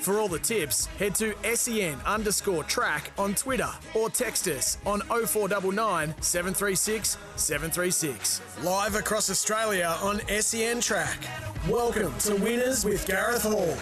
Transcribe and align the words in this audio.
For 0.00 0.18
all 0.18 0.28
the 0.28 0.38
tips, 0.38 0.86
head 0.98 1.14
to 1.16 1.34
sen 1.54 2.00
underscore 2.06 2.64
track 2.64 3.12
on 3.18 3.34
Twitter 3.34 3.68
or 3.92 4.08
text 4.08 4.48
us 4.48 4.78
on 4.86 5.00
0499 5.00 6.14
736 6.22 7.18
736. 7.36 8.40
Live 8.62 8.94
across 8.94 9.28
Australia 9.28 9.94
on 10.00 10.20
SEN 10.40 10.80
Track. 10.80 11.18
Welcome 11.68 12.16
to 12.20 12.34
Winners 12.36 12.82
with 12.82 13.06
Gareth 13.06 13.42
Hall. 13.42 13.76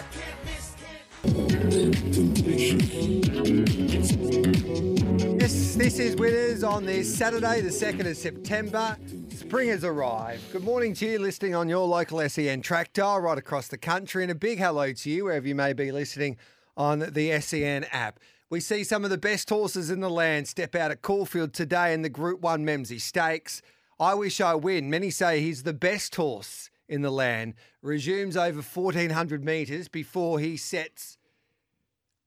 Yes, 5.49 5.73
this 5.73 5.97
is 5.97 6.15
Winners 6.15 6.63
on 6.63 6.85
this 6.85 7.11
Saturday, 7.11 7.61
the 7.61 7.69
2nd 7.69 8.07
of 8.07 8.15
September. 8.15 8.95
Spring 9.29 9.69
has 9.69 9.83
arrived. 9.83 10.43
Good 10.51 10.63
morning 10.63 10.93
to 10.93 11.07
you 11.07 11.17
listening 11.17 11.55
on 11.55 11.67
your 11.67 11.87
local 11.87 12.19
SEN 12.29 12.61
dial 12.93 13.19
right 13.19 13.35
across 13.35 13.67
the 13.67 13.79
country, 13.79 14.21
and 14.21 14.31
a 14.31 14.35
big 14.35 14.59
hello 14.59 14.93
to 14.93 15.09
you 15.09 15.23
wherever 15.23 15.47
you 15.47 15.55
may 15.55 15.73
be 15.73 15.91
listening 15.91 16.37
on 16.77 16.99
the 16.99 17.41
SEN 17.41 17.85
app. 17.85 18.19
We 18.51 18.59
see 18.59 18.83
some 18.83 19.03
of 19.03 19.09
the 19.09 19.17
best 19.17 19.49
horses 19.49 19.89
in 19.89 20.01
the 20.01 20.09
land 20.11 20.47
step 20.47 20.75
out 20.75 20.91
at 20.91 21.01
Caulfield 21.01 21.51
today 21.51 21.95
in 21.95 22.03
the 22.03 22.09
Group 22.09 22.41
1 22.41 22.63
Memsie 22.63 23.01
Stakes. 23.01 23.63
I 23.99 24.13
wish 24.13 24.39
I 24.39 24.53
win. 24.53 24.87
Many 24.87 25.09
say 25.09 25.41
he's 25.41 25.63
the 25.63 25.73
best 25.73 26.15
horse 26.15 26.69
in 26.87 27.01
the 27.01 27.09
land. 27.09 27.55
Resumes 27.81 28.37
over 28.37 28.61
1400 28.61 29.43
metres 29.43 29.87
before 29.87 30.39
he 30.39 30.57
sets 30.57 31.17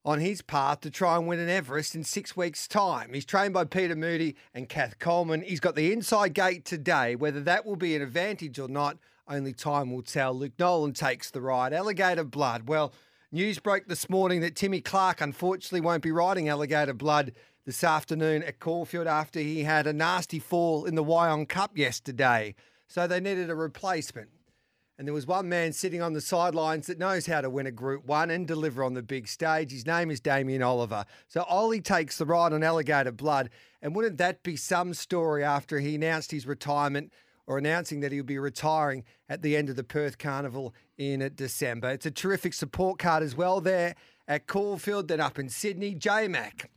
on 0.05 0.19
his 0.19 0.41
path 0.41 0.81
to 0.81 0.91
try 0.91 1.15
and 1.15 1.27
win 1.27 1.39
an 1.39 1.49
Everest 1.49 1.95
in 1.95 2.03
six 2.03 2.35
weeks' 2.35 2.67
time. 2.67 3.13
He's 3.13 3.25
trained 3.25 3.53
by 3.53 3.63
Peter 3.65 3.95
Moody 3.95 4.35
and 4.53 4.67
Kath 4.67 4.99
Coleman. 4.99 5.41
He's 5.41 5.59
got 5.59 5.75
the 5.75 5.93
inside 5.93 6.33
gate 6.33 6.65
today. 6.65 7.15
Whether 7.15 7.41
that 7.41 7.65
will 7.65 7.77
be 7.77 7.95
an 7.95 8.01
advantage 8.01 8.59
or 8.59 8.67
not, 8.67 8.97
only 9.27 9.53
time 9.53 9.91
will 9.91 10.01
tell. 10.01 10.33
Luke 10.33 10.53
Nolan 10.59 10.93
takes 10.93 11.31
the 11.31 11.41
ride. 11.41 11.73
Alligator 11.73 12.25
Blood. 12.25 12.67
Well, 12.67 12.93
news 13.31 13.59
broke 13.59 13.87
this 13.87 14.09
morning 14.09 14.41
that 14.41 14.55
Timmy 14.55 14.81
Clark 14.81 15.21
unfortunately 15.21 15.81
won't 15.81 16.03
be 16.03 16.11
riding 16.11 16.49
Alligator 16.49 16.93
Blood 16.93 17.31
this 17.65 17.83
afternoon 17.83 18.43
at 18.43 18.59
Caulfield 18.59 19.07
after 19.07 19.39
he 19.39 19.63
had 19.63 19.87
a 19.87 19.93
nasty 19.93 20.39
fall 20.39 20.83
in 20.83 20.95
the 20.95 21.03
Wyong 21.03 21.47
Cup 21.47 21.77
yesterday. 21.77 22.55
So 22.89 23.07
they 23.07 23.21
needed 23.21 23.49
a 23.49 23.55
replacement. 23.55 24.29
And 25.03 25.07
there 25.09 25.13
was 25.13 25.27
one 25.27 25.49
man 25.49 25.73
sitting 25.73 26.01
on 26.01 26.13
the 26.13 26.21
sidelines 26.21 26.87
that 26.87 26.97
knows 26.97 27.25
how 27.25 27.41
to 27.41 27.49
win 27.49 27.67
a 27.67 27.71
Group 27.71 28.05
1 28.05 28.31
and 28.31 28.47
deliver 28.47 28.85
on 28.85 28.93
the 28.93 29.03
big 29.03 29.27
stage. 29.27 29.73
His 29.73 29.85
name 29.85 30.09
is 30.09 30.21
Damien 30.21 30.63
Oliver. 30.63 31.03
So 31.27 31.43
Ollie 31.43 31.81
takes 31.81 32.17
the 32.17 32.25
ride 32.25 32.53
on 32.53 32.63
Alligator 32.63 33.11
Blood. 33.11 33.49
And 33.81 33.93
wouldn't 33.93 34.17
that 34.19 34.43
be 34.43 34.55
some 34.55 34.93
story 34.93 35.43
after 35.43 35.81
he 35.81 35.95
announced 35.95 36.31
his 36.31 36.47
retirement 36.47 37.11
or 37.47 37.57
announcing 37.57 37.99
that 37.99 38.13
he'll 38.13 38.23
be 38.23 38.39
retiring 38.39 39.03
at 39.27 39.41
the 39.41 39.57
end 39.57 39.69
of 39.69 39.75
the 39.75 39.83
Perth 39.83 40.17
Carnival 40.17 40.73
in 40.97 41.29
December? 41.35 41.89
It's 41.89 42.05
a 42.05 42.09
terrific 42.09 42.53
support 42.53 42.97
card 42.97 43.23
as 43.23 43.35
well 43.35 43.59
there 43.59 43.95
at 44.25 44.47
Caulfield, 44.47 45.09
then 45.09 45.19
up 45.19 45.37
in 45.37 45.49
Sydney. 45.49 45.95
J-Mac. 45.95 46.71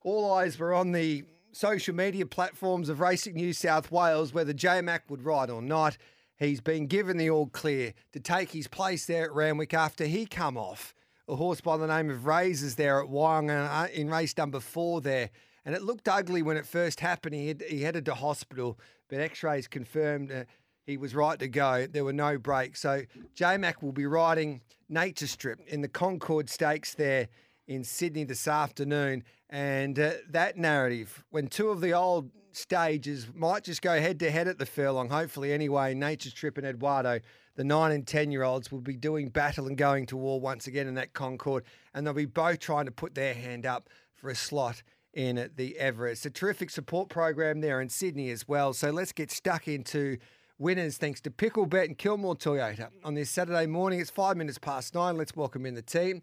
All 0.00 0.32
eyes 0.32 0.60
were 0.60 0.72
on 0.72 0.92
the 0.92 1.24
social 1.50 1.94
media 1.96 2.24
platforms 2.24 2.88
of 2.88 3.00
Racing 3.00 3.34
New 3.34 3.52
South 3.52 3.90
Wales 3.90 4.32
whether 4.32 4.52
J-Mac 4.52 5.10
would 5.10 5.24
ride 5.24 5.50
or 5.50 5.60
not. 5.60 5.98
He's 6.36 6.60
been 6.60 6.86
given 6.86 7.16
the 7.16 7.30
all 7.30 7.46
clear 7.46 7.94
to 8.12 8.20
take 8.20 8.50
his 8.50 8.66
place 8.66 9.06
there 9.06 9.24
at 9.24 9.32
Randwick 9.32 9.72
after 9.72 10.06
he 10.06 10.26
come 10.26 10.56
off 10.56 10.94
a 11.28 11.36
horse 11.36 11.60
by 11.60 11.76
the 11.76 11.86
name 11.86 12.10
of 12.10 12.26
Razors 12.26 12.74
there 12.74 13.00
at 13.00 13.08
Wyong 13.08 13.50
uh, 13.50 13.88
in 13.92 14.10
race 14.10 14.36
number 14.36 14.60
four 14.60 15.00
there. 15.00 15.30
And 15.64 15.74
it 15.74 15.82
looked 15.82 16.08
ugly 16.08 16.42
when 16.42 16.56
it 16.56 16.66
first 16.66 17.00
happened. 17.00 17.34
He, 17.34 17.48
had, 17.48 17.62
he 17.62 17.82
headed 17.82 18.04
to 18.06 18.14
hospital, 18.14 18.78
but 19.08 19.20
x-rays 19.20 19.66
confirmed 19.66 20.30
uh, 20.30 20.44
he 20.84 20.98
was 20.98 21.14
right 21.14 21.38
to 21.38 21.48
go. 21.48 21.86
There 21.86 22.04
were 22.04 22.12
no 22.12 22.36
breaks. 22.36 22.80
So 22.80 23.02
J-Mac 23.34 23.82
will 23.82 23.92
be 23.92 24.04
riding 24.04 24.60
Nature 24.90 25.26
Strip 25.26 25.60
in 25.66 25.80
the 25.80 25.88
Concord 25.88 26.50
Stakes 26.50 26.94
there 26.94 27.28
in 27.66 27.84
Sydney 27.84 28.24
this 28.24 28.46
afternoon. 28.46 29.24
And 29.48 29.98
uh, 29.98 30.12
that 30.28 30.58
narrative, 30.58 31.24
when 31.30 31.46
two 31.46 31.70
of 31.70 31.80
the 31.80 31.94
old 31.94 32.30
stages 32.56 33.28
might 33.34 33.64
just 33.64 33.82
go 33.82 34.00
head 34.00 34.18
to 34.20 34.30
head 34.30 34.48
at 34.48 34.58
the 34.58 34.66
furlong, 34.66 35.08
hopefully 35.08 35.52
anyway. 35.52 35.94
Nature 35.94 36.30
Strip 36.30 36.58
and 36.58 36.66
Eduardo, 36.66 37.20
the 37.56 37.64
nine 37.64 37.92
and 37.92 38.06
10 38.06 38.30
year 38.30 38.42
olds, 38.42 38.70
will 38.70 38.80
be 38.80 38.96
doing 38.96 39.28
battle 39.28 39.66
and 39.66 39.76
going 39.76 40.06
to 40.06 40.16
war 40.16 40.40
once 40.40 40.66
again 40.66 40.86
in 40.86 40.94
that 40.94 41.12
Concord. 41.12 41.64
And 41.92 42.06
they'll 42.06 42.14
be 42.14 42.26
both 42.26 42.60
trying 42.60 42.86
to 42.86 42.92
put 42.92 43.14
their 43.14 43.34
hand 43.34 43.66
up 43.66 43.88
for 44.14 44.30
a 44.30 44.34
slot 44.34 44.82
in 45.12 45.50
the 45.56 45.78
Everest. 45.78 46.26
A 46.26 46.30
terrific 46.30 46.70
support 46.70 47.08
program 47.08 47.60
there 47.60 47.80
in 47.80 47.88
Sydney 47.88 48.30
as 48.30 48.48
well. 48.48 48.72
So 48.72 48.90
let's 48.90 49.12
get 49.12 49.30
stuck 49.30 49.68
into 49.68 50.18
winners 50.58 50.98
thanks 50.98 51.20
to 51.22 51.30
Picklebet 51.30 51.84
and 51.84 51.98
Kilmore 51.98 52.36
Toyota. 52.36 52.88
On 53.04 53.14
this 53.14 53.30
Saturday 53.30 53.66
morning, 53.66 54.00
it's 54.00 54.10
five 54.10 54.36
minutes 54.36 54.58
past 54.58 54.94
nine. 54.94 55.16
Let's 55.16 55.36
welcome 55.36 55.66
in 55.66 55.74
the 55.74 55.82
team. 55.82 56.22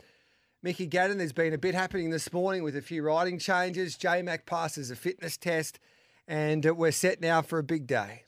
Mickey 0.63 0.85
Gannon, 0.85 1.17
there's 1.17 1.33
been 1.33 1.53
a 1.53 1.57
bit 1.57 1.73
happening 1.73 2.11
this 2.11 2.31
morning 2.31 2.63
with 2.63 2.75
a 2.75 2.81
few 2.81 3.01
riding 3.01 3.39
changes. 3.39 3.97
J 3.97 4.21
Mac 4.21 4.45
passes 4.45 4.91
a 4.91 4.95
fitness 4.95 5.35
test 5.35 5.79
and 6.31 6.65
uh, 6.65 6.73
we're 6.73 6.91
set 6.91 7.19
now 7.21 7.41
for 7.41 7.59
a 7.59 7.63
big 7.63 7.85
day. 7.85 8.23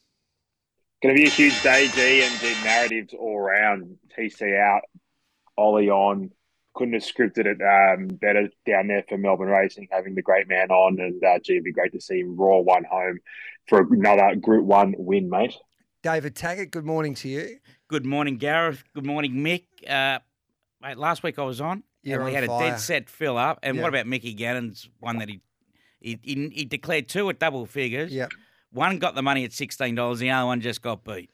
Going 1.01 1.15
to 1.15 1.21
be 1.21 1.27
a 1.27 1.31
huge 1.31 1.61
day, 1.63 1.87
G, 1.87 2.21
and 2.23 2.39
G 2.39 2.53
narratives 2.63 3.13
all 3.17 3.37
around. 3.37 3.97
TC 4.17 4.59
out, 4.59 4.81
Ollie 5.57 5.89
on. 5.89 6.31
Couldn't 6.75 6.95
have 6.95 7.03
scripted 7.03 7.45
it 7.45 7.59
um, 7.61 8.07
better 8.07 8.49
down 8.65 8.87
there 8.87 9.03
for 9.07 9.17
Melbourne 9.17 9.47
Racing, 9.49 9.87
having 9.91 10.15
the 10.15 10.21
great 10.21 10.47
man 10.49 10.69
on, 10.71 10.99
and 10.99 11.23
uh, 11.23 11.39
G, 11.43 11.53
it'd 11.53 11.63
be 11.63 11.71
great 11.71 11.93
to 11.93 12.01
see 12.01 12.19
him 12.19 12.35
raw 12.35 12.57
one 12.59 12.83
home 12.83 13.19
for 13.67 13.87
another 13.91 14.35
Group 14.35 14.65
One 14.65 14.95
win, 14.97 15.29
mate. 15.29 15.53
David 16.01 16.35
Taggart, 16.35 16.71
good 16.71 16.85
morning 16.85 17.13
to 17.15 17.29
you. 17.29 17.57
Good 17.87 18.05
morning, 18.05 18.37
Gareth. 18.37 18.83
Good 18.93 19.05
morning, 19.05 19.33
Mick. 19.35 19.65
Uh, 19.87 20.19
mate, 20.81 20.97
last 20.97 21.21
week 21.23 21.37
I 21.39 21.43
was 21.43 21.61
on, 21.61 21.83
You're 22.01 22.15
and 22.21 22.25
we 22.25 22.35
on 22.35 22.41
had 22.41 22.49
fire. 22.49 22.67
a 22.67 22.71
dead 22.71 22.79
set 22.79 23.09
fill 23.09 23.37
up. 23.37 23.59
And 23.63 23.77
Yeah. 23.77 23.83
what 23.83 23.89
about 23.89 24.07
Mickey 24.07 24.33
Gannon's 24.33 24.89
one 24.99 25.19
that 25.19 25.29
he 25.29 25.41
he, 26.03 26.19
he 26.21 26.49
he 26.53 26.65
declared 26.65 27.07
two 27.09 27.29
at 27.29 27.39
double 27.39 27.65
figures. 27.65 28.11
Yep. 28.13 28.31
One 28.71 28.99
got 28.99 29.15
the 29.15 29.21
money 29.23 29.43
at 29.45 29.53
sixteen 29.53 29.95
dollars. 29.95 30.19
The 30.19 30.29
other 30.29 30.45
one 30.45 30.61
just 30.61 30.81
got 30.81 31.03
beat. 31.03 31.29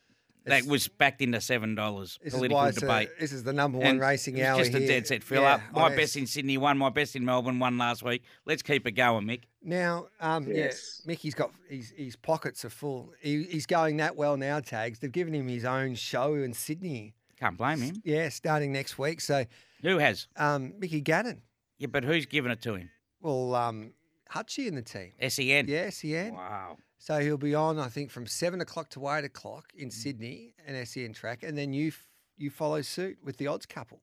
It's- 0.46 0.64
that 0.64 0.70
was 0.72 0.88
backed 0.88 1.22
into 1.22 1.42
seven 1.42 1.76
dollars. 1.76 2.18
This 2.24 2.34
is 2.34 2.38
Political 2.40 2.58
why 2.58 2.68
it's 2.70 2.78
a- 2.78 2.82
debate. 2.82 3.10
this 3.20 3.32
is 3.34 3.44
the 3.44 3.52
number 3.54 3.78
one 3.78 3.86
And 3.88 4.00
racing 4.00 4.38
it 4.38 4.42
was 4.42 4.48
hour 4.48 4.58
Just 4.60 4.74
a 4.74 4.80
here. 4.80 4.88
dead 4.88 5.06
set 5.08 5.22
fill 5.24 5.42
Yeah, 5.44 5.56
up. 5.56 5.62
My 5.74 5.82
on 5.84 5.96
best 5.98 6.16
in 6.16 6.26
Sydney 6.28 6.58
won. 6.58 6.78
My 6.78 6.90
best 6.90 7.16
in 7.16 7.26
Melbourne 7.26 7.60
won 7.60 7.78
last 7.78 8.04
week. 8.04 8.24
Let's 8.46 8.62
keep 8.64 8.88
it 8.88 8.92
going, 8.94 9.26
Mick. 9.28 9.42
Now, 9.62 10.08
um, 10.22 10.48
Yes. 10.48 11.02
yeah, 11.04 11.10
Mickey's 11.12 11.36
got 11.36 11.52
his, 11.70 11.90
his 11.96 12.16
pockets 12.16 12.64
are 12.66 12.70
full. 12.70 13.12
He, 13.22 13.44
he's 13.44 13.66
going 13.66 13.98
that 13.98 14.16
well 14.16 14.38
now, 14.38 14.60
Tags. 14.62 15.00
They've 15.00 15.12
given 15.12 15.36
him 15.36 15.48
his 15.50 15.66
own 15.66 15.96
show 15.96 16.34
in 16.36 16.54
Sydney. 16.54 17.14
Can't 17.40 17.58
blame 17.58 17.82
him. 17.82 18.02
Yeah, 18.04 18.30
starting 18.30 18.72
next 18.72 18.98
week. 18.98 19.22
So, 19.22 19.46
Who 19.84 19.98
has? 19.98 20.28
um, 20.38 20.74
Mickey 20.80 21.02
Gannon. 21.02 21.42
Yeah, 21.78 21.88
but 21.88 22.04
who's 22.06 22.26
giving 22.26 22.52
it 22.52 22.62
to 22.64 22.76
him? 22.76 22.90
Well, 23.22 23.54
um, 23.56 23.92
Hutchie 24.34 24.68
in 24.68 24.76
the 24.76 24.82
team. 24.82 25.12
Sen. 25.30 25.68
Yeah, 25.68 25.90
SEN. 25.90 26.34
Wow. 26.36 26.78
So 26.98 27.20
he'll 27.20 27.38
be 27.38 27.56
on, 27.56 27.80
I 27.80 27.88
think, 27.88 28.12
from 28.12 28.28
seven 28.28 28.62
o'clock 28.62 28.90
to 28.92 29.10
eight 29.10 29.24
o'clock 29.24 29.66
in 29.76 29.90
Sydney 29.90 30.54
and 30.68 30.88
SEN 30.88 31.14
track, 31.14 31.44
and 31.44 31.58
then 31.58 31.74
you 31.74 31.88
f- 31.90 32.08
you 32.38 32.50
follow 32.50 32.82
suit 32.82 33.18
with 33.24 33.38
the 33.38 33.48
odds 33.48 33.66
couple, 33.66 34.02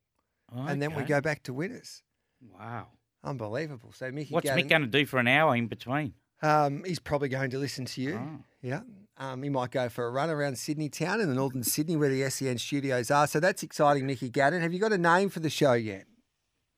and 0.54 0.80
then 0.80 0.94
we 0.94 1.02
go 1.04 1.20
back 1.20 1.42
to 1.44 1.52
winners. 1.52 2.02
Wow. 2.58 2.88
Unbelievable. 3.24 3.92
So 3.92 4.10
Mickey 4.10 4.32
What's 4.32 4.46
Gannon, 4.48 4.64
Mick 4.64 4.68
going 4.68 4.82
to 4.82 4.88
do 4.88 5.04
for 5.06 5.18
an 5.18 5.28
hour 5.28 5.54
in 5.56 5.66
between? 5.66 6.14
um, 6.42 6.84
he's 6.84 6.98
probably 6.98 7.28
going 7.28 7.50
to 7.50 7.58
listen 7.58 7.84
to 7.86 8.00
you. 8.02 8.16
Oh. 8.22 8.44
Yeah. 8.62 8.80
Um, 9.18 9.42
he 9.42 9.48
might 9.48 9.70
go 9.70 9.88
for 9.88 10.06
a 10.06 10.10
run 10.10 10.28
around 10.28 10.58
Sydney 10.58 10.88
town 10.90 11.20
in 11.20 11.28
the 11.28 11.34
northern 11.34 11.62
Sydney 11.62 11.96
where 11.96 12.10
the 12.10 12.28
SEN 12.30 12.58
studios 12.58 13.10
are. 13.10 13.26
So 13.26 13.40
that's 13.40 13.62
exciting, 13.62 14.06
Mickey 14.06 14.28
Gannon. 14.28 14.60
Have 14.60 14.72
you 14.74 14.78
got 14.78 14.92
a 14.92 14.98
name 14.98 15.30
for 15.30 15.40
the 15.40 15.48
show 15.50 15.72
yet? 15.72 16.04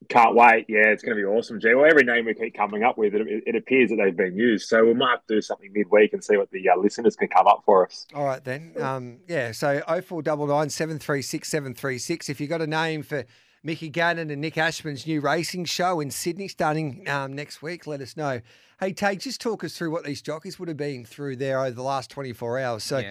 Can't 0.09 0.34
wait. 0.34 0.66
Yeah, 0.69 0.86
it's 0.86 1.03
going 1.03 1.16
to 1.16 1.22
be 1.22 1.26
awesome, 1.26 1.60
G. 1.60 1.75
Well, 1.75 1.84
every 1.84 2.04
name 2.04 2.26
we 2.26 2.34
keep 2.34 2.54
coming 2.54 2.82
up 2.84 2.97
with, 2.97 3.14
it, 3.14 3.26
it 3.47 3.56
appears 3.56 3.91
that 3.91 3.97
they've 3.97 4.16
been 4.16 4.36
used. 4.36 4.69
So 4.69 4.84
we 4.84 4.94
might 4.94 5.10
have 5.10 5.26
to 5.26 5.34
do 5.34 5.42
something 5.42 5.70
midweek 5.75 6.12
and 6.12 6.22
see 6.22 6.36
what 6.36 6.50
the 6.50 6.69
uh, 6.69 6.76
listeners 6.76 7.16
can 7.16 7.28
come 7.28 7.47
up 7.47 7.62
for 7.66 7.86
us. 7.86 8.06
All 8.14 8.25
right 8.25 8.42
then. 8.42 8.72
Um, 8.81 9.19
yeah. 9.26 9.53
So 9.53 9.81
0499 9.86 10.70
736 10.70 11.48
736. 11.48 12.28
If 12.28 12.41
you've 12.41 12.48
got 12.48 12.62
a 12.62 12.66
name 12.66 13.03
for 13.03 13.25
Mickey 13.64 13.88
Gannon 13.88 14.31
and 14.31 14.41
Nick 14.41 14.56
Ashman's 14.56 15.06
new 15.06 15.20
racing 15.20 15.65
show 15.65 16.00
in 16.00 16.10
Sydney 16.10 16.48
starting 16.48 17.06
um, 17.09 17.34
next 17.34 17.60
week, 17.60 17.86
let 17.86 18.00
us 18.00 18.16
know. 18.16 18.41
Hey, 18.80 18.92
Tate, 18.92 19.18
just 19.21 19.41
talk 19.41 19.65
us 19.65 19.77
through 19.77 19.91
what 19.91 20.04
these 20.04 20.22
jockeys 20.22 20.59
would 20.60 20.68
have 20.68 20.77
been 20.77 21.04
through 21.04 21.36
there 21.36 21.60
over 21.60 21.72
the 21.72 21.83
last 21.83 22.09
24 22.10 22.60
hours. 22.60 22.84
So 22.84 22.98
Yeah. 22.98 23.10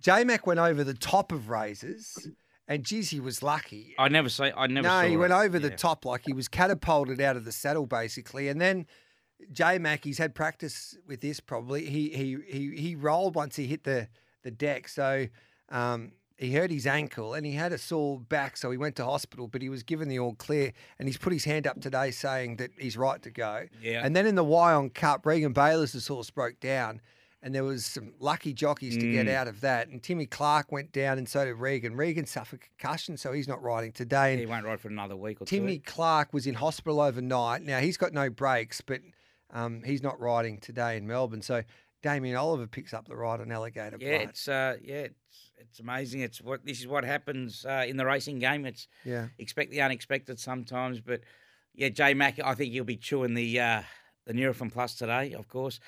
J 0.00 0.24
Mac 0.24 0.46
went 0.46 0.60
over 0.60 0.82
the 0.84 0.94
top 0.94 1.32
of 1.32 1.50
razors, 1.50 2.28
and 2.70 2.84
geez, 2.84 3.10
he 3.10 3.20
was 3.20 3.42
lucky. 3.42 3.94
I 3.98 4.08
never 4.08 4.30
say. 4.30 4.52
I 4.56 4.66
never. 4.68 4.86
no, 4.88 5.00
he 5.02 5.14
it. 5.14 5.16
went 5.18 5.32
over 5.32 5.58
the 5.58 5.68
Yeah. 5.70 5.76
top 5.76 6.06
like 6.06 6.22
he 6.24 6.32
was 6.32 6.48
catapulted 6.48 7.20
out 7.20 7.36
of 7.36 7.44
the 7.44 7.52
saddle 7.52 7.84
basically, 7.86 8.48
and 8.48 8.58
then 8.60 8.86
J 9.52 9.78
Mac, 9.78 10.04
he's 10.04 10.18
had 10.18 10.34
practice 10.34 10.96
with 11.06 11.20
this 11.20 11.40
probably. 11.40 11.86
He 11.86 12.08
he 12.10 12.38
he 12.48 12.76
he 12.76 12.94
rolled 12.94 13.34
once 13.34 13.56
he 13.56 13.66
hit 13.66 13.84
the 13.84 14.08
the 14.42 14.50
deck, 14.50 14.88
so 14.88 15.26
um, 15.70 16.12
he 16.38 16.54
hurt 16.54 16.70
his 16.70 16.86
ankle 16.86 17.34
and 17.34 17.44
he 17.44 17.52
had 17.52 17.72
a 17.72 17.78
sore 17.78 18.18
back, 18.20 18.56
so 18.56 18.70
he 18.70 18.76
went 18.78 18.96
to 18.96 19.04
hospital. 19.04 19.48
But 19.48 19.62
he 19.62 19.68
was 19.68 19.82
given 19.82 20.08
the 20.08 20.18
all 20.18 20.34
clear, 20.34 20.72
and 20.98 21.08
he's 21.08 21.18
put 21.18 21.32
his 21.32 21.44
hand 21.44 21.66
up 21.66 21.80
today 21.80 22.10
saying 22.10 22.56
that 22.56 22.70
he's 22.78 22.96
right 22.96 23.20
to 23.22 23.30
go. 23.30 23.66
Yeah. 23.82 24.02
And 24.04 24.14
then 24.14 24.26
in 24.26 24.34
the 24.36 24.44
Wyong 24.44 24.94
Cup, 24.94 25.26
Regan 25.26 25.52
Bayliss's 25.52 26.06
horse 26.06 26.30
broke 26.30 26.60
down. 26.60 27.00
And 27.42 27.54
there 27.54 27.64
was 27.64 27.86
some 27.86 28.12
lucky 28.18 28.52
jockeys 28.52 28.96
to 28.98 29.10
get 29.10 29.26
Mm. 29.26 29.34
out 29.34 29.48
of 29.48 29.60
that. 29.62 29.88
And 29.88 30.02
Timmy 30.02 30.26
Clark 30.26 30.70
went 30.70 30.92
down, 30.92 31.16
and 31.18 31.28
so 31.28 31.44
did 31.44 31.54
Regan. 31.54 31.96
Regan 31.96 32.26
suffered 32.26 32.60
concussion, 32.60 33.16
so 33.16 33.32
he's 33.32 33.48
not 33.48 33.62
riding 33.62 33.92
today. 33.92 34.32
And 34.32 34.40
He 34.40 34.46
won't 34.46 34.66
ride 34.66 34.80
for 34.80 34.88
another 34.88 35.16
week 35.16 35.40
or 35.40 35.46
Timmy 35.46 35.78
two. 35.78 35.84
Clark 35.90 36.32
was 36.32 36.46
in 36.46 36.54
hospital 36.54 37.00
overnight. 37.00 37.62
Now 37.62 37.80
he's 37.80 37.96
got 37.96 38.12
no 38.12 38.28
breaks, 38.30 38.80
but 38.80 39.00
um, 39.50 39.82
he's 39.84 40.02
not 40.02 40.20
riding 40.20 40.58
today 40.58 40.96
in 40.96 41.06
Melbourne. 41.06 41.42
So 41.42 41.62
Damien 42.02 42.36
Oliver 42.36 42.66
picks 42.66 42.92
up 42.94 43.06
the 43.08 43.16
ride 43.16 43.40
on 43.40 43.50
Alligator 43.50 43.96
Yeah, 44.00 44.08
it's 44.28 44.46
uh, 44.48 44.76
yeah, 44.82 44.94
it's 45.08 45.52
it's 45.58 45.80
amazing. 45.80 46.20
It's 46.20 46.40
what 46.40 46.64
this 46.64 46.80
is 46.80 46.86
what 46.86 47.04
happens 47.04 47.64
uh, 47.66 47.84
in 47.86 47.96
the 47.96 48.04
racing 48.06 48.38
game. 48.38 48.64
It's 48.66 48.86
Yeah. 49.04 49.28
expect 49.38 49.70
the 49.70 49.80
unexpected 49.82 50.38
sometimes, 50.38 51.00
but 51.00 51.20
yeah, 51.74 51.88
Jay 51.90 52.14
Mack, 52.14 52.38
I 52.40 52.54
think 52.54 52.72
he'll 52.72 52.84
be 52.84 52.96
chewing 52.96 53.34
the 53.34 53.60
uh, 53.60 53.82
the 54.26 54.32
Nurofen 54.34 54.70
Plus 54.72 54.94
today. 54.94 55.32
Of 55.32 55.48
course, 55.48 55.80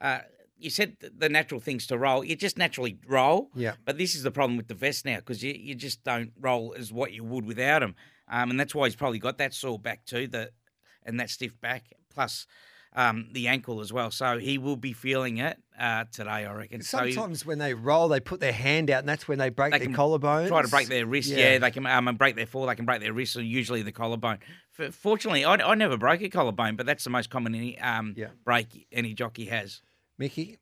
uh, 0.00 0.20
you 0.58 0.70
said 0.70 0.96
the 1.00 1.28
natural 1.28 1.60
things 1.60 1.86
to 1.86 1.96
roll. 1.98 2.24
You 2.24 2.36
just 2.36 2.58
naturally 2.58 2.98
roll. 3.06 3.50
Yeah. 3.54 3.74
But 3.84 3.96
this 3.98 4.14
is 4.14 4.22
the 4.22 4.30
problem 4.30 4.56
with 4.56 4.68
the 4.68 4.74
vest 4.74 5.04
now 5.04 5.16
because 5.16 5.42
you, 5.42 5.54
you 5.56 5.74
just 5.74 6.02
don't 6.04 6.32
roll 6.40 6.74
as 6.76 6.92
what 6.92 7.12
you 7.12 7.24
would 7.24 7.44
without 7.46 7.82
him, 7.82 7.94
um, 8.28 8.50
and 8.50 8.58
that's 8.60 8.74
why 8.74 8.86
he's 8.86 8.96
probably 8.96 9.18
got 9.18 9.38
that 9.38 9.54
sore 9.54 9.78
back 9.78 10.04
too, 10.04 10.26
the 10.26 10.50
and 11.04 11.18
that 11.20 11.30
stiff 11.30 11.60
back 11.60 11.84
plus. 12.12 12.46
Um, 12.96 13.28
the 13.32 13.48
ankle 13.48 13.80
as 13.80 13.92
well, 13.92 14.10
so 14.10 14.38
he 14.38 14.56
will 14.56 14.74
be 14.74 14.94
feeling 14.94 15.36
it 15.36 15.58
uh, 15.78 16.04
today, 16.10 16.46
I 16.46 16.52
reckon. 16.54 16.80
So 16.80 17.04
he- 17.04 17.12
Sometimes 17.12 17.44
when 17.44 17.58
they 17.58 17.74
roll, 17.74 18.08
they 18.08 18.18
put 18.18 18.40
their 18.40 18.50
hand 18.50 18.90
out, 18.90 19.00
and 19.00 19.08
that's 19.08 19.28
when 19.28 19.38
they 19.38 19.50
break 19.50 19.72
They 19.72 19.78
their 19.86 19.94
collarbone. 19.94 20.48
try 20.48 20.62
to 20.62 20.68
break 20.68 20.88
their 20.88 21.04
wrist. 21.04 21.28
Yeah, 21.28 21.58
they 21.58 21.70
can 21.70 21.84
um, 21.86 22.08
and 22.08 22.16
break 22.16 22.34
their 22.34 22.46
fall. 22.46 22.66
They 22.66 22.74
can 22.74 22.86
break 22.86 23.00
their 23.02 23.12
wrist, 23.12 23.36
or 23.36 23.42
usually 23.42 23.82
the 23.82 23.92
collarbone. 23.92 24.38
Fortunately, 24.92 25.44
I, 25.44 25.54
I 25.56 25.74
never 25.74 25.96
broke 25.96 26.22
a 26.22 26.28
collarbone, 26.30 26.76
but 26.76 26.86
that's 26.86 27.04
the 27.04 27.10
most 27.10 27.28
common 27.30 27.54
any, 27.54 27.78
um, 27.78 28.14
Yeah. 28.16 28.28
break 28.44 28.86
any 28.90 29.12
jockey 29.12 29.44
has. 29.46 29.82
Mickey. 30.18 30.58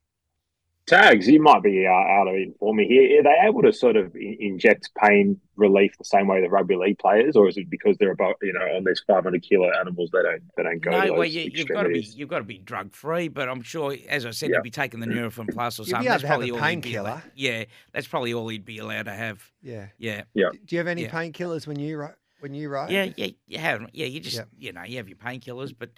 Tags, 0.86 1.26
you 1.26 1.42
might 1.42 1.64
be 1.64 1.84
uh, 1.84 1.90
out 1.90 2.28
of 2.28 2.34
it 2.36 2.54
for 2.60 2.72
me 2.72 2.86
here. 2.86 3.18
Are 3.18 3.22
they 3.24 3.34
able 3.48 3.60
to 3.62 3.72
sort 3.72 3.96
of 3.96 4.14
in- 4.14 4.36
inject 4.38 4.90
pain 5.02 5.40
relief 5.56 5.98
the 5.98 6.04
same 6.04 6.28
way 6.28 6.40
the 6.40 6.48
rugby 6.48 6.76
league 6.76 7.00
players, 7.00 7.34
or 7.34 7.48
is 7.48 7.56
it 7.56 7.68
because 7.68 7.96
they're 7.98 8.12
about 8.12 8.36
you 8.40 8.52
know 8.52 8.60
on 8.76 8.84
these 8.84 9.02
five 9.04 9.24
hundred 9.24 9.42
kilo 9.42 9.68
animals 9.80 10.10
they 10.12 10.22
don't 10.22 10.42
they 10.56 10.62
don't 10.62 10.78
go? 10.80 10.92
no, 10.92 11.14
well, 11.14 11.24
you, 11.24 11.50
you've 11.52 11.66
got 11.66 11.82
to 11.82 11.88
be 11.88 12.02
you've 12.02 12.28
got 12.28 12.38
to 12.38 12.44
be 12.44 12.58
drug 12.58 12.92
free. 12.94 13.26
But 13.26 13.48
I'm 13.48 13.62
sure, 13.62 13.96
as 14.08 14.24
I 14.24 14.30
said, 14.30 14.50
Yeah. 14.50 14.58
he'd 14.58 14.62
be 14.62 14.70
taking 14.70 15.00
the 15.00 15.06
Nurofen 15.06 15.52
Plus 15.52 15.80
or 15.80 15.82
You'd 15.82 15.86
be 15.86 15.90
something. 15.90 16.06
able 16.06 16.12
That's 16.12 16.22
to 16.22 16.26
have 16.28 16.34
probably 16.38 16.50
a 16.50 16.54
all 16.54 16.68
he'd 16.68 16.80
be 16.82 16.94
allowed. 16.94 17.14
painkiller. 17.14 17.32
Yeah, 17.34 17.64
that's 17.92 18.06
probably 18.06 18.34
all 18.34 18.46
he'd 18.46 18.64
be 18.64 18.78
allowed 18.78 19.06
to 19.06 19.12
have. 19.12 19.42
Yeah. 19.62 19.86
Yeah. 19.98 20.22
Yeah. 20.34 20.50
Do 20.52 20.76
you 20.76 20.78
have 20.78 20.86
any 20.86 21.02
Yeah. 21.02 21.10
painkillers 21.10 21.66
when 21.66 21.80
you 21.80 21.98
ri- 21.98 22.14
when 22.38 22.54
you 22.54 22.68
ride? 22.68 22.92
Yeah, 22.92 23.08
yeah, 23.16 23.30
you 23.48 23.58
have. 23.58 23.90
Yeah, 23.92 24.06
you 24.06 24.20
just 24.20 24.36
Yep. 24.36 24.48
you 24.56 24.72
know 24.72 24.84
you 24.84 24.98
have 24.98 25.08
your 25.08 25.18
painkillers, 25.18 25.74
but 25.76 25.90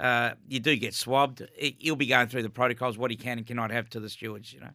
uh, 0.00 0.30
you 0.48 0.60
do 0.60 0.76
get 0.76 0.94
swabbed. 0.94 1.42
It, 1.56 1.74
he'll 1.78 1.96
be 1.96 2.06
going 2.06 2.28
through 2.28 2.42
the 2.42 2.50
protocols, 2.50 2.96
what 2.98 3.10
he 3.10 3.16
can 3.16 3.38
and 3.38 3.46
cannot 3.46 3.70
have 3.70 3.88
to 3.90 4.00
the 4.00 4.08
stewards. 4.08 4.52
You 4.52 4.60
know, 4.60 4.70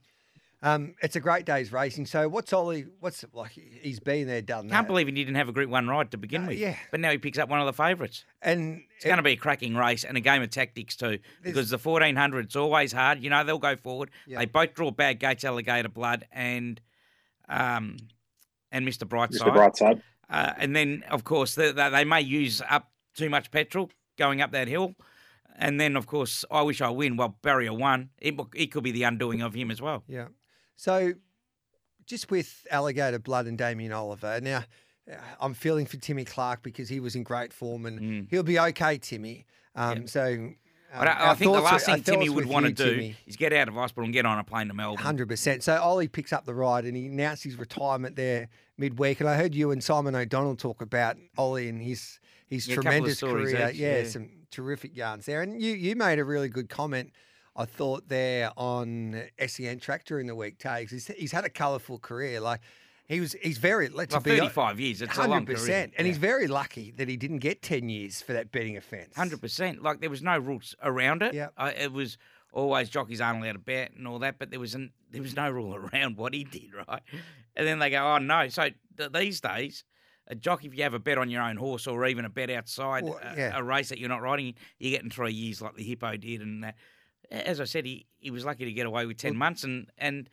Um, 0.62 0.96
it's 1.02 1.16
a 1.16 1.20
great 1.20 1.46
day's 1.46 1.72
racing. 1.72 2.06
So 2.08 2.28
what's 2.30 2.52
Ollie? 2.54 2.86
What's 3.00 3.24
like? 3.34 3.52
He's 3.52 4.00
been 4.00 4.28
there, 4.28 4.42
done 4.42 4.68
that. 4.68 4.74
can't 4.74 4.88
believe 4.88 5.08
he 5.08 5.14
didn't 5.14 5.36
have 5.36 5.50
a 5.50 5.52
Group 5.52 5.70
One 5.70 5.88
ride 5.88 6.12
to 6.12 6.18
begin 6.18 6.44
No, 6.44 6.48
with. 6.50 6.58
yeah. 6.58 6.76
but 6.92 7.00
now 7.00 7.12
he 7.12 7.18
picks 7.18 7.38
up 7.38 7.50
one 7.50 7.60
of 7.60 7.66
the 7.66 7.74
favourites. 7.74 8.26
And 8.42 8.84
It's 8.96 9.06
going 9.06 9.18
to 9.18 9.24
be 9.24 9.34
a 9.34 9.38
cracking 9.38 9.76
race 9.76 10.04
and 10.04 10.18
a 10.18 10.22
game 10.22 10.42
of 10.42 10.50
tactics 10.50 10.96
too, 10.96 11.20
because 11.44 11.70
the 11.70 11.78
fourteen 11.80 12.16
hundred 12.16 12.46
it's 12.46 12.56
always 12.56 12.92
hard. 12.92 13.22
You 13.24 13.30
know 13.30 13.44
they'll 13.44 13.60
go 13.60 13.76
forward. 13.76 14.10
Yeah. 14.26 14.40
They 14.40 14.46
both 14.46 14.74
draw 14.74 14.92
bad 14.92 15.20
gates, 15.20 15.44
alligator 15.44 15.90
blood, 15.90 16.26
and 16.32 16.80
um, 17.50 17.98
and 18.72 18.86
Mr. 18.88 19.08
Brightside. 19.08 19.40
Mr. 19.42 19.54
Brightside. 19.56 20.02
Uh, 20.30 20.52
and 20.58 20.76
then, 20.76 21.06
of 21.10 21.24
course, 21.24 21.56
they, 21.56 21.72
they, 21.72 21.90
they 21.90 22.04
may 22.04 22.20
use 22.20 22.62
up 22.70 22.92
too 23.16 23.30
much 23.30 23.50
petrol 23.50 23.90
going 24.18 24.42
up 24.42 24.52
that 24.52 24.68
hill. 24.68 24.96
And 25.60 25.80
then, 25.82 25.96
of 25.96 26.06
course, 26.06 26.46
I 26.52 26.62
wish 26.62 26.82
I 26.82 26.90
win. 26.90 27.18
Well, 27.18 27.38
Barrier 27.42 27.74
won. 27.74 28.10
It, 28.20 28.36
it 28.56 28.68
could 28.68 28.84
be 28.84 28.92
the 28.92 29.04
undoing 29.04 29.42
of 29.42 29.54
him 29.56 29.72
as 29.72 29.82
well. 29.82 30.04
Yeah. 30.08 30.28
So, 30.76 31.14
just 32.06 32.30
with 32.30 32.66
Alligator 32.70 33.20
Blood 33.20 33.48
and 33.48 33.58
Damien 33.58 33.92
Oliver, 33.92 34.40
now 34.40 34.64
uh, 35.12 35.16
I'm 35.42 35.54
feeling 35.56 35.86
for 35.88 35.98
Timmy 35.98 36.26
Clark 36.26 36.62
because 36.62 36.90
he 36.90 37.00
was 37.00 37.16
in 37.16 37.24
great 37.24 37.54
form 37.54 37.86
and 37.88 38.00
Mm. 38.00 38.28
he'll 38.30 38.44
be 38.44 38.60
okay, 38.60 38.98
Timmy. 39.00 39.46
Um, 39.76 40.02
Yeah. 40.02 40.06
So, 40.08 40.24
um, 40.34 40.56
I, 40.94 41.32
I 41.32 41.34
think 41.34 41.52
the 41.54 41.60
last 41.60 41.86
thing 41.86 42.02
Timmy 42.04 42.30
would 42.30 42.46
want 42.46 42.66
to 42.68 42.72
do 42.72 42.92
Timmy. 42.92 43.16
is 43.26 43.36
get 43.36 43.52
out 43.52 43.68
of 43.68 43.74
hospital 43.74 44.06
and 44.06 44.14
get 44.14 44.26
on 44.26 44.40
a 44.40 44.44
plane 44.44 44.68
to 44.70 44.74
Melbourne. 44.74 45.04
Hundred 45.04 45.28
percent. 45.28 45.62
So 45.64 45.76
Ollie 45.82 46.08
picks 46.08 46.32
up 46.32 46.46
the 46.46 46.54
ride, 46.54 46.86
and 46.86 46.96
he 46.96 47.08
announced 47.08 47.44
his 47.44 47.58
retirement 47.58 48.16
there 48.16 48.48
midweek. 48.78 49.20
And 49.20 49.28
I 49.28 49.36
heard 49.36 49.54
you 49.54 49.72
and 49.72 49.84
Simon 49.84 50.16
O'Donnell 50.16 50.56
talk 50.56 50.82
about 50.82 51.18
Ollie 51.38 51.68
and 51.68 51.82
his 51.82 52.20
his 52.48 52.68
Yeah, 52.68 52.74
a 52.74 52.76
tremendous 52.76 53.20
career. 53.22 53.70
each, 53.70 53.76
yeah, 53.76 53.98
yeah. 54.00 54.04
some 54.08 54.30
terrific 54.52 54.96
yarns 54.96 55.26
there. 55.26 55.42
And 55.42 55.62
you 55.62 55.74
you 55.74 55.96
made 55.96 56.20
a 56.20 56.24
really 56.24 56.50
good 56.50 56.70
comment. 56.70 57.12
I 57.56 57.66
thought 57.66 58.08
there 58.08 58.52
on 58.56 59.24
SEN 59.46 59.80
track 59.80 60.06
during 60.06 60.28
the 60.28 60.36
week. 60.36 60.60
Tags. 60.60 60.92
He's, 60.92 61.08
he's 61.08 61.32
had 61.32 61.44
a 61.44 61.50
colourful 61.50 61.98
career. 62.00 62.40
Like 62.40 62.62
he 63.08 63.20
was. 63.20 63.36
He's 63.42 63.58
very. 63.58 63.88
Let's 63.90 64.12
Well, 64.14 64.22
be 64.22 64.38
35 64.38 64.80
years. 64.80 65.02
It's 65.02 65.18
a 65.18 65.28
long 65.28 65.46
career. 65.46 65.90
and 65.98 66.06
he's 66.06 66.18
very 66.18 66.48
lucky 66.48 66.92
that 66.98 67.08
he 67.08 67.18
didn't 67.18 67.40
get 67.40 67.62
ten 67.62 67.90
years 67.90 68.22
for 68.22 68.34
that 68.34 68.52
betting 68.52 68.78
offence. 68.78 69.16
Hundred 69.16 69.42
percent. 69.42 69.82
Like 69.82 70.02
there 70.02 70.10
was 70.10 70.22
no 70.22 70.38
rules 70.38 70.76
around 70.84 71.24
it. 71.24 71.34
Yeah, 71.34 71.46
uh, 71.58 71.64
I, 71.64 71.70
it 71.72 71.92
was 71.92 72.18
always 72.54 72.90
jockeys 72.90 73.22
aren't 73.22 73.42
allowed 73.44 73.54
to 73.54 73.60
bet 73.60 73.92
and 73.96 74.08
all 74.08 74.20
that, 74.20 74.38
but 74.40 74.50
there 74.52 74.60
was 74.60 74.74
an, 74.76 74.92
there 75.12 75.22
was 75.22 75.36
no 75.36 75.50
rule 75.50 75.76
around 75.94 76.18
what 76.18 76.34
he 76.34 76.44
did, 76.44 76.72
right? 76.88 77.02
And 77.56 77.66
then 77.68 77.80
they 77.80 77.90
go, 77.90 78.04
oh 78.04 78.18
no. 78.20 78.48
So 78.50 78.70
th- 78.98 79.12
these 79.14 79.42
days, 79.42 79.84
a 80.28 80.36
jockey, 80.36 80.68
if 80.68 80.76
you 80.76 80.84
have 80.84 80.94
a 80.94 81.00
bet 81.00 81.18
on 81.18 81.30
your 81.30 81.42
own 81.42 81.58
horse 81.58 81.88
or 81.88 82.06
even 82.06 82.26
a 82.26 82.30
bet 82.30 82.50
outside 82.50 83.04
Well, 83.04 83.20
a, 83.24 83.36
yeah. 83.36 83.58
a 83.58 83.64
race 83.64 83.90
that 83.90 83.98
you're 84.00 84.10
not 84.10 84.22
riding, 84.22 84.56
you're 84.80 84.92
getting 84.92 85.10
three 85.10 85.34
years 85.34 85.62
like 85.62 85.76
the 85.76 85.84
hippo 85.84 86.18
did. 86.18 86.42
And 86.42 86.64
that. 86.64 86.76
as 87.32 87.60
I 87.62 87.66
said, 87.66 87.86
he, 87.86 88.06
he 88.20 88.32
was 88.32 88.46
lucky 88.46 88.66
to 88.66 88.74
get 88.74 88.86
away 88.86 89.06
with 89.06 89.18
ten 89.18 89.36
months, 89.36 89.64
and 89.64 89.90
and. 89.98 90.30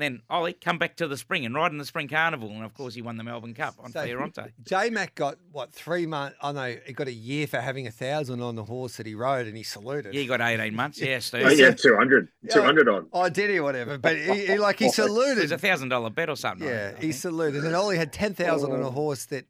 Then 0.00 0.22
Ollie 0.30 0.52
come 0.54 0.78
back 0.78 0.96
to 0.96 1.06
the 1.08 1.16
spring 1.16 1.44
and 1.46 1.54
ride 1.54 1.72
in 1.72 1.78
the 1.78 1.84
spring 1.84 2.08
carnival, 2.08 2.48
and 2.50 2.64
of 2.64 2.74
course 2.74 2.94
he 2.94 3.02
won 3.02 3.16
the 3.16 3.24
Melbourne 3.24 3.54
Cup 3.54 3.74
on 3.78 3.92
So- 3.92 4.00
Fiorente. 4.04 4.50
J 4.64 4.90
Mac 4.90 5.14
got 5.14 5.36
what 5.52 5.72
three 5.72 6.06
months? 6.06 6.36
I 6.42 6.52
know 6.52 6.76
he 6.86 6.92
got 6.92 7.08
a 7.08 7.12
year 7.12 7.46
for 7.46 7.60
having 7.60 7.86
a 7.86 7.90
thousand 7.90 8.40
on 8.40 8.56
the 8.56 8.64
horse 8.64 8.96
that 8.96 9.06
he 9.06 9.14
rode, 9.14 9.46
and 9.46 9.56
he 9.56 9.62
saluted. 9.62 10.14
Yeah, 10.14 10.20
he 10.22 10.26
got 10.26 10.40
eighteen 10.40 10.74
months. 10.74 11.00
Yeah, 11.00 11.18
Steve. 11.20 11.42
Oh, 11.46 11.50
yeah, 11.50 11.70
200, 11.72 12.28
Yeah. 12.42 12.54
200 12.54 12.88
on. 12.88 13.06
Oh, 13.12 13.28
did 13.28 13.50
he? 13.50 13.60
Whatever. 13.60 13.98
But 13.98 14.16
he, 14.16 14.46
he 14.46 14.58
like 14.58 14.78
he 14.78 14.88
saluted. 14.90 15.38
It 15.38 15.42
was 15.42 15.52
a 15.52 15.58
thousand 15.58 15.90
dollar 15.90 16.10
bet 16.10 16.28
or 16.30 16.36
something. 16.36 16.66
Yeah, 16.66 16.86
reckon, 16.86 16.98
I 17.02 17.06
he 17.06 17.12
saluted, 17.12 17.64
and 17.64 17.74
Ollie 17.76 17.96
had 17.98 18.12
ten 18.12 18.34
thousand 18.34 18.72
on 18.72 18.80
a 18.82 18.88
Oh. 18.88 18.90
horse 18.90 19.26
that 19.26 19.44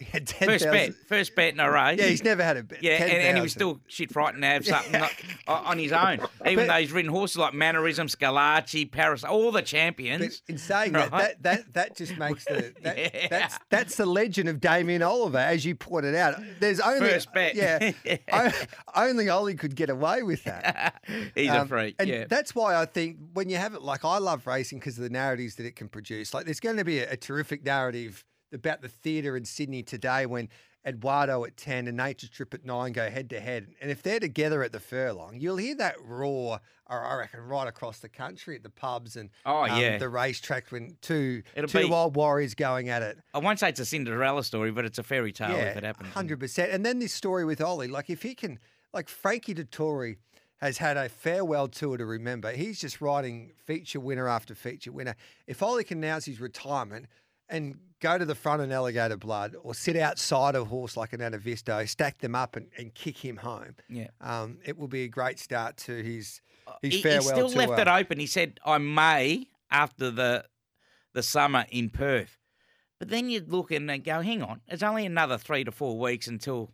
had 0.00 0.26
ten 0.28 0.48
First 0.48 0.64
bet, 0.66 0.94
first 1.08 1.34
bet 1.34 1.52
in 1.54 1.60
a 1.60 1.70
race. 1.70 1.98
Yeah, 1.98 2.06
he's 2.06 2.22
never 2.22 2.42
had 2.44 2.56
a 2.56 2.62
bet. 2.62 2.82
Yeah, 2.82 3.02
and, 3.02 3.10
and 3.12 3.36
he 3.36 3.42
was 3.42 3.52
still 3.52 3.80
shit 3.88 4.12
frightened 4.12 4.42
to 4.42 4.48
have 4.48 4.64
something 4.66 5.00
like, 5.00 5.24
o- 5.46 5.52
on 5.66 5.78
his 5.78 5.92
own. 5.92 6.20
Even 6.46 6.56
But- 6.56 6.66
though 6.68 6.80
he's 6.80 6.92
ridden 6.92 7.10
horses 7.10 7.36
like 7.38 7.52
Mannerism, 7.54 8.06
Scalacci, 8.06 8.90
Paris, 8.90 9.24
all 9.24 9.50
the 9.52 9.62
champions. 9.62 10.42
in 10.48 10.58
saying 10.58 10.92
that, 10.92 11.10
Right. 11.10 11.42
that, 11.42 11.42
that, 11.42 11.74
that 11.74 11.96
just 11.96 12.16
makes 12.16 12.44
the 12.44 12.72
that, 12.82 12.98
Yeah. 12.98 13.28
that's 13.28 13.58
that's 13.70 13.96
the 13.96 14.06
legend 14.06 14.48
of 14.48 14.60
Damien 14.60 15.02
Oliver, 15.02 15.38
as 15.38 15.64
you 15.64 15.74
pointed 15.74 16.14
out. 16.14 16.36
There's 16.60 16.80
only 16.80 17.00
First 17.08 17.32
bet. 17.32 17.54
yeah, 17.54 17.92
o- 18.32 18.52
only 18.94 19.28
Ollie 19.28 19.54
could 19.54 19.74
get 19.74 19.90
away 19.90 20.22
with 20.22 20.44
that. 20.44 21.02
he's 21.34 21.48
a 21.50 21.60
Um, 21.60 21.68
freak. 21.68 21.96
And 21.98 22.08
yeah. 22.08 22.24
that's 22.28 22.54
why 22.54 22.76
I 22.80 22.84
think 22.86 23.16
when 23.34 23.48
you 23.48 23.56
have 23.56 23.74
it, 23.74 23.82
like 23.82 24.04
I 24.04 24.18
love 24.18 24.46
racing 24.46 24.78
because 24.78 24.96
of 24.96 25.02
the 25.04 25.10
narratives 25.10 25.56
that 25.56 25.66
it 25.66 25.76
can 25.76 25.88
produce. 25.88 26.32
Like 26.34 26.44
there's 26.44 26.60
going 26.60 26.76
to 26.76 26.84
be 26.84 27.00
a, 27.00 27.12
a 27.12 27.16
terrific 27.16 27.64
narrative 27.64 28.24
about 28.52 28.82
the 28.82 28.88
theatre 28.88 29.36
in 29.36 29.44
Sydney 29.44 29.82
today 29.82 30.26
when 30.26 30.48
Eduardo 30.86 31.44
at 31.44 31.56
10 31.56 31.86
and 31.88 31.96
Nature 31.96 32.26
Strip 32.26 32.54
at 32.54 32.64
9 32.64 32.92
go 32.92 33.10
head 33.10 33.28
to 33.30 33.40
head. 33.40 33.66
And 33.80 33.90
if 33.90 34.02
they're 34.02 34.20
together 34.20 34.62
at 34.62 34.72
the 34.72 34.80
furlong, 34.80 35.36
you'll 35.38 35.56
hear 35.56 35.74
that 35.76 35.96
roar, 36.02 36.60
or 36.88 37.04
I 37.04 37.16
reckon, 37.16 37.40
right 37.40 37.66
across 37.68 37.98
the 37.98 38.08
country 38.08 38.56
at 38.56 38.62
the 38.62 38.70
pubs 38.70 39.16
and 39.16 39.28
Oh, 39.44 39.64
um, 39.64 39.78
yeah. 39.78 39.98
the 39.98 40.08
racetrack 40.08 40.70
when 40.70 40.96
two, 41.02 41.42
It'll 41.54 41.68
two 41.68 41.88
be- 41.88 41.92
old 41.92 42.16
warriors 42.16 42.54
going 42.54 42.88
at 42.88 43.02
it. 43.02 43.18
I 43.34 43.38
won't 43.38 43.58
say 43.58 43.68
it's 43.68 43.80
a 43.80 43.84
Cinderella 43.84 44.42
story, 44.44 44.70
but 44.70 44.84
it's 44.84 44.98
a 44.98 45.02
fairy 45.02 45.32
tale 45.32 45.56
if 45.56 45.76
it 45.76 45.84
happens. 45.84 46.12
Hundred 46.14 46.40
percent. 46.40 46.70
And 46.72 46.86
then 46.86 47.00
this 47.00 47.12
story 47.12 47.44
with 47.44 47.60
Ollie, 47.60 47.88
like 47.88 48.08
if 48.08 48.22
he 48.22 48.34
can, 48.34 48.58
like 48.94 49.08
Frankie 49.08 49.54
Dettori 49.54 50.16
has 50.58 50.78
had 50.78 50.96
a 50.96 51.08
farewell 51.08 51.68
tour 51.68 51.96
to 51.96 52.04
remember. 52.06 52.50
He's 52.52 52.80
just 52.80 53.00
riding 53.00 53.52
feature 53.64 54.00
winner 54.00 54.26
after 54.26 54.54
feature 54.56 54.90
winner. 54.90 55.14
If 55.46 55.62
Ollie 55.62 55.84
can 55.84 55.98
announce 55.98 56.24
his 56.24 56.40
retirement 56.40 57.06
and 57.48 57.78
go 58.00 58.16
to 58.18 58.24
the 58.24 58.34
front 58.34 58.62
in 58.62 58.70
Alligator 58.70 59.16
Blood 59.16 59.56
or 59.62 59.74
sit 59.74 59.96
outside 59.96 60.54
a 60.54 60.64
horse 60.64 60.96
like 60.96 61.12
an 61.12 61.20
Anavisto, 61.20 61.88
stack 61.88 62.18
them 62.18 62.34
up 62.34 62.54
and, 62.56 62.68
and 62.78 62.94
kick 62.94 63.18
him 63.18 63.36
home, 63.38 63.74
Yeah. 63.88 64.08
um, 64.20 64.58
it 64.64 64.78
will 64.78 64.86
be 64.88 65.02
a 65.04 65.08
great 65.08 65.38
start 65.38 65.76
to 65.78 65.92
his 66.02 66.40
his 66.82 66.94
He, 66.94 67.00
he 67.00 67.20
still 67.22 67.48
tour. 67.48 67.66
left 67.66 67.80
it 67.80 67.88
open. 67.88 68.18
He 68.20 68.26
said, 68.26 68.60
I 68.64 68.78
may 68.78 69.46
after 69.70 70.10
the 70.10 70.44
the 71.14 71.22
summer 71.22 71.64
in 71.70 71.88
Perth. 71.90 72.36
But 72.98 73.08
then 73.08 73.30
you'd 73.30 73.50
look 73.50 73.70
and 73.70 74.04
go, 74.04 74.20
hang 74.20 74.42
on, 74.42 74.60
it's 74.68 74.82
only 74.82 75.06
another 75.06 75.38
three 75.38 75.64
to 75.64 75.72
four 75.72 75.98
weeks 75.98 76.26
until 76.28 76.72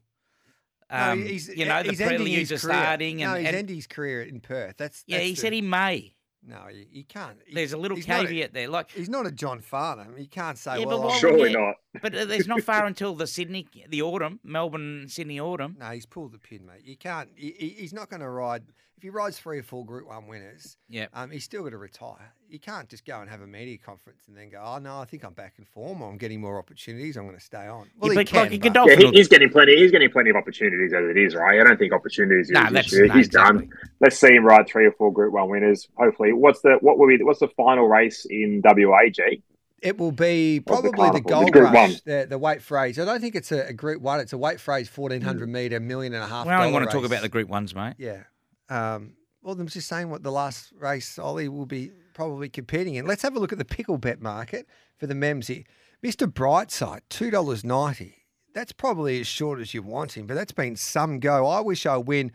No, 0.90 1.12
um, 1.12 1.22
he's, 1.24 1.48
you 1.48 1.64
know 1.66 1.82
the 1.82 1.90
he's 1.90 2.00
ending 2.00 2.18
preludes 2.18 2.50
are 2.52 2.58
starting. 2.58 3.22
And, 3.22 3.32
no, 3.32 3.38
he's 3.38 3.46
and- 3.48 3.56
ending 3.56 3.76
his 3.76 3.86
career 3.86 4.22
in 4.22 4.40
Perth. 4.40 4.76
That's, 4.78 5.04
yeah, 5.06 5.18
that's 5.18 5.28
he 5.28 5.34
the- 5.34 5.40
said 5.40 5.52
he 5.52 5.62
may. 5.62 6.14
No, 6.46 6.68
you, 6.68 6.84
you 6.90 7.04
can't. 7.04 7.38
He- 7.46 7.54
There's 7.54 7.72
a 7.72 7.78
little 7.78 7.96
he's 7.96 8.06
not 8.08 8.24
a- 8.24 8.26
caveat 8.26 8.52
there. 8.52 8.68
Like 8.68 8.90
He's 8.90 9.08
not 9.08 9.26
a 9.26 9.32
John 9.32 9.60
Farnham. 9.60 10.18
You 10.18 10.26
can't 10.28 10.58
say, 10.58 10.80
Yeah, 10.80 10.86
well, 10.86 10.98
but 10.98 11.06
why 11.06 11.12
I'm- 11.12 11.20
Surely 11.20 11.52
not. 11.52 11.76
But 12.02 12.14
uh, 12.14 12.24
there's 12.24 12.46
not 12.48 12.62
far 12.62 12.86
until 12.86 13.14
the 13.14 13.26
Sydney, 13.26 13.66
the 13.88 14.02
autumn, 14.02 14.40
Melbourne, 14.44 15.06
Sydney 15.08 15.40
autumn. 15.40 15.76
No, 15.78 15.86
he's 15.90 16.06
pulled 16.06 16.32
the 16.32 16.38
pin, 16.38 16.66
mate. 16.66 16.82
You 16.84 16.96
can't. 16.96 17.28
He, 17.36 17.54
he- 17.58 17.68
he's 17.78 17.92
not 17.92 18.10
going 18.10 18.20
to 18.20 18.28
ride. 18.28 18.62
If 18.96 19.02
he 19.02 19.10
rides 19.10 19.38
three 19.38 19.58
or 19.58 19.62
four 19.62 19.84
Group 19.84 20.06
One 20.08 20.28
winners, 20.28 20.76
Yeah. 20.88 21.06
um, 21.12 21.30
he's 21.30 21.42
still 21.44 21.60
going 21.62 21.72
to 21.72 21.78
retire. 21.78 22.32
You 22.48 22.60
can't 22.60 22.88
just 22.88 23.04
go 23.04 23.20
and 23.20 23.28
have 23.28 23.40
a 23.42 23.46
media 23.46 23.76
conference 23.76 24.22
and 24.28 24.36
then 24.36 24.50
go, 24.50 24.62
"Oh 24.64 24.78
no, 24.78 25.00
I 25.00 25.04
think 25.04 25.24
I'm 25.24 25.32
back 25.32 25.54
in 25.58 25.64
form. 25.64 26.00
I'm 26.00 26.16
getting 26.16 26.40
more 26.40 26.58
opportunities. 26.58 27.16
I'm 27.16 27.24
going 27.26 27.36
to 27.36 27.44
stay 27.44 27.66
on." 27.66 27.88
Well, 27.98 28.04
Yeah, 28.04 28.08
he 28.08 28.08
but 28.08 28.16
like 28.16 28.28
can, 28.28 28.48
but- 28.50 28.60
Godolphin 28.60 29.00
Yeah, 29.00 29.06
he, 29.10 29.16
he's 29.16 29.28
getting 29.28 29.50
plenty. 29.50 29.76
He's 29.76 29.90
getting 29.90 30.10
plenty 30.10 30.30
of 30.30 30.36
opportunities 30.36 30.92
as 30.92 31.04
it 31.10 31.16
is, 31.18 31.34
right? 31.34 31.60
I 31.60 31.64
don't 31.64 31.76
think 31.78 31.92
opportunities 31.92 32.50
No, 32.50 32.60
is 32.62 32.66
an 32.68 32.72
that's 32.74 32.92
issue. 32.92 33.06
no, 33.06 33.14
He's 33.14 33.26
exactly. 33.26 33.66
done. 33.66 33.70
Let's 34.00 34.18
see 34.18 34.34
him 34.34 34.44
ride 34.44 34.68
three 34.68 34.86
or 34.86 34.92
four 34.92 35.12
Group 35.12 35.32
One 35.32 35.48
winners. 35.50 35.88
Hopefully, 35.96 36.32
what's 36.32 36.60
the 36.62 36.78
what 36.80 36.96
will 36.98 37.08
be 37.08 37.22
what's 37.22 37.40
the 37.40 37.48
final 37.56 37.88
race 37.88 38.26
in 38.30 38.62
WAG? 38.64 39.42
It 39.84 39.98
will 39.98 40.12
be 40.12 40.60
probably 40.60 40.90
the, 40.90 41.12
the 41.12 41.20
gold 41.20 41.52
Group 41.52 41.64
rush, 41.70 41.74
One. 41.74 42.00
the, 42.06 42.26
the 42.30 42.38
weight 42.38 42.62
phrase. 42.62 42.98
I 42.98 43.04
don't 43.04 43.20
think 43.20 43.34
it's 43.34 43.52
a, 43.52 43.66
a 43.68 43.72
Group 43.74 44.00
One. 44.00 44.18
It's 44.18 44.32
a 44.32 44.38
weight 44.38 44.58
phrase, 44.58 44.88
fourteen 44.88 45.20
hundred 45.20 45.50
meter, 45.50 45.78
million 45.78 46.14
and 46.14 46.24
a 46.24 46.26
half. 46.26 46.46
We 46.46 46.52
only 46.52 46.68
dollar 46.68 46.72
want 46.72 46.90
to 46.90 46.96
talk 46.96 47.04
about 47.04 47.20
the 47.20 47.28
Group 47.28 47.48
Ones, 47.50 47.74
mate. 47.74 47.94
Yeah. 47.98 48.22
Um, 48.70 49.12
well, 49.42 49.54
I'm 49.60 49.68
just 49.68 49.86
saying 49.86 50.08
what 50.08 50.22
the 50.22 50.32
last 50.32 50.72
race 50.78 51.18
Ollie 51.18 51.50
will 51.50 51.66
be 51.66 51.90
probably 52.14 52.48
competing 52.48 52.94
in. 52.94 53.06
Let's 53.06 53.20
have 53.20 53.36
a 53.36 53.38
look 53.38 53.52
at 53.52 53.58
the 53.58 53.64
pickle 53.66 53.98
bet 53.98 54.22
market 54.22 54.66
for 54.96 55.06
the 55.06 55.14
Memsie. 55.14 55.66
Mr. 56.02 56.26
Brightside, 56.26 57.00
two 57.10 57.30
dollars 57.30 57.62
ninety. 57.62 58.24
That's 58.54 58.72
probably 58.72 59.20
as 59.20 59.26
short 59.26 59.60
as 59.60 59.74
you 59.74 59.82
want 59.82 60.16
him, 60.16 60.26
but 60.26 60.34
that's 60.34 60.52
been 60.52 60.76
some 60.76 61.20
go. 61.20 61.46
I 61.46 61.60
wish 61.60 61.84
I 61.84 61.98
win. 61.98 62.32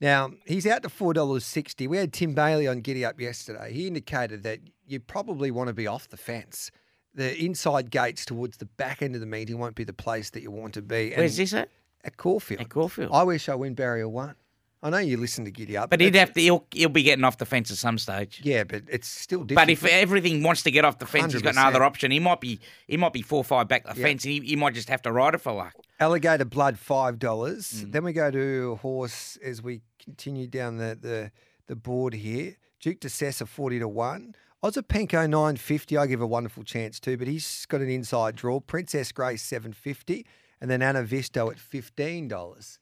Now 0.00 0.32
he's 0.46 0.66
out 0.66 0.82
to 0.82 0.88
four 0.88 1.14
dollars 1.14 1.44
sixty. 1.44 1.86
We 1.86 1.98
had 1.98 2.12
Tim 2.12 2.34
Bailey 2.34 2.66
on 2.66 2.80
Giddy 2.80 3.04
Up 3.04 3.20
yesterday. 3.20 3.72
He 3.72 3.86
indicated 3.86 4.42
that 4.42 4.58
you 4.92 5.00
probably 5.00 5.50
want 5.50 5.68
to 5.68 5.74
be 5.74 5.86
off 5.86 6.08
the 6.08 6.16
fence. 6.16 6.70
The 7.14 7.36
inside 7.42 7.90
gates 7.90 8.24
towards 8.24 8.56
the 8.58 8.64
back 8.66 9.02
end 9.02 9.14
of 9.14 9.20
the 9.20 9.26
meeting 9.26 9.58
won't 9.58 9.74
be 9.74 9.84
the 9.84 9.92
place 9.92 10.30
that 10.30 10.42
you 10.42 10.50
want 10.50 10.74
to 10.74 10.82
be. 10.82 11.12
Where's 11.16 11.36
this 11.36 11.52
at? 11.52 11.68
At 12.04 12.16
Caulfield. 12.16 12.60
At 12.60 12.68
Caulfield. 12.70 13.10
I 13.12 13.22
wish 13.22 13.48
I 13.48 13.54
win 13.54 13.74
barrier 13.74 14.08
one. 14.08 14.34
I 14.84 14.90
know 14.90 14.98
you 14.98 15.16
listen 15.16 15.44
to 15.44 15.52
Giddy 15.52 15.76
Up, 15.76 15.90
But 15.90 16.00
he'd 16.00 16.16
have 16.16 16.32
to. 16.32 16.40
He'll, 16.40 16.66
he'll 16.72 16.88
be 16.88 17.04
getting 17.04 17.22
off 17.22 17.38
the 17.38 17.46
fence 17.46 17.70
at 17.70 17.76
some 17.76 17.98
stage. 17.98 18.40
Yeah, 18.42 18.64
but 18.64 18.82
it's 18.88 19.06
still 19.06 19.44
different. 19.44 19.68
But 19.68 19.70
if 19.70 19.84
everything 19.84 20.42
wants 20.42 20.62
to 20.64 20.72
get 20.72 20.84
off 20.84 20.98
the 20.98 21.06
fence, 21.06 21.34
he's 21.34 21.42
got 21.42 21.54
no 21.54 21.62
other 21.62 21.84
option. 21.84 22.10
He 22.10 22.18
might 22.18 22.40
be. 22.40 22.58
He 22.88 22.96
might 22.96 23.12
be 23.12 23.22
four 23.22 23.38
or 23.42 23.44
five 23.44 23.68
back 23.68 23.84
the 23.84 23.94
Yeah. 23.96 24.02
fence, 24.06 24.24
and 24.24 24.32
he, 24.32 24.40
he 24.40 24.56
might 24.56 24.74
just 24.74 24.88
have 24.88 25.00
to 25.02 25.12
ride 25.12 25.34
it 25.34 25.40
for 25.40 25.52
luck. 25.52 25.74
alligator 26.00 26.44
blood 26.44 26.78
five 26.80 27.20
dollars. 27.20 27.84
Mm. 27.84 27.92
Then 27.92 28.04
we 28.04 28.12
go 28.12 28.32
to 28.32 28.76
horse 28.82 29.38
as 29.44 29.62
we 29.62 29.82
continue 30.02 30.48
down 30.48 30.78
the 30.78 30.98
the, 31.00 31.30
the 31.68 31.76
board 31.76 32.14
here. 32.14 32.56
Duke 32.80 32.98
de 32.98 33.08
Sessa 33.08 33.46
forty 33.46 33.78
to 33.78 33.86
one. 33.86 34.34
Ozapenko 34.62 35.28
nine 35.28 35.56
fifty. 35.56 35.96
I 35.96 36.06
give 36.06 36.20
a 36.20 36.26
wonderful 36.26 36.62
chance 36.62 37.00
too, 37.00 37.16
but 37.16 37.26
he's 37.26 37.66
got 37.66 37.80
an 37.80 37.90
inside 37.90 38.36
draw. 38.36 38.60
Princess 38.60 39.10
Grace 39.10 39.42
seven 39.42 39.72
fifty, 39.72 40.24
and 40.60 40.70
then 40.70 40.82
Anna 40.82 41.02
Visto 41.02 41.50
at 41.50 41.58
fifteen 41.58 42.28
dollars. 42.28 42.78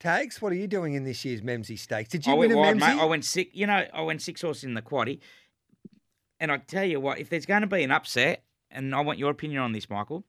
Tags, 0.00 0.42
what 0.42 0.52
are 0.52 0.56
you 0.56 0.66
doing 0.66 0.94
in 0.94 1.04
this 1.04 1.24
year's 1.24 1.42
Memsie 1.42 1.78
Stakes? 1.78 2.10
Did 2.10 2.26
you 2.26 2.32
I 2.32 2.36
win 2.36 2.52
a 2.52 2.56
wide, 2.56 2.76
mate. 2.76 2.98
I 2.98 3.04
went 3.04 3.24
six. 3.24 3.54
You 3.54 3.66
know, 3.66 3.86
I 3.94 4.02
went 4.02 4.20
six 4.20 4.42
horses 4.42 4.64
in 4.64 4.74
the 4.74 4.82
quaddy, 4.82 5.20
and 6.40 6.50
I 6.50 6.58
tell 6.58 6.84
you 6.84 6.98
what, 6.98 7.20
if 7.20 7.30
there's 7.30 7.46
going 7.46 7.62
to 7.62 7.68
be 7.68 7.84
an 7.84 7.92
upset, 7.92 8.42
and 8.70 8.94
I 8.94 9.00
want 9.00 9.18
your 9.20 9.30
opinion 9.30 9.62
on 9.62 9.70
this, 9.70 9.88
Michael, 9.88 10.24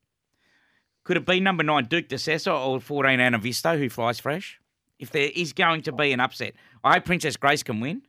could 1.04 1.18
it 1.18 1.26
be 1.26 1.40
number 1.40 1.64
nine 1.64 1.86
Duke 1.86 2.08
de 2.08 2.18
Sessa 2.18 2.54
or 2.54 2.80
fourteen 2.80 3.20
Anna 3.20 3.40
Visto 3.40 3.78
who 3.78 3.90
flies 3.90 4.20
fresh? 4.20 4.60
If 5.00 5.10
there 5.10 5.32
is 5.36 5.54
going 5.54 5.82
to 5.82 5.92
be 5.92 6.12
an 6.12 6.20
upset, 6.20 6.54
I 6.84 6.94
hope 6.94 7.06
Princess 7.06 7.36
Grace 7.36 7.64
can 7.64 7.80
win. 7.80 8.04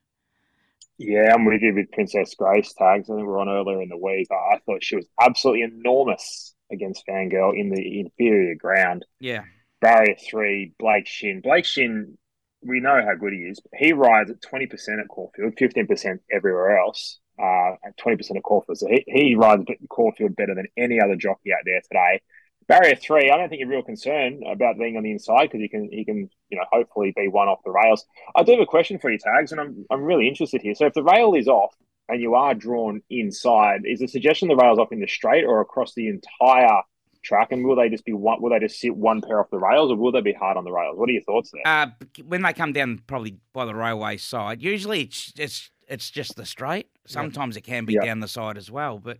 Yeah, 0.99 1.35
I'm 1.35 1.45
with 1.45 1.61
you 1.62 1.75
with 1.75 1.93
Princess 1.93 2.35
Grace 2.35 2.73
tags. 2.73 3.11
I 3.11 3.15
think 3.15 3.19
we 3.19 3.25
were 3.25 3.38
on 3.38 3.49
earlier 3.49 3.83
in 3.83 3.88
the 3.88 3.99
week. 3.99 4.29
I 4.31 4.55
I 4.55 4.59
thought 4.65 4.83
she 4.83 4.97
was 4.97 5.07
absolutely 5.21 5.62
enormous 5.62 6.55
against 6.73 7.07
Fangirl 7.07 7.59
in 7.59 7.71
the 7.71 8.00
inferior 8.00 8.55
ground. 8.55 9.05
Yeah, 9.21 9.45
Barrier 9.81 10.17
three, 10.31 10.73
Blake 10.79 11.07
Shin. 11.07 11.41
Blake 11.43 11.65
Shin, 11.65 12.17
we 12.62 12.81
know 12.81 13.00
how 13.05 13.15
good 13.15 13.33
he 13.33 13.41
is. 13.41 13.61
He 13.75 13.93
rides 13.93 14.31
at 14.31 14.41
20% 14.41 14.73
at 15.00 15.09
Caulfield, 15.09 15.55
15% 15.57 16.19
everywhere 16.33 16.79
else, 16.79 17.21
uh, 17.38 17.76
and 17.83 17.95
20% 17.97 18.37
at 18.37 18.43
Caulfield. 18.43 18.79
So 18.79 18.88
he, 18.88 19.05
he 19.07 19.35
rides 19.35 19.65
at 19.69 19.88
Caulfield 19.88 20.35
better 20.37 20.55
than 20.55 20.67
any 20.76 21.00
other 21.00 21.17
jockey 21.17 21.53
out 21.53 21.65
there 21.65 21.81
today. 21.83 22.23
Barrier 22.68 22.96
three, 22.96 23.30
I 23.30 23.37
don't 23.37 23.49
think 23.49 23.61
you're 23.61 23.68
real 23.68 23.82
concerned 23.82 24.42
about 24.50 24.76
being 24.78 24.96
on 24.96 25.04
the 25.04 25.12
inside 25.12 25.44
because 25.44 25.61
he 25.61 25.68
can, 25.68 25.88
he 25.92 26.04
can, 26.04 26.28
you 26.49 26.58
know, 26.58 26.64
hopefully 26.73 27.12
be 27.14 27.28
one 27.28 27.46
off 27.49 27.61
the 27.64 27.70
rails. 27.70 28.04
I 28.35 28.42
do 28.42 28.52
have 28.52 28.61
a 28.61 28.66
question 28.66 28.99
for 28.99 29.11
you, 29.11 29.18
Tags, 29.18 29.52
and 29.52 29.61
I'm, 29.61 29.87
I'm 29.90 30.02
really 30.02 30.26
interested 30.26 30.62
here. 30.62 30.75
So 30.75 30.87
if 30.87 30.94
the 30.94 31.04
rail 31.04 31.35
is 31.35 31.46
off 31.46 31.75
and 32.08 32.20
you 32.20 32.35
are 32.35 32.54
drawn 32.54 33.02
inside, 33.08 33.82
is 33.85 34.00
the 34.00 34.08
suggestion 34.08 34.49
the 34.49 34.56
rail's 34.56 34.78
off 34.80 34.90
in 34.92 35.00
the 35.00 35.06
straight 35.06 35.44
or 35.44 35.61
across 35.61 35.94
the 35.94 36.08
entire 36.08 36.82
track? 37.23 37.52
And 37.52 37.64
will 37.64 37.76
they 37.76 37.88
just 37.88 38.04
be 38.04 38.12
one? 38.12 38.42
Will 38.42 38.50
they 38.50 38.58
just 38.58 38.80
sit 38.80 38.96
one 38.96 39.20
pair 39.23 39.40
off 39.40 39.50
the 39.50 39.58
rails, 39.58 39.92
or 39.92 39.96
will 39.96 40.11
they 40.11 40.20
be 40.20 40.32
hard 40.32 40.56
on 40.56 40.64
the 40.64 40.73
rails? 40.73 40.99
What 40.99 41.08
are 41.08 41.12
your 41.12 41.23
thoughts 41.23 41.52
there? 41.52 41.62
uh, 41.64 41.87
when 42.25 42.42
they 42.42 42.52
come 42.52 42.73
down, 42.73 43.00
probably 43.06 43.38
by 43.52 43.64
the 43.64 43.75
railway 43.76 44.16
side. 44.16 44.61
Usually, 44.61 45.02
it's 45.02 45.32
it's 45.38 45.70
it's 45.88 46.11
just 46.11 46.35
the 46.35 46.44
straight. 46.44 46.88
Sometimes 47.06 47.56
it 47.56 47.61
can 47.61 47.85
be 47.85 47.92
Yeah. 47.92 48.06
down 48.06 48.18
the 48.18 48.26
side 48.28 48.58
as 48.58 48.73
well, 48.73 48.99
but 48.99 49.18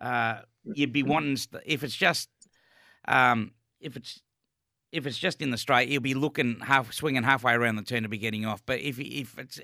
uh, 0.00 0.40
you'd 0.64 0.92
be 0.92 1.02
wanting 1.02 1.36
if 1.66 1.82
it's 1.82 1.96
just 1.96 2.30
um, 3.08 3.52
if 3.80 3.96
it's 3.96 4.20
if 4.92 5.06
it's 5.06 5.18
just 5.18 5.42
in 5.42 5.50
the 5.50 5.58
straight, 5.58 5.88
you'll 5.88 6.00
be 6.02 6.14
looking 6.14 6.60
half 6.60 6.92
swinging 6.92 7.22
halfway 7.22 7.52
around 7.52 7.76
the 7.76 7.82
turn 7.82 8.02
to 8.04 8.08
be 8.08 8.18
getting 8.18 8.46
off. 8.46 8.62
But 8.64 8.80
if 8.80 8.98
if 8.98 9.38
it's 9.38 9.60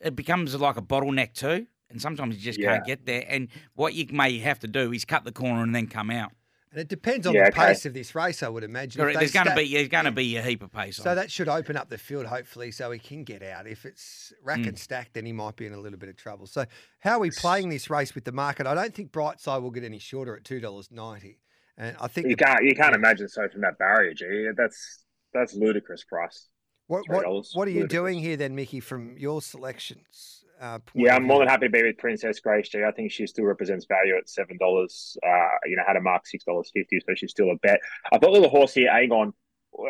it 0.00 0.16
becomes 0.16 0.54
like 0.58 0.76
a 0.76 0.82
bottleneck 0.82 1.34
too, 1.34 1.66
and 1.90 2.00
sometimes 2.02 2.36
you 2.36 2.42
just 2.42 2.58
Yeah. 2.58 2.74
can't 2.74 2.84
get 2.86 3.06
there. 3.06 3.24
And 3.28 3.48
what 3.74 3.94
you 3.94 4.06
may 4.10 4.38
have 4.40 4.58
to 4.60 4.66
do 4.68 4.92
is 4.92 5.04
cut 5.04 5.24
the 5.24 5.32
corner 5.32 5.62
and 5.62 5.74
then 5.74 5.86
come 5.86 6.10
out. 6.10 6.32
and 6.72 6.80
it 6.82 6.88
depends 6.88 7.26
on 7.26 7.32
Yeah, 7.32 7.44
the 7.44 7.48
okay. 7.56 7.68
pace 7.68 7.86
of 7.86 7.94
this 7.94 8.14
race, 8.14 8.42
I 8.42 8.48
would 8.50 8.62
imagine. 8.64 9.00
If 9.00 9.04
Correct. 9.04 9.18
There's 9.20 9.32
going 9.32 9.46
to 9.46 9.54
be 9.54 9.72
there's 9.72 9.88
going 9.88 10.04
to 10.04 10.10
be 10.10 10.36
a 10.36 10.42
heap 10.42 10.62
of 10.62 10.70
pace. 10.72 10.96
So 10.96 11.08
on. 11.10 11.16
that 11.16 11.30
should 11.30 11.48
open 11.48 11.74
up 11.76 11.88
the 11.88 11.96
field, 11.96 12.26
hopefully, 12.26 12.70
so 12.70 12.90
he 12.90 12.98
can 12.98 13.24
get 13.24 13.42
out. 13.42 13.66
If 13.66 13.86
it's 13.86 14.34
rack 14.42 14.58
Mm. 14.58 14.68
and 14.68 14.78
stacked, 14.78 15.14
then 15.14 15.24
he 15.24 15.32
might 15.32 15.56
be 15.56 15.64
in 15.64 15.72
a 15.72 15.78
little 15.80 15.98
bit 15.98 16.10
of 16.10 16.16
trouble. 16.16 16.46
So, 16.46 16.66
how 16.98 17.12
are 17.12 17.18
we 17.20 17.30
playing 17.30 17.70
this 17.70 17.88
race 17.88 18.14
with 18.14 18.24
the 18.24 18.32
market? 18.32 18.66
I 18.66 18.74
don't 18.74 18.92
think 18.94 19.10
Brightside 19.12 19.62
will 19.62 19.70
get 19.70 19.84
any 19.84 19.98
shorter 20.00 20.36
at 20.36 20.44
two 20.44 20.60
dollars 20.60 20.90
ninety, 20.90 21.38
and 21.78 21.96
I 22.00 22.08
think 22.08 22.28
You 22.28 22.36
can't 22.36 22.64
you 22.64 22.74
can't 22.74 22.94
imagine 22.94 23.28
so 23.28 23.48
from 23.48 23.60
that 23.62 23.78
barrier, 23.78 24.14
G. 24.14 24.48
That's 24.56 25.04
that's 25.34 25.54
ludicrous 25.54 26.04
price. 26.04 26.48
what 26.86 27.02
what, 27.08 27.24
$3 27.26 27.48
what 27.54 27.68
are 27.68 27.70
you 27.70 27.80
ludicrous. 27.80 27.92
doing 27.92 28.18
here 28.20 28.36
then, 28.36 28.54
Mickey? 28.54 28.80
From 28.80 29.16
your 29.18 29.42
selections, 29.42 30.44
uh, 30.60 30.78
Yeah, 30.94 31.16
I'm 31.16 31.24
more 31.24 31.40
than 31.40 31.48
happy 31.48 31.66
to 31.66 31.70
be 31.70 31.82
with 31.82 31.98
Princess 31.98 32.40
Grace 32.40 32.68
G. 32.68 32.82
I 32.84 32.92
think 32.92 33.10
she 33.12 33.26
still 33.26 33.44
represents 33.44 33.84
value 33.86 34.16
at 34.16 34.28
seven 34.28 34.56
dollars. 34.58 35.16
Uh, 35.26 35.48
you 35.66 35.76
know, 35.76 35.82
had 35.86 35.96
a 35.96 36.00
mark 36.00 36.26
six 36.26 36.44
dollars 36.44 36.70
fifty, 36.72 36.98
so 37.06 37.14
she's 37.14 37.30
still 37.30 37.50
a 37.50 37.56
bet. 37.56 37.80
I 38.12 38.18
thought 38.18 38.40
the 38.40 38.48
horse 38.48 38.72
here, 38.74 38.90
Aegon. 38.90 39.32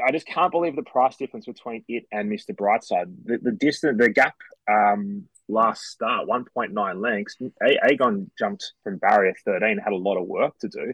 I 0.05 0.11
just 0.11 0.27
can't 0.27 0.51
believe 0.51 0.75
the 0.75 0.83
price 0.83 1.17
difference 1.17 1.47
between 1.47 1.85
it 1.87 2.05
and 2.11 2.29
Mister 2.29 2.53
Brightside. 2.53 3.15
The, 3.25 3.39
the 3.41 3.53
distance, 3.53 3.99
the 3.99 4.09
gap. 4.11 4.35
Um, 4.69 5.27
last 5.49 5.83
start, 5.85 6.27
one 6.27 6.45
point 6.53 6.73
nine 6.73 7.01
lengths. 7.01 7.37
A- 7.63 7.79
Aegon 7.93 8.27
jumped 8.37 8.73
from 8.83 8.99
barrier 8.99 9.33
thirteen, 9.45 9.79
had 9.79 9.93
a 9.93 9.97
lot 9.97 10.17
of 10.21 10.27
work 10.27 10.59
to 10.61 10.69
do. 10.69 10.93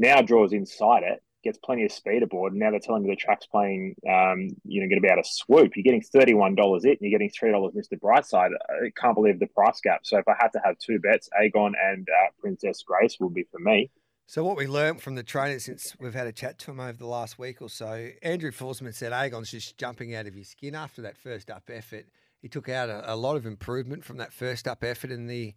Now 0.00 0.22
draws 0.22 0.54
inside 0.54 1.02
it, 1.02 1.22
gets 1.44 1.58
plenty 1.58 1.84
of 1.84 1.92
speed 1.92 2.22
aboard. 2.22 2.54
And 2.54 2.60
now 2.60 2.70
they're 2.70 2.80
telling 2.80 3.02
me 3.02 3.10
the 3.10 3.16
track's 3.16 3.44
playing, 3.44 3.96
um, 4.08 4.48
you 4.64 4.80
know, 4.80 4.88
going 4.88 4.96
to 4.96 5.06
be 5.06 5.12
able 5.12 5.22
to 5.22 5.28
swoop. 5.28 5.76
You're 5.76 5.82
getting 5.82 6.00
$31 6.00 6.56
it 6.86 6.88
and 6.88 6.98
you're 7.02 7.18
getting 7.18 7.30
$3 7.30 7.74
Mr. 7.74 8.00
Brightside. 8.00 8.48
I 8.70 8.90
can't 8.96 9.14
believe 9.14 9.38
the 9.38 9.46
price 9.48 9.78
gap. 9.82 10.00
So 10.04 10.16
if 10.16 10.26
I 10.26 10.36
had 10.40 10.52
to 10.54 10.60
have 10.64 10.78
two 10.78 11.00
bets, 11.00 11.28
Aegon 11.38 11.72
and 11.78 12.08
uh, 12.08 12.30
Princess 12.40 12.82
Grace 12.82 13.18
will 13.20 13.28
be 13.28 13.44
for 13.52 13.58
me. 13.58 13.90
So 14.26 14.42
what 14.42 14.56
we 14.56 14.66
learned 14.66 15.02
from 15.02 15.16
the 15.16 15.22
trainer 15.22 15.58
since 15.58 15.94
we've 16.00 16.14
had 16.14 16.26
a 16.26 16.32
chat 16.32 16.58
to 16.60 16.70
him 16.70 16.80
over 16.80 16.96
the 16.96 17.06
last 17.06 17.38
week 17.38 17.60
or 17.60 17.68
so, 17.68 18.08
Andrew 18.22 18.52
Forsman 18.52 18.94
said 18.94 19.12
Aegon's 19.12 19.50
just 19.50 19.76
jumping 19.76 20.14
out 20.14 20.26
of 20.26 20.32
his 20.32 20.48
skin 20.48 20.74
after 20.74 21.02
that 21.02 21.18
first 21.18 21.50
up 21.50 21.68
effort. 21.70 22.06
He 22.40 22.48
took 22.48 22.70
out 22.70 22.88
a, 22.88 23.12
a 23.12 23.16
lot 23.16 23.36
of 23.36 23.44
improvement 23.44 24.02
from 24.02 24.16
that 24.16 24.32
first 24.32 24.66
up 24.66 24.82
effort 24.82 25.10
in 25.10 25.26
the 25.26 25.54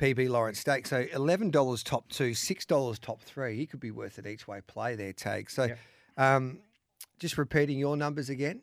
PB 0.00 0.30
Lawrence 0.30 0.58
Stake. 0.58 0.86
So 0.86 1.06
eleven 1.12 1.50
dollars 1.50 1.82
top 1.82 2.08
two, 2.08 2.32
six 2.34 2.64
dollars 2.64 2.98
top 2.98 3.20
three. 3.22 3.56
He 3.56 3.66
could 3.66 3.80
be 3.80 3.90
worth 3.90 4.18
it 4.18 4.26
each 4.26 4.48
way 4.48 4.60
play 4.66 4.94
there, 4.94 5.12
Tag. 5.12 5.50
So 5.50 5.68
um, 6.16 6.58
just 7.18 7.36
repeating 7.36 7.78
your 7.78 7.96
numbers 7.96 8.30
again. 8.30 8.62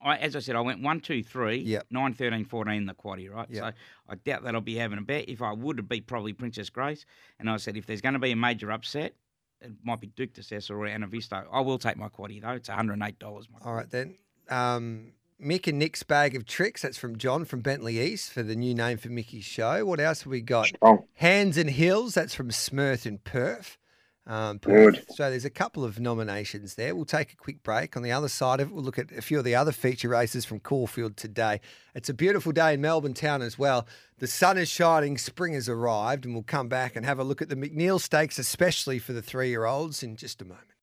I, 0.00 0.16
as 0.18 0.36
I 0.36 0.40
said, 0.40 0.56
I 0.56 0.60
went 0.60 0.82
one, 0.82 1.00
two, 1.00 1.22
three, 1.22 1.56
Yep. 1.58 1.86
nine, 1.90 2.12
13, 2.14 2.44
14, 2.44 2.86
the 2.86 2.94
quaddy, 2.94 3.30
right? 3.30 3.46
Yep. 3.50 3.64
So 3.64 3.72
I 4.08 4.14
doubt 4.16 4.44
that 4.44 4.54
I'll 4.54 4.60
be 4.60 4.76
having 4.76 4.98
a 4.98 5.02
bet. 5.02 5.28
If 5.28 5.40
I 5.40 5.52
would, 5.52 5.76
it'd 5.76 5.88
be 5.88 6.00
probably 6.02 6.32
Princess 6.34 6.68
Grace. 6.68 7.06
And 7.38 7.48
I 7.48 7.56
said, 7.56 7.76
if 7.76 7.86
there's 7.86 8.00
going 8.02 8.12
to 8.14 8.18
be 8.18 8.32
a 8.32 8.36
major 8.36 8.70
upset, 8.70 9.14
it 9.62 9.72
might 9.82 10.00
be 10.00 10.08
Duke 10.08 10.34
de 10.34 10.42
Sessa 10.42 10.70
or 10.72 10.86
Anna 10.86 11.06
Visto. 11.06 11.46
I 11.50 11.60
will 11.60 11.78
take 11.78 11.96
my 11.96 12.08
quaddy, 12.08 12.40
though. 12.42 12.50
It's 12.50 12.68
$108. 12.68 12.96
My 12.98 13.58
All 13.64 13.74
right 13.74 13.90
then. 13.90 14.16
Um, 14.50 15.12
Mick 15.40 15.66
and 15.66 15.78
Nick's 15.78 16.02
bag 16.02 16.34
of 16.34 16.46
tricks. 16.46 16.82
That's 16.82 16.98
from 16.98 17.18
John 17.18 17.44
from 17.44 17.60
Bentley 17.60 18.00
East 18.00 18.32
for 18.32 18.42
the 18.42 18.56
new 18.56 18.74
name 18.74 18.98
for 18.98 19.08
Mickey's 19.08 19.44
show. 19.44 19.84
What 19.84 20.00
else 20.00 20.22
have 20.22 20.30
we 20.30 20.40
got? 20.40 20.66
Strong. 20.66 21.04
Hands 21.14 21.56
and 21.56 21.70
Hills, 21.70 22.14
that's 22.14 22.34
from 22.34 22.50
Smurth 22.50 23.06
and 23.06 23.22
Perth. 23.22 23.78
Um, 24.26 24.56
Good. 24.56 25.04
So 25.10 25.28
there's 25.28 25.44
a 25.44 25.50
couple 25.50 25.84
of 25.84 26.00
nominations 26.00 26.76
there. 26.76 26.94
We'll 26.94 27.04
take 27.04 27.32
a 27.32 27.36
quick 27.36 27.62
break. 27.62 27.94
On 27.94 28.02
the 28.02 28.12
other 28.12 28.28
side 28.28 28.60
of 28.60 28.68
it, 28.68 28.74
we'll 28.74 28.84
look 28.84 28.98
at 28.98 29.12
a 29.12 29.20
few 29.20 29.38
of 29.38 29.44
the 29.44 29.54
other 29.54 29.72
feature 29.72 30.08
races 30.08 30.46
from 30.46 30.60
Caulfield 30.60 31.16
today. 31.16 31.60
It's 31.94 32.08
a 32.08 32.14
beautiful 32.14 32.52
day 32.52 32.74
in 32.74 32.80
Melbourne 32.80 33.12
town 33.12 33.42
as 33.42 33.58
well. 33.58 33.86
The 34.18 34.26
sun 34.26 34.56
is 34.56 34.70
shining, 34.70 35.18
spring 35.18 35.52
has 35.52 35.68
arrived, 35.68 36.24
and 36.24 36.32
we'll 36.32 36.42
come 36.42 36.68
back 36.68 36.96
and 36.96 37.04
have 37.04 37.18
a 37.18 37.24
look 37.24 37.42
at 37.42 37.50
the 37.50 37.56
McNeil 37.56 38.00
Stakes, 38.00 38.38
especially 38.38 38.98
for 38.98 39.12
the 39.12 39.22
three 39.22 39.50
year 39.50 39.66
olds, 39.66 40.02
in 40.02 40.16
just 40.16 40.40
a 40.40 40.46
moment. 40.46 40.73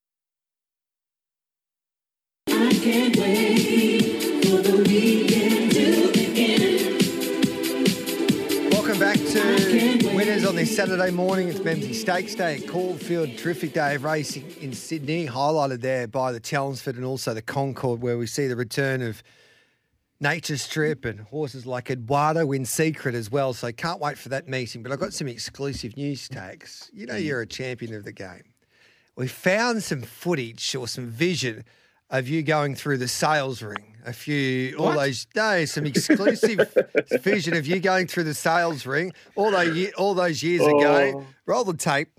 Saturday 10.82 11.12
morning. 11.12 11.48
It's 11.48 11.60
Memsie 11.60 11.94
Stakes 11.94 12.34
Day 12.34 12.56
at 12.56 12.68
Caulfield. 12.68 13.38
Terrific 13.38 13.74
day 13.74 13.94
of 13.96 14.04
racing 14.04 14.50
in 14.62 14.74
Sydney, 14.74 15.28
highlighted 15.28 15.82
there 15.82 16.08
by 16.08 16.32
the 16.32 16.40
Chelmsford 16.40 16.96
and 16.96 17.06
also 17.06 17.34
the 17.36 17.42
Concord, 17.42 18.02
where 18.02 18.18
we 18.18 18.26
see 18.26 18.48
the 18.48 18.56
return 18.56 19.02
of 19.02 19.22
Nature 20.20 20.58
Strip 20.58 21.06
and 21.06 21.20
horses 21.20 21.68
like 21.68 21.92
Eduardo 21.92 22.52
in 22.52 22.66
secret 22.66 23.14
as 23.14 23.30
well. 23.30 23.54
So 23.54 23.72
can't 23.72 24.00
wait 24.00 24.18
for 24.18 24.30
that 24.30 24.48
meeting. 24.48 24.82
But 24.82 24.92
I've 24.92 25.00
got 25.00 25.14
some 25.14 25.28
exclusive 25.28 25.96
news 25.98 26.28
tags. 26.28 26.90
You 26.94 27.06
know, 27.06 27.16
you're 27.16 27.42
a 27.42 27.48
champion 27.48 27.94
of 27.94 28.04
the 28.04 28.12
game. 28.12 28.54
We 29.16 29.28
found 29.28 29.84
some 29.84 30.02
footage 30.02 30.76
or 30.76 30.88
some 30.88 31.08
vision 31.08 31.64
of 32.12 32.28
you 32.28 32.44
going 32.44 32.76
through 32.76 32.98
the 32.98 33.08
sales 33.08 33.62
ring. 33.64 33.96
A 34.06 34.14
few, 34.14 34.76
all 34.78 34.88
What? 34.88 34.96
those, 34.98 35.28
no, 35.36 35.64
some 35.66 35.86
exclusive 35.86 36.76
vision 37.22 37.56
of 37.56 37.68
you 37.68 37.80
going 37.80 38.08
through 38.08 38.24
the 38.24 38.34
sales 38.34 38.86
ring 38.86 39.14
all 39.36 39.52
those, 39.52 39.92
all 39.94 40.14
those 40.16 40.42
years 40.42 40.62
ago. 40.62 41.26
Roll 41.46 41.64
the 41.64 41.76
tape. 41.76 42.10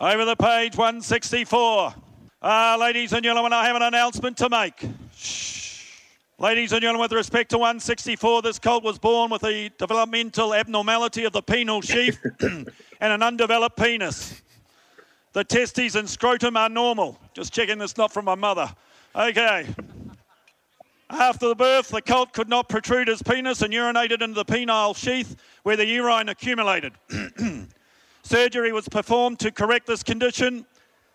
Over 0.00 0.24
the 0.24 0.36
page, 0.36 0.76
164. 0.76 1.94
Uh, 2.42 2.76
ladies 2.80 3.12
and 3.12 3.22
gentlemen, 3.22 3.52
I 3.52 3.66
have 3.66 3.76
an 3.76 3.82
announcement 3.82 4.38
to 4.38 4.48
make. 4.48 4.82
Shh. 5.14 5.90
Ladies 6.38 6.72
and 6.72 6.82
gentlemen, 6.82 7.02
with 7.02 7.12
respect 7.12 7.50
to 7.50 7.58
164, 7.58 8.42
this 8.42 8.58
colt 8.58 8.84
was 8.84 8.98
born 8.98 9.30
with 9.30 9.42
a 9.44 9.70
developmental 9.78 10.52
abnormality 10.54 11.24
of 11.24 11.32
the 11.32 11.42
penile 11.42 11.82
sheath 11.82 12.18
and 12.40 12.68
an 13.00 13.22
undeveloped 13.22 13.76
penis. 13.78 14.42
The 15.32 15.44
testes 15.44 15.94
and 15.94 16.08
scrotum 16.08 16.56
are 16.56 16.68
normal. 16.68 17.18
Just 17.34 17.52
checking 17.52 17.78
this 17.78 17.96
not 17.96 18.12
from 18.12 18.26
my 18.26 18.34
mother. 18.34 18.70
Okay. 19.16 19.66
After 21.08 21.48
the 21.48 21.54
birth, 21.54 21.88
the 21.88 22.02
colt 22.02 22.34
could 22.34 22.48
not 22.48 22.68
protrude 22.68 23.08
his 23.08 23.22
penis 23.22 23.62
and 23.62 23.72
urinated 23.72 24.20
into 24.20 24.34
the 24.34 24.44
penile 24.44 24.94
sheath 24.94 25.36
where 25.62 25.76
the 25.76 25.86
urine 25.86 26.28
accumulated. 26.28 26.92
Surgery 28.22 28.72
was 28.72 28.88
performed 28.88 29.38
to 29.38 29.50
correct 29.50 29.86
this 29.86 30.02
condition. 30.02 30.66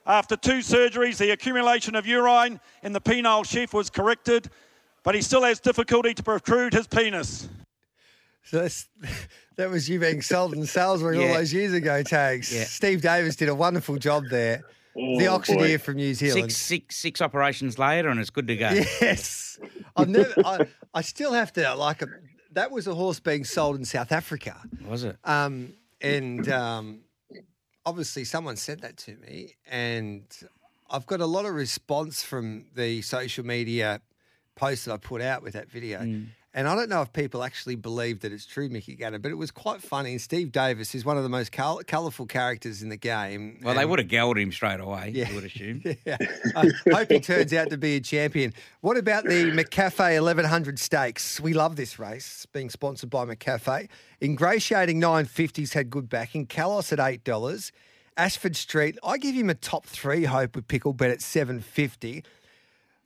After 0.08 0.36
two 0.36 0.60
surgeries, 0.60 1.17
the 1.17 1.31
accumulation 1.31 1.96
of 1.96 2.08
urine 2.08 2.60
in 2.81 2.91
the 2.91 3.01
penile 3.01 3.46
sheath 3.46 3.74
was 3.74 3.89
corrected, 3.91 4.50
but 5.03 5.13
he 5.13 5.22
still 5.22 5.43
has 5.43 5.60
difficulty 5.60 6.13
to 6.15 6.24
protrude 6.24 6.74
his 6.74 6.88
penis. 6.88 7.50
So 8.46 8.62
that's, 8.62 8.88
that 9.58 9.70
was 9.70 9.88
you 9.88 10.00
being 10.00 10.24
sold 10.24 10.53
in 10.53 10.65
Salisbury 10.65 11.20
ring 11.20 11.27
all 11.27 11.36
those 11.36 11.53
years 11.53 11.74
ago, 11.74 12.01
Tags. 12.01 12.51
Yeah. 12.51 12.63
Steve 12.63 13.01
Davis 13.01 13.36
did 13.36 13.50
a 13.50 13.55
wonderful 13.55 13.98
job 13.98 14.24
there. 14.31 14.63
The 14.95 15.27
Oh, 15.27 15.36
auctioneer 15.36 15.77
boy. 15.77 15.83
from 15.83 15.95
New 15.95 16.13
Zealand. 16.13 16.51
Six, 16.51 16.57
six, 16.62 16.95
six 16.98 17.21
operations 17.21 17.77
later, 17.79 18.10
and 18.10 18.19
it's 18.19 18.29
good 18.29 18.48
to 18.48 18.55
go. 18.55 18.69
Yes. 18.69 19.60
I've 19.95 20.10
never, 20.10 20.33
I, 20.45 20.67
I 20.93 21.01
still 21.01 21.33
have 21.33 21.51
to, 21.53 21.75
like, 21.75 22.01
a, 22.01 22.07
that 22.53 22.71
was 22.71 22.88
a 22.88 22.95
horse 22.95 23.19
being 23.19 23.43
sold 23.43 23.75
in 23.77 23.86
South 23.86 24.12
Africa. 24.12 24.60
Was 24.86 25.03
it? 25.03 25.17
Um, 25.24 25.74
and 26.01 26.50
um, 26.50 27.01
obviously, 27.86 28.24
someone 28.25 28.55
said 28.55 28.81
that 28.81 28.98
to 28.98 29.15
me, 29.17 29.55
and 29.69 30.24
I've 30.89 31.05
got 31.05 31.21
a 31.21 31.25
lot 31.25 31.45
of 31.45 31.53
response 31.53 32.24
from 32.24 32.65
the 32.75 33.01
social 33.01 33.45
media 33.45 34.01
post 34.55 34.86
that 34.86 34.93
I 34.93 34.98
put 34.98 35.21
out 35.21 35.43
with 35.43 35.53
that 35.53 35.69
video. 35.69 36.00
Mm. 36.01 36.27
And 36.53 36.67
I 36.67 36.75
don't 36.75 36.89
know 36.89 37.01
if 37.01 37.13
people 37.13 37.43
actually 37.43 37.75
believe 37.75 38.20
that 38.22 38.34
it's 38.34 38.46
true, 38.46 38.67
Mickey 38.67 38.93
Gannon, 38.96 39.22
but 39.22 39.31
it 39.31 39.36
was 39.36 39.51
quite 39.51 39.81
funny. 39.81 40.12
And 40.12 40.20
Steve 40.22 40.51
Davis 40.51 40.93
is 40.93 41.05
one 41.05 41.15
of 41.15 41.24
the 41.24 41.29
most 41.29 41.53
col- 41.53 41.81
colourful 41.88 42.25
characters 42.25 42.84
in 42.84 42.89
the 42.89 42.98
game. 42.98 43.58
Well, 43.63 43.74
they 43.74 43.86
would 43.86 44.00
have 44.00 44.10
gelled 44.10 44.38
him 44.38 44.51
straight 44.51 44.81
away, 44.81 45.13
Yeah. 45.15 45.29
you 45.29 45.36
would 45.36 45.46
assume. 45.46 45.81
yeah. 46.05 46.17
I 46.58 46.70
hope 46.93 47.10
he 47.10 47.22
turns 47.22 47.53
out 47.53 47.70
to 47.70 47.77
be 47.77 47.96
a 47.96 48.01
champion. 48.01 48.53
What 48.81 48.98
about 48.98 49.24
the 49.24 49.51
McCafe 49.51 49.98
1100 50.22 50.77
Stakes? 50.77 51.39
We 51.39 51.53
love 51.53 51.77
this 51.77 51.98
race, 51.98 52.46
being 52.51 52.70
sponsored 52.70 53.10
by 53.10 53.24
McCafe. 53.25 53.88
Ingratiating 54.22 55.00
950s 55.00 55.74
had 55.74 55.89
good 55.89 56.10
backing. 56.10 56.48
Kalos 56.48 56.91
at 56.91 57.00
$8. 57.00 57.72
Ashford 58.17 58.58
Street, 58.58 58.98
I 59.05 59.17
give 59.17 59.36
him 59.36 59.50
a 59.50 59.53
top 59.55 59.86
three 59.86 60.25
hope 60.25 60.58
with 60.58 60.67
Pickle 60.67 60.91
Bet 60.91 61.12
at 61.12 61.22
750 61.22 62.25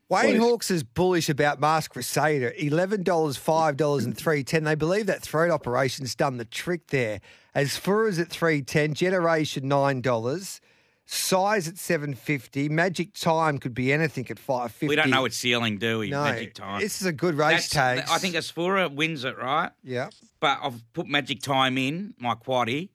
Wayne. 0.10 0.40
Hawkes 0.40 0.70
is 0.70 0.84
bullish 0.84 1.30
about 1.30 1.60
Masked 1.60 1.94
Crusader. 1.94 2.54
$11, 2.60 3.04
$5 3.04 4.04
and 4.04 4.18
310 4.18 4.64
They 4.64 4.76
believe 4.76 5.08
that 5.08 5.22
throat 5.22 5.52
operation's 5.52 6.14
done 6.14 6.38
the 6.38 6.46
trick 6.46 6.88
there. 6.88 7.22
Asfura's 7.56 8.20
at 8.20 8.30
310 8.30 8.94
Generation 8.94 9.64
$9. 9.64 10.60
Size 11.08 11.68
at 11.68 11.78
750 11.78 12.68
Magic 12.70 13.14
Time 13.14 13.60
could 13.60 13.76
be 13.76 13.94
anything 13.94 14.26
at 14.30 14.40
550 14.40 14.88
We 14.88 14.96
don't 14.96 15.12
know 15.12 15.26
its 15.26 15.38
ceiling, 15.38 15.78
do 15.78 16.00
we? 16.00 16.10
No, 16.10 16.24
Magic 16.24 16.56
time. 16.56 16.82
This 16.82 17.00
is 17.00 17.06
a 17.06 17.14
good 17.14 17.36
race 17.36 17.70
tag. 17.70 18.04
I 18.10 18.18
think 18.18 18.34
Asfura 18.34 18.94
wins 18.94 19.24
it, 19.24 19.38
right? 19.38 19.72
Yeah. 19.84 20.10
But 20.40 20.60
I've 20.64 20.82
put 20.94 21.08
Magic 21.08 21.42
Time 21.42 21.78
in 21.78 22.16
my 22.20 22.34
quaddy 22.34 22.90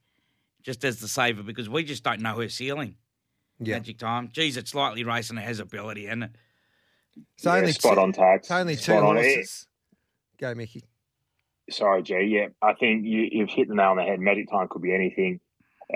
just 0.63 0.85
as 0.85 0.99
the 0.99 1.07
saver 1.07 1.45
because 1.45 1.69
we 1.69 1.85
just 1.85 2.03
don't 2.03 2.21
know 2.21 2.35
her 2.41 2.49
ceiling. 2.49 2.97
Yeah. 3.61 3.77
Magic 3.77 3.99
Time. 3.99 4.29
Geez, 4.33 4.57
it's 4.57 4.73
slightly 4.73 5.05
racing. 5.05 5.39
It 5.39 5.45
has 5.45 5.61
ability, 5.61 6.07
and 6.07 6.31
it. 7.17 7.23
It's 7.37 7.47
only 7.47 7.73
spot 7.73 7.95
two, 7.95 8.01
on 8.01 8.13
tax. 8.13 8.47
It's 8.47 8.51
only 8.51 8.77
two 8.77 8.83
Spot 8.93 9.03
on. 9.03 9.17
It- 9.19 9.25
horses. 9.25 9.67
Go, 10.39 10.55
Mickey. 10.55 10.85
Sorry, 11.71 12.03
G. 12.03 12.15
Yeah, 12.29 12.47
I 12.63 12.75
think 12.75 13.05
you, 13.05 13.29
you've 13.31 13.51
hit 13.51 13.69
the 13.69 13.75
nail 13.75 13.91
on 13.91 13.97
the 13.97 14.03
head. 14.03 14.19
Magic 14.19 14.51
time 14.51 14.67
could 14.69 14.83
be 14.83 14.93
anything. 14.95 15.41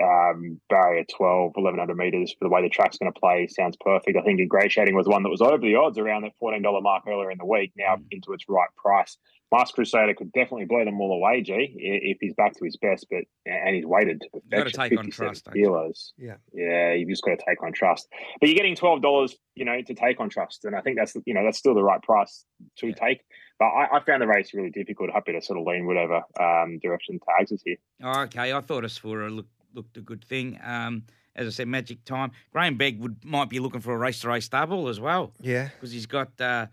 Um, 0.01 0.59
barrier 0.69 1.05
12, 1.15 1.51
1100 1.55 1.95
metres 1.95 2.33
for 2.37 2.45
the 2.45 2.49
way 2.49 2.61
the 2.61 2.69
track's 2.69 2.97
going 2.97 3.11
to 3.11 3.19
play 3.19 3.47
sounds 3.47 3.77
perfect. 3.79 4.17
I 4.17 4.21
think 4.21 4.39
Ingratiating 4.39 4.95
was 4.95 5.07
one 5.07 5.23
that 5.23 5.29
was 5.29 5.41
over 5.41 5.57
the 5.57 5.75
odds 5.75 5.97
around 5.97 6.23
that 6.23 6.33
$14 6.41 6.81
mark 6.83 7.03
earlier 7.07 7.31
in 7.31 7.37
the 7.37 7.45
week, 7.45 7.71
now 7.77 7.97
into 8.11 8.33
its 8.33 8.43
right 8.49 8.67
price. 8.77 9.17
Masked 9.51 9.75
Crusader 9.75 10.13
could 10.13 10.31
definitely 10.33 10.65
blow 10.65 10.83
them 10.83 10.99
all 10.99 11.13
away, 11.13 11.41
G, 11.41 11.53
i- 11.53 11.69
if 11.77 12.17
he's 12.19 12.33
back 12.33 12.53
to 12.55 12.65
his 12.65 12.77
best, 12.77 13.05
but 13.09 13.23
and 13.45 13.75
he's 13.75 13.85
weighted 13.85 14.21
to 14.21 14.29
Gotta 14.49 14.71
take 14.71 14.91
on 14.97 15.05
57 15.05 15.11
trust, 15.11 15.47
kilos. 15.53 16.13
Yeah. 16.17 16.35
Yeah, 16.53 16.93
you've 16.93 17.09
just 17.09 17.23
got 17.23 17.37
to 17.39 17.45
take 17.47 17.61
on 17.63 17.71
trust. 17.71 18.07
But 18.39 18.49
you're 18.49 18.55
getting 18.57 18.75
twelve 18.75 19.01
dollars, 19.01 19.35
you 19.55 19.63
know, 19.65 19.81
to 19.81 19.93
take 19.93 20.19
on 20.19 20.29
trust, 20.29 20.65
and 20.65 20.75
I 20.75 20.81
think 20.81 20.97
that's 20.97 21.15
you 21.25 21.33
know 21.33 21.43
that's 21.43 21.57
still 21.57 21.75
the 21.75 21.83
right 21.83 22.01
price 22.01 22.43
to 22.79 22.91
take. 22.93 23.21
But 23.59 23.65
I, 23.67 23.97
I 23.97 23.99
found 24.01 24.21
the 24.21 24.27
race 24.27 24.53
really 24.53 24.71
difficult. 24.71 25.11
Happy 25.11 25.31
to 25.31 25.41
sort 25.41 25.59
of 25.59 25.65
lean 25.65 25.85
whatever 25.85 26.23
um, 26.39 26.79
direction 26.79 27.19
tags 27.37 27.51
us 27.51 27.61
here. 27.63 27.77
Oh, 28.03 28.21
okay, 28.23 28.51
I 28.51 28.59
thought 28.61 28.83
Asfura 28.83 29.33
looked 29.33 29.51
looked 29.73 29.95
a 29.97 30.01
good 30.01 30.23
thing. 30.25 30.59
Um, 30.63 31.03
as 31.37 31.47
I 31.47 31.49
said, 31.49 31.67
Magic 31.67 32.03
Time. 32.05 32.31
Graham 32.53 32.77
Begg 32.77 32.99
would 32.99 33.23
might 33.25 33.49
be 33.49 33.59
looking 33.59 33.81
for 33.81 33.93
a 33.93 33.97
race 33.97 34.21
to 34.21 34.29
race 34.29 34.47
double 34.47 34.87
as 34.87 34.99
well 35.01 35.33
Yeah. 35.41 35.67
because 35.75 35.91
he's 35.91 36.05
got 36.05 36.29
uh, 36.39 36.67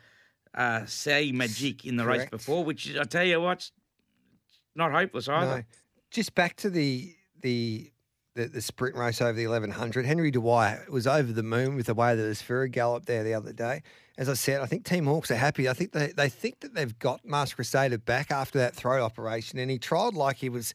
uh, 0.54 0.84
Say 0.86 1.32
Magic 1.32 1.84
in 1.84 1.96
the 1.96 2.04
race 2.04 2.28
before, 2.30 2.64
which 2.64 2.96
I 2.96 3.04
tell 3.04 3.24
you 3.24 3.40
what's 3.40 3.72
not 4.74 4.92
hopeless 4.92 5.28
either. 5.28 5.56
No. 5.58 5.62
Just 6.10 6.34
back 6.34 6.56
to 6.56 6.70
the 6.70 7.14
the 7.40 7.92
the, 8.34 8.46
the 8.46 8.62
sprint 8.62 8.96
race 8.96 9.20
over 9.20 9.34
the 9.34 9.46
1100. 9.46 10.06
Henry 10.06 10.30
Dwyer 10.30 10.86
was 10.90 11.06
over 11.06 11.32
the 11.32 11.42
moon 11.42 11.76
with 11.76 11.86
the 11.86 11.94
way 11.94 12.16
that 12.16 12.22
Asfura 12.22 12.70
galloped 12.70 13.06
there 13.06 13.22
the 13.22 13.34
other 13.34 13.52
day. 13.52 13.82
As 14.16 14.28
I 14.28 14.34
said, 14.34 14.60
I 14.60 14.66
think 14.66 14.84
Team 14.84 15.04
Hawkes 15.04 15.30
are 15.30 15.36
happy. 15.36 15.68
I 15.68 15.74
think 15.74 15.92
they, 15.92 16.08
they 16.08 16.28
think 16.28 16.60
that 16.60 16.74
they've 16.74 16.98
got 16.98 17.24
Masked 17.24 17.56
Crusader 17.56 17.98
back 17.98 18.30
after 18.30 18.58
that 18.58 18.74
throat 18.74 19.02
operation, 19.02 19.58
and 19.58 19.70
he 19.70 19.78
tried 19.78 20.14
like 20.14 20.36
he 20.36 20.48
was 20.48 20.72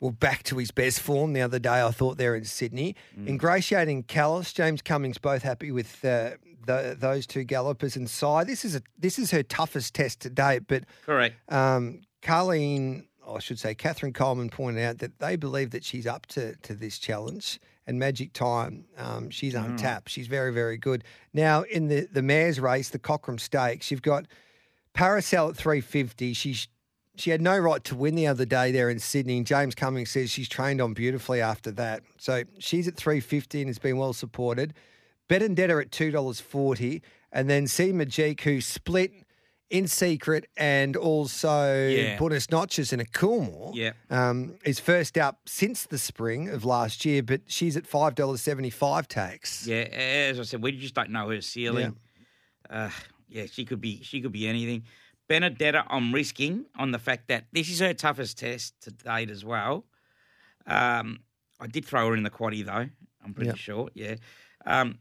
well 0.00 0.10
back 0.10 0.42
to 0.44 0.58
his 0.58 0.70
best 0.70 1.00
form 1.00 1.32
the 1.32 1.40
other 1.40 1.58
day. 1.58 1.82
I 1.82 1.90
thought 1.92 2.18
there 2.18 2.34
in 2.34 2.44
Sydney, 2.44 2.96
ingratiating 3.26 4.02
Callis, 4.04 4.52
James 4.52 4.82
Cummings, 4.82 5.16
both 5.18 5.42
happy 5.42 5.70
with 5.70 6.04
uh, 6.04 6.32
the, 6.66 6.96
those 6.98 7.26
two 7.26 7.44
gallopers 7.44 7.96
and 7.96 8.08
Cy. 8.08 8.44
This 8.44 8.64
is 8.64 8.76
a 8.76 8.82
this 8.98 9.18
is 9.18 9.30
her 9.30 9.42
toughest 9.42 9.94
test 9.94 10.20
to 10.20 10.30
date, 10.30 10.62
but 10.66 10.84
Correct. 11.04 11.34
um, 11.52 12.02
Carleen, 12.22 13.06
or 13.26 13.36
I 13.36 13.40
should 13.40 13.58
say, 13.58 13.74
Catherine 13.74 14.12
Coleman 14.12 14.48
pointed 14.48 14.82
out 14.82 14.98
that 14.98 15.18
they 15.18 15.36
believe 15.36 15.70
that 15.70 15.84
she's 15.84 16.06
up 16.06 16.26
to, 16.26 16.56
to 16.56 16.74
this 16.74 16.98
challenge. 16.98 17.60
And 17.84 17.98
Magic 17.98 18.32
Time, 18.32 18.84
um, 18.96 19.28
she's 19.28 19.54
untapped. 19.54 20.08
She's 20.08 20.28
very, 20.28 20.52
very 20.52 20.76
good. 20.76 21.02
Now, 21.34 21.62
in 21.62 21.88
the, 21.88 22.06
the 22.12 22.22
mare's 22.22 22.60
race, 22.60 22.90
the 22.90 22.98
Cochrane 23.00 23.38
Stakes, 23.38 23.90
you've 23.90 24.02
got 24.02 24.26
Paracel 24.94 25.50
at 25.50 25.56
350. 25.56 26.32
She's 26.32 26.68
she 27.14 27.30
had 27.30 27.42
no 27.42 27.58
right 27.58 27.82
to 27.84 27.94
win 27.94 28.14
the 28.14 28.26
other 28.26 28.46
day 28.46 28.72
there 28.72 28.88
in 28.88 28.98
Sydney. 28.98 29.36
And 29.36 29.46
James 29.46 29.74
Cummings 29.74 30.10
says 30.10 30.30
she's 30.30 30.48
trained 30.48 30.80
on 30.80 30.94
beautifully 30.94 31.40
after 31.42 31.70
that. 31.72 32.02
So 32.16 32.44
she's 32.58 32.88
at 32.88 32.96
350 32.96 33.60
and 33.60 33.68
has 33.68 33.78
been 33.78 33.98
well 33.98 34.12
supported. 34.12 34.72
Benedetta 35.32 35.78
at 35.78 35.90
$2.40. 35.90 37.00
And 37.32 37.48
then 37.48 37.66
C 37.66 37.90
Majik, 37.92 38.42
who 38.42 38.60
split 38.60 39.12
in 39.70 39.88
secret 39.88 40.46
and 40.58 40.94
also 40.94 41.88
Yeah. 41.88 42.18
Buenos 42.18 42.50
Notches 42.50 42.92
in 42.92 43.00
a 43.00 43.04
Coolmore. 43.06 43.74
Yeah. 43.74 43.92
Um, 44.10 44.56
is 44.66 44.78
first 44.78 45.16
up 45.16 45.40
since 45.46 45.86
the 45.86 45.96
spring 45.96 46.50
of 46.50 46.66
last 46.66 47.06
year, 47.06 47.22
but 47.22 47.40
she's 47.46 47.78
at 47.78 47.86
five 47.86 48.14
dollars 48.14 48.42
seventy 48.42 48.68
five 48.68 49.08
tax. 49.08 49.66
Yeah, 49.66 49.84
as 49.84 50.38
I 50.38 50.42
said, 50.42 50.62
we 50.62 50.72
just 50.72 50.92
don't 50.92 51.08
know 51.08 51.30
her 51.30 51.40
ceiling. 51.40 51.96
Uh, 52.68 52.90
yeah, 53.30 53.46
she 53.46 53.64
could 53.64 53.80
be 53.80 54.02
she 54.02 54.20
could 54.20 54.32
be 54.32 54.46
anything. 54.46 54.84
Benedetta, 55.26 55.86
I'm 55.88 56.12
risking 56.12 56.66
on 56.76 56.90
the 56.90 56.98
fact 56.98 57.28
that 57.28 57.46
this 57.52 57.70
is 57.70 57.80
her 57.80 57.94
toughest 57.94 58.36
test 58.36 58.74
to 58.82 58.90
date 58.90 59.30
as 59.30 59.42
well. 59.42 59.86
Um, 60.66 61.20
I 61.58 61.66
did 61.66 61.86
throw 61.86 62.08
her 62.08 62.14
in 62.14 62.22
the 62.24 62.30
quaddy 62.30 62.62
though. 62.62 62.90
I'm 63.24 63.32
pretty 63.32 63.56
sure. 63.56 63.88
Yeah. 63.94 64.16
Um, 64.66 64.98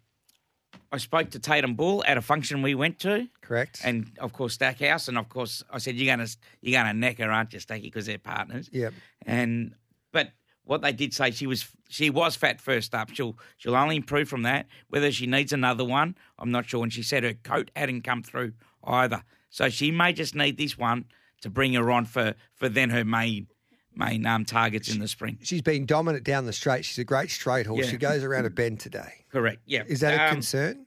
I 0.92 0.98
spoke 0.98 1.30
to 1.32 1.40
Tatum 1.40 1.76
Bull 1.76 2.04
at 2.06 2.18
a 2.18 2.22
function 2.22 2.62
we 2.62 2.76
went 2.76 3.00
to, 3.00 3.28
Correct. 3.42 3.82
and 3.84 4.12
of 4.20 4.34
course 4.34 4.54
Stackhouse, 4.54 5.08
and 5.08 5.18
of 5.18 5.30
course 5.30 5.64
I 5.72 5.78
said 5.78 5.96
you're 5.96 6.14
gonna 6.14 6.28
you're 6.62 6.80
gonna 6.82 6.94
neck 6.94 7.20
her, 7.20 7.32
aren't 7.32 7.54
you, 7.54 7.60
Stacky, 7.60 7.84
because 7.84 8.06
they're 8.06 8.18
partners. 8.18 8.70
Yep. 8.74 8.94
And 9.26 9.74
but 10.12 10.32
what 10.66 10.82
they 10.82 10.92
did 10.92 11.14
say 11.14 11.32
she 11.32 11.48
was 11.48 11.68
she 11.90 12.10
was 12.10 12.36
fat 12.36 12.60
first 12.60 12.94
up. 12.94 13.10
She'll 13.14 13.38
she'll 13.58 13.76
only 13.76 13.96
improve 13.96 14.28
from 14.28 14.44
that. 14.44 14.68
Whether 14.90 15.12
she 15.12 15.28
needs 15.28 15.54
another 15.54 15.86
one, 15.86 16.16
I'm 16.38 16.52
not 16.52 16.66
sure. 16.66 16.84
And 16.84 16.92
she 16.92 17.04
said 17.04 17.24
her 17.24 17.34
coat 17.34 17.72
hadn't 17.76 18.02
come 18.02 18.22
through 18.22 18.54
either, 18.84 19.24
so 19.50 19.70
she 19.70 19.92
may 19.92 20.12
just 20.12 20.36
need 20.36 20.58
this 20.58 20.78
one 20.78 21.06
to 21.42 21.50
bring 21.50 21.74
her 21.74 21.90
on 21.90 22.06
for 22.06 22.36
for 22.54 22.68
then 22.68 22.90
her 22.90 23.06
main 23.06 23.48
main 23.96 24.26
um, 24.26 24.46
targets 24.46 24.90
in 24.94 25.00
the 25.00 25.08
spring. 25.08 25.38
She's 25.42 25.62
been 25.62 25.86
dominant 25.86 26.24
down 26.24 26.46
the 26.46 26.54
straight. 26.54 26.86
She's 26.86 26.98
a 27.00 27.04
great 27.04 27.30
straight 27.30 27.66
horse. 27.66 27.86
Yeah. 27.86 27.92
She 27.92 27.98
goes 27.98 28.24
around 28.24 28.46
a 28.46 28.50
bend 28.50 28.80
today. 28.80 29.26
Correct. 29.32 29.60
Yeah. 29.66 29.84
Is 29.88 30.00
that 30.02 30.14
a 30.20 30.24
Um, 30.26 30.32
concern? 30.34 30.86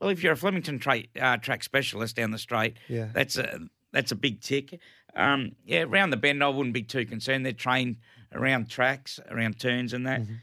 Well, 0.00 0.10
if 0.10 0.22
you're 0.22 0.32
a 0.32 0.36
Flemington 0.36 0.78
tra- 0.80 1.04
uh, 1.20 1.36
track 1.36 1.62
specialist 1.62 2.16
down 2.16 2.32
the 2.32 2.38
straight, 2.38 2.76
Yeah. 2.88 3.08
that's 3.12 3.36
a 3.38 3.60
that's 3.92 4.10
a 4.10 4.16
big 4.16 4.40
tick. 4.40 4.80
Um, 5.14 5.52
yeah, 5.66 5.82
around 5.82 6.10
the 6.10 6.16
bend, 6.16 6.42
I 6.42 6.48
wouldn't 6.48 6.72
be 6.74 6.82
too 6.82 7.04
concerned. 7.04 7.44
They're 7.44 7.52
trained 7.52 7.96
around 8.32 8.70
tracks, 8.70 9.20
around 9.28 9.60
turns, 9.60 9.92
and 9.92 10.06
that. 10.06 10.22
Mm-hmm. 10.22 10.34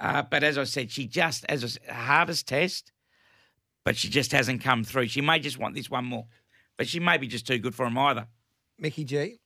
Uh, 0.00 0.22
but 0.22 0.42
as 0.42 0.56
I 0.58 0.64
said, 0.64 0.90
she 0.90 1.06
just 1.06 1.44
as 1.48 1.78
a 1.88 1.92
harvest 1.92 2.48
test, 2.48 2.92
but 3.84 3.96
she 3.96 4.08
just 4.08 4.32
hasn't 4.32 4.62
come 4.62 4.82
through. 4.82 5.08
She 5.08 5.20
may 5.20 5.38
just 5.38 5.58
want 5.58 5.74
this 5.74 5.88
one 5.90 6.06
more, 6.06 6.26
but 6.78 6.88
she 6.88 6.98
may 7.00 7.18
be 7.18 7.26
just 7.28 7.46
too 7.46 7.58
good 7.58 7.74
for 7.74 7.86
him 7.86 7.96
either. 7.98 8.26
Mickey 8.78 9.04
G. 9.04 9.38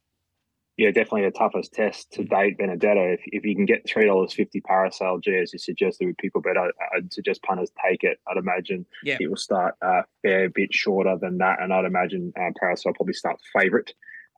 Yeah, 0.80 0.92
definitely 0.92 1.24
the 1.24 1.32
toughest 1.32 1.74
test 1.74 2.10
to 2.12 2.24
date, 2.24 2.56
Benedetta. 2.56 3.12
If, 3.12 3.20
if 3.26 3.44
you 3.44 3.54
can 3.54 3.66
get 3.66 3.86
three 3.86 4.06
dollars 4.06 4.32
fifty 4.32 4.62
parasail 4.62 5.22
G, 5.22 5.36
as 5.36 5.52
you 5.52 5.58
suggested 5.58 6.06
with 6.06 6.16
people, 6.16 6.40
but 6.40 6.56
I, 6.56 6.68
I'd 6.96 7.12
suggest 7.12 7.42
punters 7.42 7.70
take 7.86 8.02
it. 8.02 8.18
I'd 8.26 8.38
imagine 8.38 8.86
Yeah. 9.04 9.18
it 9.20 9.28
will 9.28 9.36
start 9.36 9.74
a 9.82 10.04
fair 10.22 10.48
bit 10.48 10.72
shorter 10.72 11.18
than 11.20 11.36
that, 11.36 11.60
and 11.60 11.70
I'd 11.70 11.84
imagine 11.84 12.32
uh, 12.34 12.48
parasail 12.58 12.94
probably 12.94 13.12
start 13.12 13.36
favourite 13.54 13.92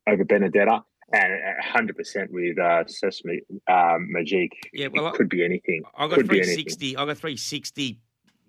over 0.05 0.25
Benedetta, 0.25 0.83
and 1.13 1.33
hundred 1.61 1.95
percent 1.95 2.29
with 2.33 2.59
uh, 2.59 2.83
Sesame 2.87 3.39
um, 3.69 4.09
Magique. 4.13 4.49
Yeah, 4.73 4.89
well, 4.91 5.07
it 5.07 5.13
could 5.13 5.29
be 5.29 5.45
anything. 5.45 5.83
I 5.95 6.09
got 6.09 6.15
could 6.17 6.27
be 6.27 6.43
three 6.43 6.55
sixty. 6.55 6.97
I 6.97 7.05
got 7.05 7.17
three 7.19 7.37
sixty 7.37 8.01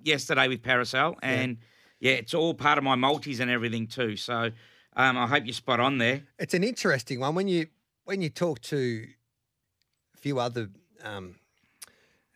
yesterday 0.02 0.48
with 0.48 0.64
Parasol, 0.64 1.16
and 1.22 1.59
yeah. 2.00 2.14
it's 2.14 2.35
all 2.35 2.54
part 2.54 2.76
of 2.76 2.83
my 2.83 2.96
multis 2.96 3.38
and 3.38 3.52
everything 3.52 3.87
too. 3.87 4.16
So 4.16 4.50
um, 4.96 5.16
I 5.16 5.28
hope 5.28 5.44
you're 5.46 5.52
spot 5.54 5.78
on 5.78 5.98
there. 5.98 6.22
It's 6.40 6.54
an 6.54 6.64
interesting 6.64 7.20
one 7.20 7.37
when 7.37 7.46
you 7.46 7.68
when 8.05 8.21
you 8.21 8.29
talk 8.29 8.61
to 8.62 9.07
a 10.14 10.17
few 10.19 10.38
other 10.38 10.69
um, 11.03 11.37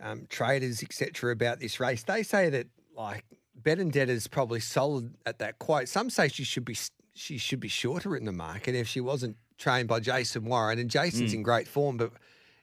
um, 0.01 0.27
traders, 0.29 0.83
etc., 0.83 1.33
about 1.33 1.61
this 1.61 1.81
race. 1.81 2.03
They 2.03 2.23
say 2.23 2.51
that 2.51 2.67
like 2.97 3.25
Benedetta's 3.61 4.27
probably 4.27 4.61
solid 4.61 5.15
at 5.27 5.39
that 5.39 5.59
quote. 5.59 5.89
Some 5.89 6.11
say 6.11 6.29
she 6.29 6.45
should 6.45 6.65
be 6.65 6.77
she 7.15 7.39
should 7.39 7.61
be 7.61 7.69
shorter 7.69 8.17
in 8.17 8.25
the 8.25 8.33
market 8.33 8.75
if 8.75 8.87
she 8.87 9.01
wasn't 9.01 9.37
trained 9.57 9.89
by 9.89 10.01
Jason 10.01 10.45
Warren, 10.45 10.79
and 10.79 10.89
Jason's 10.89 11.35
in 11.35 11.43
great 11.43 11.69
form, 11.69 11.97
but. 11.97 12.13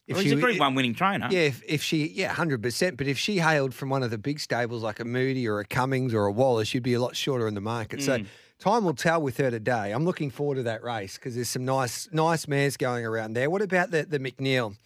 If 0.07 0.17
Hmm. 0.17 0.17
Well, 0.17 0.21
he's 0.21 0.31
she, 0.33 0.37
a 0.37 0.41
Group 0.41 0.59
One 0.59 0.75
winning 0.75 0.93
trainer. 0.93 1.27
Yeah, 1.31 1.39
if, 1.39 1.63
if 1.67 1.81
she, 1.81 2.05
yeah, 2.09 2.31
hundred 2.31 2.61
percent. 2.61 2.95
But 2.95 3.07
if 3.07 3.17
she 3.17 3.39
hailed 3.39 3.73
from 3.73 3.89
one 3.89 4.03
of 4.03 4.11
the 4.11 4.19
big 4.19 4.39
stables 4.39 4.83
like 4.83 4.99
a 4.99 5.03
Moody 5.05 5.47
or 5.47 5.59
a 5.59 5.65
Cummings 5.65 6.13
or 6.13 6.27
a 6.27 6.31
Wallace, 6.31 6.67
she'd 6.67 6.83
be 6.83 6.93
a 6.93 6.99
lot 7.01 7.15
shorter 7.15 7.47
in 7.47 7.55
the 7.55 7.61
market. 7.61 8.03
So 8.03 8.19
Mm. 8.19 8.27
Time 8.59 8.85
will 8.85 8.93
tell 8.93 9.21
with 9.21 9.37
her 9.37 9.51
today. 9.51 9.91
I'm 9.91 10.05
looking 10.05 10.29
forward 10.29 10.55
to 10.55 10.63
that 10.63 10.83
race 10.83 11.15
because 11.15 11.35
there's 11.35 11.49
some 11.49 11.65
nice, 11.65 12.07
nice 12.11 12.47
mares 12.47 12.77
going 12.77 13.05
around 13.05 13.33
there. 13.33 13.49
What 13.49 13.61
about 13.61 13.91
the 13.91 14.03
the 14.03 14.19
McNeil? 14.19 14.77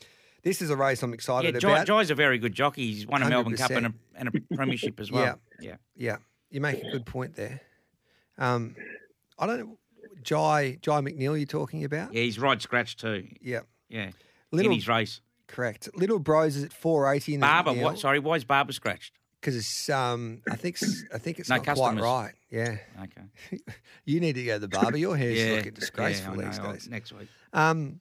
This 0.41 0.61
is 0.61 0.69
a 0.69 0.75
race 0.75 1.03
I'm 1.03 1.11
Yeah, 1.11 1.15
excited 1.15 1.59
Jye, 1.59 1.71
about. 1.71 1.87
Jye's 1.87 2.09
a 2.09 2.15
very 2.15 2.37
good 2.39 2.53
jockey. 2.53 2.91
He's 2.93 3.05
won 3.05 3.21
a 3.21 3.29
Melbourne 3.29 3.57
Cup 3.57 3.71
and 3.71 3.87
a, 3.87 3.93
and 4.15 4.29
a 4.29 4.55
premiership 4.55 4.99
as 4.99 5.11
well. 5.11 5.39
Yeah. 5.61 5.71
Yeah, 5.71 5.75
yeah. 5.97 6.17
you 6.49 6.61
make 6.61 6.81
a 6.81 6.89
good 6.89 7.05
point 7.05 7.35
there. 7.35 7.59
Um, 8.37 8.75
I 9.37 9.45
don't 9.45 9.59
know, 9.59 9.77
Jye 10.23 10.79
Jye 10.81 11.01
McNeil. 11.01 11.37
You're 11.37 11.45
talking 11.45 11.83
about? 11.83 12.13
yeah, 12.13 12.21
he's 12.23 12.39
right 12.39 12.59
scratch 12.61 12.95
too. 12.95 13.27
Yeah, 13.41 13.61
Yeah, 13.89 14.11
Little- 14.51 14.71
in 14.71 14.77
his 14.77 14.87
race. 14.87 15.19
correct. 15.47 15.89
Little 15.95 16.17
Bros 16.19 16.55
is 16.55 16.63
at 16.63 16.71
480 16.73 17.33
in 17.35 17.39
the 17.41 17.45
Barber, 17.45 17.73
what? 17.73 17.99
Sorry, 17.99 18.19
why 18.19 18.35
is 18.35 18.45
Barber 18.45 18.71
scratched? 18.71 19.18
Because 19.39 19.55
it's 19.55 19.89
um, 19.89 20.41
I 20.49 20.55
think 20.55 20.77
I 21.13 21.17
think 21.17 21.39
it's 21.39 21.49
No 21.49 21.57
not 21.57 21.75
quite 21.75 21.99
right. 21.99 22.33
Yeah. 22.49 22.77
Okay. 23.03 23.61
You 24.05 24.19
need 24.19 24.33
to 24.33 24.43
go 24.43 24.55
to 24.55 24.59
the 24.59 24.67
barber. 24.67 24.97
Your 24.97 25.15
hair's 25.15 25.37
yeah, 25.37 25.55
looking 25.57 25.73
disgraceful 25.73 26.35
yeah, 26.35 26.47
I 26.47 26.49
these 26.49 26.59
know. 26.59 26.71
days. 26.73 26.89
Next 26.89 27.13
week. 27.13 27.27
Um, 27.53 27.99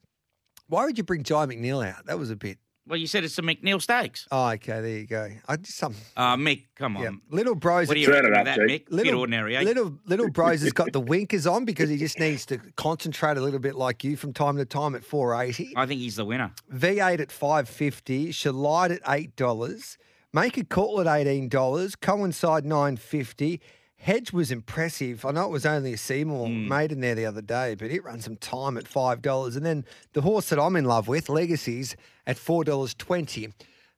why 0.67 0.85
would 0.85 0.97
you 0.97 1.03
bring 1.03 1.21
Jye 1.21 1.45
McNeil 1.45 1.87
out? 1.87 2.07
That 2.07 2.17
was 2.17 2.31
a 2.31 2.35
bit. 2.35 2.57
Well, 2.87 2.97
you 2.97 3.05
said 3.05 3.23
it's 3.23 3.35
the 3.35 3.43
McNeil 3.43 3.79
Stakes. 3.79 4.27
Oh, 4.31 4.49
okay. 4.49 4.81
There 4.81 4.87
you 4.87 5.05
go. 5.05 5.29
I 5.47 5.57
just 5.57 5.77
some. 5.77 5.93
Uh, 6.17 6.35
Mick, 6.35 6.63
come 6.75 6.97
on. 6.97 7.03
Yeah, 7.03 7.11
little 7.29 7.53
bros. 7.53 7.87
What 7.87 7.93
do 7.93 7.99
you 7.99 8.07
Turn 8.07 8.15
reckon 8.25 8.31
it 8.31 8.33
of 8.33 8.39
up, 8.39 8.45
that, 8.45 8.67
Jake. 8.67 8.89
Mick? 8.89 9.03
Bit 9.03 9.13
ordinary, 9.13 9.55
eh? 9.57 9.61
Little 9.61 9.99
little 10.07 10.31
bros 10.31 10.61
has 10.63 10.73
got 10.73 10.91
the 10.91 10.99
winkers 11.13 11.45
on 11.45 11.65
because 11.65 11.91
he 11.91 11.97
just 11.97 12.19
needs 12.19 12.47
to 12.47 12.57
concentrate 12.77 13.37
a 13.37 13.41
little 13.41 13.59
bit 13.59 13.75
like 13.75 14.03
you 14.03 14.17
from 14.17 14.33
time 14.33 14.57
to 14.57 14.65
time 14.65 14.95
at 14.95 15.03
480. 15.03 15.73
I 15.75 15.85
think 15.85 16.01
he's 16.01 16.15
the 16.15 16.25
winner. 16.25 16.51
V8 16.73 17.19
at 17.19 17.31
550, 17.31 18.29
Shalide 18.29 18.91
at 18.95 19.03
$8, 19.03 19.97
Make 20.33 20.57
a 20.57 20.63
Call 20.63 21.01
at 21.01 21.07
$18, 21.07 21.99
Coincide 22.01 22.65
950. 22.65 23.59
Hedge 23.97 24.31
was 24.31 24.51
impressive. 24.51 25.25
I 25.25 25.31
know 25.31 25.45
it 25.45 25.51
was 25.51 25.65
only 25.65 25.93
a 25.93 25.97
Seymour 25.97 26.47
Hmm. 26.47 26.67
maiden 26.67 26.99
there 27.01 27.15
the 27.15 27.25
other 27.25 27.41
day, 27.41 27.75
but 27.75 27.91
it 27.91 28.03
ran 28.03 28.21
some 28.21 28.37
time 28.37 28.77
at 28.77 28.85
$5. 28.85 29.57
And 29.57 29.65
then 29.65 29.85
the 30.13 30.21
horse 30.21 30.49
that 30.49 30.59
I'm 30.59 30.75
in 30.75 30.85
love 30.85 31.07
with, 31.07 31.27
Legacies, 31.29 31.95
at 32.27 32.37
$4.20. 32.37 33.53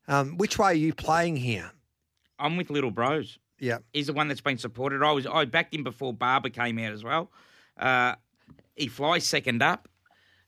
Um, 0.08 0.38
which 0.38 0.58
way 0.58 0.68
are 0.72 0.74
you 0.74 0.94
playing 0.94 1.36
here? 1.38 1.72
I'm 2.40 2.58
with 2.58 2.70
Little 2.72 2.90
Bros. 2.92 3.38
Yeah. 3.60 3.80
He's 3.94 4.08
the 4.08 4.14
one 4.14 4.28
that's 4.28 4.42
been 4.42 4.58
supported. 4.58 5.04
I 5.04 5.12
was 5.12 5.28
I 5.28 5.46
backed 5.46 5.76
him 5.76 5.84
before 5.84 6.14
Barber 6.14 6.50
came 6.50 6.80
out 6.80 6.94
as 6.94 7.04
well. 7.04 7.30
Uh, 7.78 8.16
he 8.76 8.88
flies 8.88 9.28
second 9.28 9.62
up. 9.62 9.88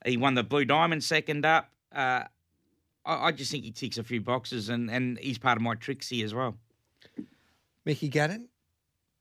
He 0.04 0.18
won 0.18 0.34
the 0.34 0.44
Blue 0.44 0.66
Diamond 0.66 1.04
second 1.04 1.46
up. 1.46 1.70
Uh, 1.94 2.24
I, 3.06 3.28
I 3.28 3.32
just 3.32 3.52
think 3.52 3.64
he 3.64 3.72
ticks 3.72 3.98
a 3.98 4.04
few 4.04 4.22
boxes, 4.22 4.70
and, 4.70 4.90
and 4.90 5.18
he's 5.20 5.38
part 5.38 5.58
of 5.58 5.62
my 5.62 5.76
Trixie 5.76 6.24
as 6.24 6.34
well. 6.34 6.56
Mickey 7.86 8.10
Gannon? 8.10 8.48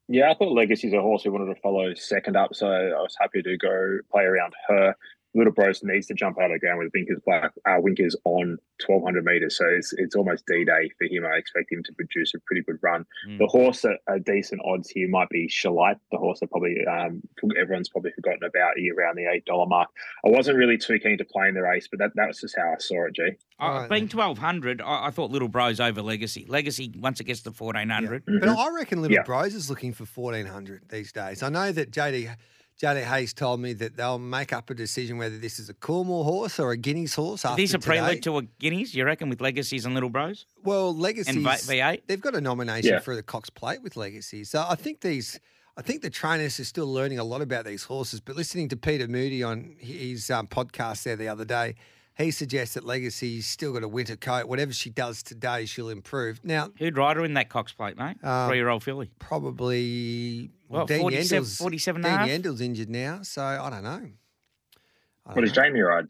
Yeah, 0.07 0.31
I 0.31 0.33
thought 0.33 0.51
Legacy's 0.51 0.93
a 0.93 1.01
horse 1.01 1.23
we 1.23 1.31
wanted 1.31 1.53
to 1.53 1.61
follow 1.61 1.93
second 1.93 2.35
up, 2.35 2.53
so 2.53 2.67
I 2.67 3.01
was 3.01 3.15
happy 3.19 3.41
to 3.41 3.57
go 3.57 3.99
play 4.11 4.23
around 4.23 4.53
her. 4.67 4.95
Little 5.35 5.53
Bros 5.53 5.81
needs 5.83 6.07
to 6.07 6.13
jump 6.13 6.37
out 6.39 6.45
of 6.45 6.51
the 6.51 6.59
ground 6.59 6.79
with 6.79 6.91
Winkers 6.93 7.19
black, 7.25 7.51
uh, 7.65 7.77
Winkers 7.79 8.15
on 8.23 8.57
1200 8.85 9.25
meters, 9.25 9.57
so 9.57 9.65
it's 9.67 9.93
it's 9.93 10.15
almost 10.15 10.45
D 10.45 10.63
Day 10.65 10.89
for 10.97 11.05
him. 11.05 11.25
I 11.25 11.37
expect 11.37 11.71
him 11.71 11.81
to 11.83 11.93
produce 11.93 12.33
a 12.35 12.39
pretty 12.39 12.61
good 12.61 12.77
run. 12.81 13.05
Mm. 13.27 13.39
The 13.39 13.47
horse 13.47 13.85
at 13.85 13.99
a 14.07 14.19
decent 14.19 14.61
odds 14.65 14.89
here 14.89 15.07
might 15.09 15.29
be 15.29 15.47
Shalite, 15.47 15.99
the 16.11 16.17
horse 16.17 16.39
that 16.41 16.51
probably 16.51 16.77
um, 16.85 17.21
everyone's 17.59 17.89
probably 17.89 18.11
forgotten 18.11 18.43
about 18.43 18.77
here 18.77 18.95
around 18.95 19.15
the 19.17 19.27
eight 19.27 19.45
dollar 19.45 19.65
mark. 19.65 19.89
I 20.25 20.29
wasn't 20.29 20.57
really 20.57 20.77
too 20.77 20.99
keen 20.99 21.17
to 21.17 21.25
play 21.25 21.47
in 21.47 21.55
the 21.55 21.63
race, 21.63 21.87
but 21.89 21.99
that, 21.99 22.11
that 22.15 22.27
was 22.27 22.41
just 22.41 22.55
how 22.57 22.73
I 22.73 22.77
saw 22.79 23.05
it. 23.05 23.13
G. 23.13 23.23
I, 23.59 23.65
All 23.65 23.73
right, 23.79 23.89
being 23.89 24.07
twelve 24.07 24.37
hundred, 24.37 24.81
I, 24.81 25.07
I 25.07 25.11
thought 25.11 25.31
Little 25.31 25.47
Bros 25.47 25.79
over 25.79 26.01
Legacy. 26.01 26.45
Legacy 26.47 26.93
once 26.97 27.19
it 27.19 27.25
gets 27.25 27.41
to 27.41 27.51
fourteen 27.51 27.89
hundred. 27.89 28.23
But 28.25 28.49
I 28.49 28.69
reckon 28.69 29.01
Little 29.01 29.15
Yeah. 29.15 29.23
Bros 29.23 29.55
is 29.55 29.69
looking 29.69 29.93
for 29.93 30.05
fourteen 30.05 30.45
hundred 30.45 30.89
these 30.89 31.11
days. 31.11 31.43
I 31.43 31.49
know 31.49 31.71
that 31.71 31.91
JD 31.91 32.35
JD 32.83 33.03
Hayes 33.05 33.33
told 33.33 33.61
me 33.61 33.71
that 33.73 33.95
they'll 33.95 34.19
make 34.19 34.51
up 34.51 34.69
a 34.69 34.73
decision 34.73 35.17
whether 35.17 35.37
this 35.37 35.57
is 35.57 35.69
a 35.69 35.73
Coolmore 35.73 36.25
horse 36.25 36.59
or 36.59 36.71
a 36.71 36.77
Guineas 36.77 37.15
horse. 37.15 37.45
After 37.45 37.55
These 37.55 37.73
a 37.73 37.77
today. 37.77 37.97
prelude 37.99 38.23
to 38.23 38.37
a 38.39 38.41
Guineas, 38.59 38.93
you 38.93 39.05
reckon, 39.05 39.29
with 39.29 39.39
Legacies 39.39 39.85
and 39.85 39.93
Little 39.93 40.09
Bros? 40.09 40.45
well 40.65 40.93
legacies. 40.93 41.33
And 41.35 41.45
V- 41.45 41.49
V8? 41.79 42.01
They've 42.07 42.19
got 42.19 42.35
a 42.35 42.41
nomination 42.41 42.91
Yeah. 42.91 42.99
for 42.99 43.15
the 43.15 43.23
Cox 43.23 43.49
Plate 43.49 43.81
with 43.81 43.95
Legacies, 43.95 44.49
So 44.49 44.65
I 44.67 44.75
think 44.75 44.99
these. 45.01 45.39
I 45.75 45.81
think 45.81 46.03
the 46.03 46.09
trainers 46.11 46.59
are 46.59 46.65
still 46.65 46.85
learning 46.91 47.17
a 47.17 47.23
lot 47.23 47.41
about 47.41 47.65
these 47.65 47.83
horses. 47.85 48.19
But 48.19 48.35
listening 48.35 48.69
to 48.69 48.77
Peter 48.77 49.07
Moody 49.07 49.41
on 49.41 49.75
his 49.79 50.29
um, 50.29 50.45
podcast 50.47 51.01
there 51.03 51.15
the 51.15 51.29
other 51.29 51.45
day, 51.45 51.73
he 52.17 52.29
suggests 52.31 52.75
that 52.75 52.85
Legacy's 52.85 53.47
still 53.47 53.73
got 53.73 53.83
a 53.83 53.87
winter 53.87 54.15
coat. 54.15 54.47
Whatever 54.47 54.71
she 54.73 54.89
does 54.89 55.23
today, 55.23 55.65
she'll 55.65 55.89
improve. 55.89 56.39
Now, 56.43 56.69
Who'd 56.77 56.97
ride 56.97 57.17
her 57.17 57.25
in 57.25 57.33
that 57.35 57.49
Cox 57.49 57.71
plate, 57.73 57.97
mate? 57.97 58.17
Um, 58.23 58.49
Three 58.49 58.57
year 58.57 58.69
old 58.69 58.83
filly. 58.83 59.09
probably 59.19 60.51
Well, 60.69 60.85
Dean 60.85 61.01
47 61.01 61.43
Yendall's- 61.43 61.57
47 61.57 62.05
and 62.05 62.05
a 62.05 62.09
Dean 62.09 62.17
half? 62.19 62.29
Yendel's 62.53 62.61
injured 62.61 62.89
now, 62.89 63.21
so 63.23 63.41
I 63.43 63.69
don't 63.69 63.83
know. 63.83 63.89
I 63.89 65.29
What 65.29 65.35
don't 65.35 65.43
does 65.45 65.55
know. 65.55 65.63
Jamie 65.63 65.81
ride? 65.81 66.05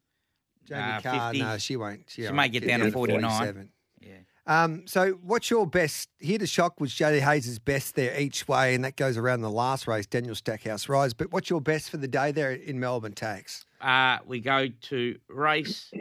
Jamie 0.65 0.81
Uh, 0.81 1.01
Kah, 1.01 1.29
50. 1.31 1.39
no, 1.43 1.57
she 1.57 1.75
won't. 1.75 2.03
She, 2.07 2.21
She 2.21 2.25
won't. 2.27 2.35
may 2.35 2.49
get 2.49 2.63
She's 2.63 2.69
down 2.69 2.79
to 2.79 2.85
down 2.85 2.91
49. 2.93 3.29
47. 3.31 3.69
Yeah. 4.01 4.09
Um, 4.45 4.87
so, 4.87 5.11
what's 5.21 5.49
your 5.49 5.65
best? 5.67 6.09
Here 6.19 6.37
to 6.37 6.47
shock 6.47 6.79
was 6.81 6.91
JD 6.93 7.19
Hayes' 7.21 7.59
best 7.59 7.95
there 7.95 8.19
each 8.19 8.45
way, 8.47 8.75
and 8.75 8.83
that 8.83 8.95
goes 8.97 9.15
around 9.17 9.41
the 9.41 9.49
last 9.49 9.87
race, 9.87 10.05
Daniel 10.05 10.35
Stackhouse 10.35 10.89
Rise. 10.89 11.13
But 11.13 11.31
what's 11.31 11.49
your 11.49 11.61
best 11.61 11.89
for 11.89 11.95
the 11.97 12.07
day 12.09 12.31
there 12.33 12.51
in 12.51 12.77
Melbourne 12.79 13.13
Tags? 13.13 13.65
Uh, 13.83 14.19
we 14.25 14.39
go 14.39 14.67
to 14.81 15.17
race 15.27 15.91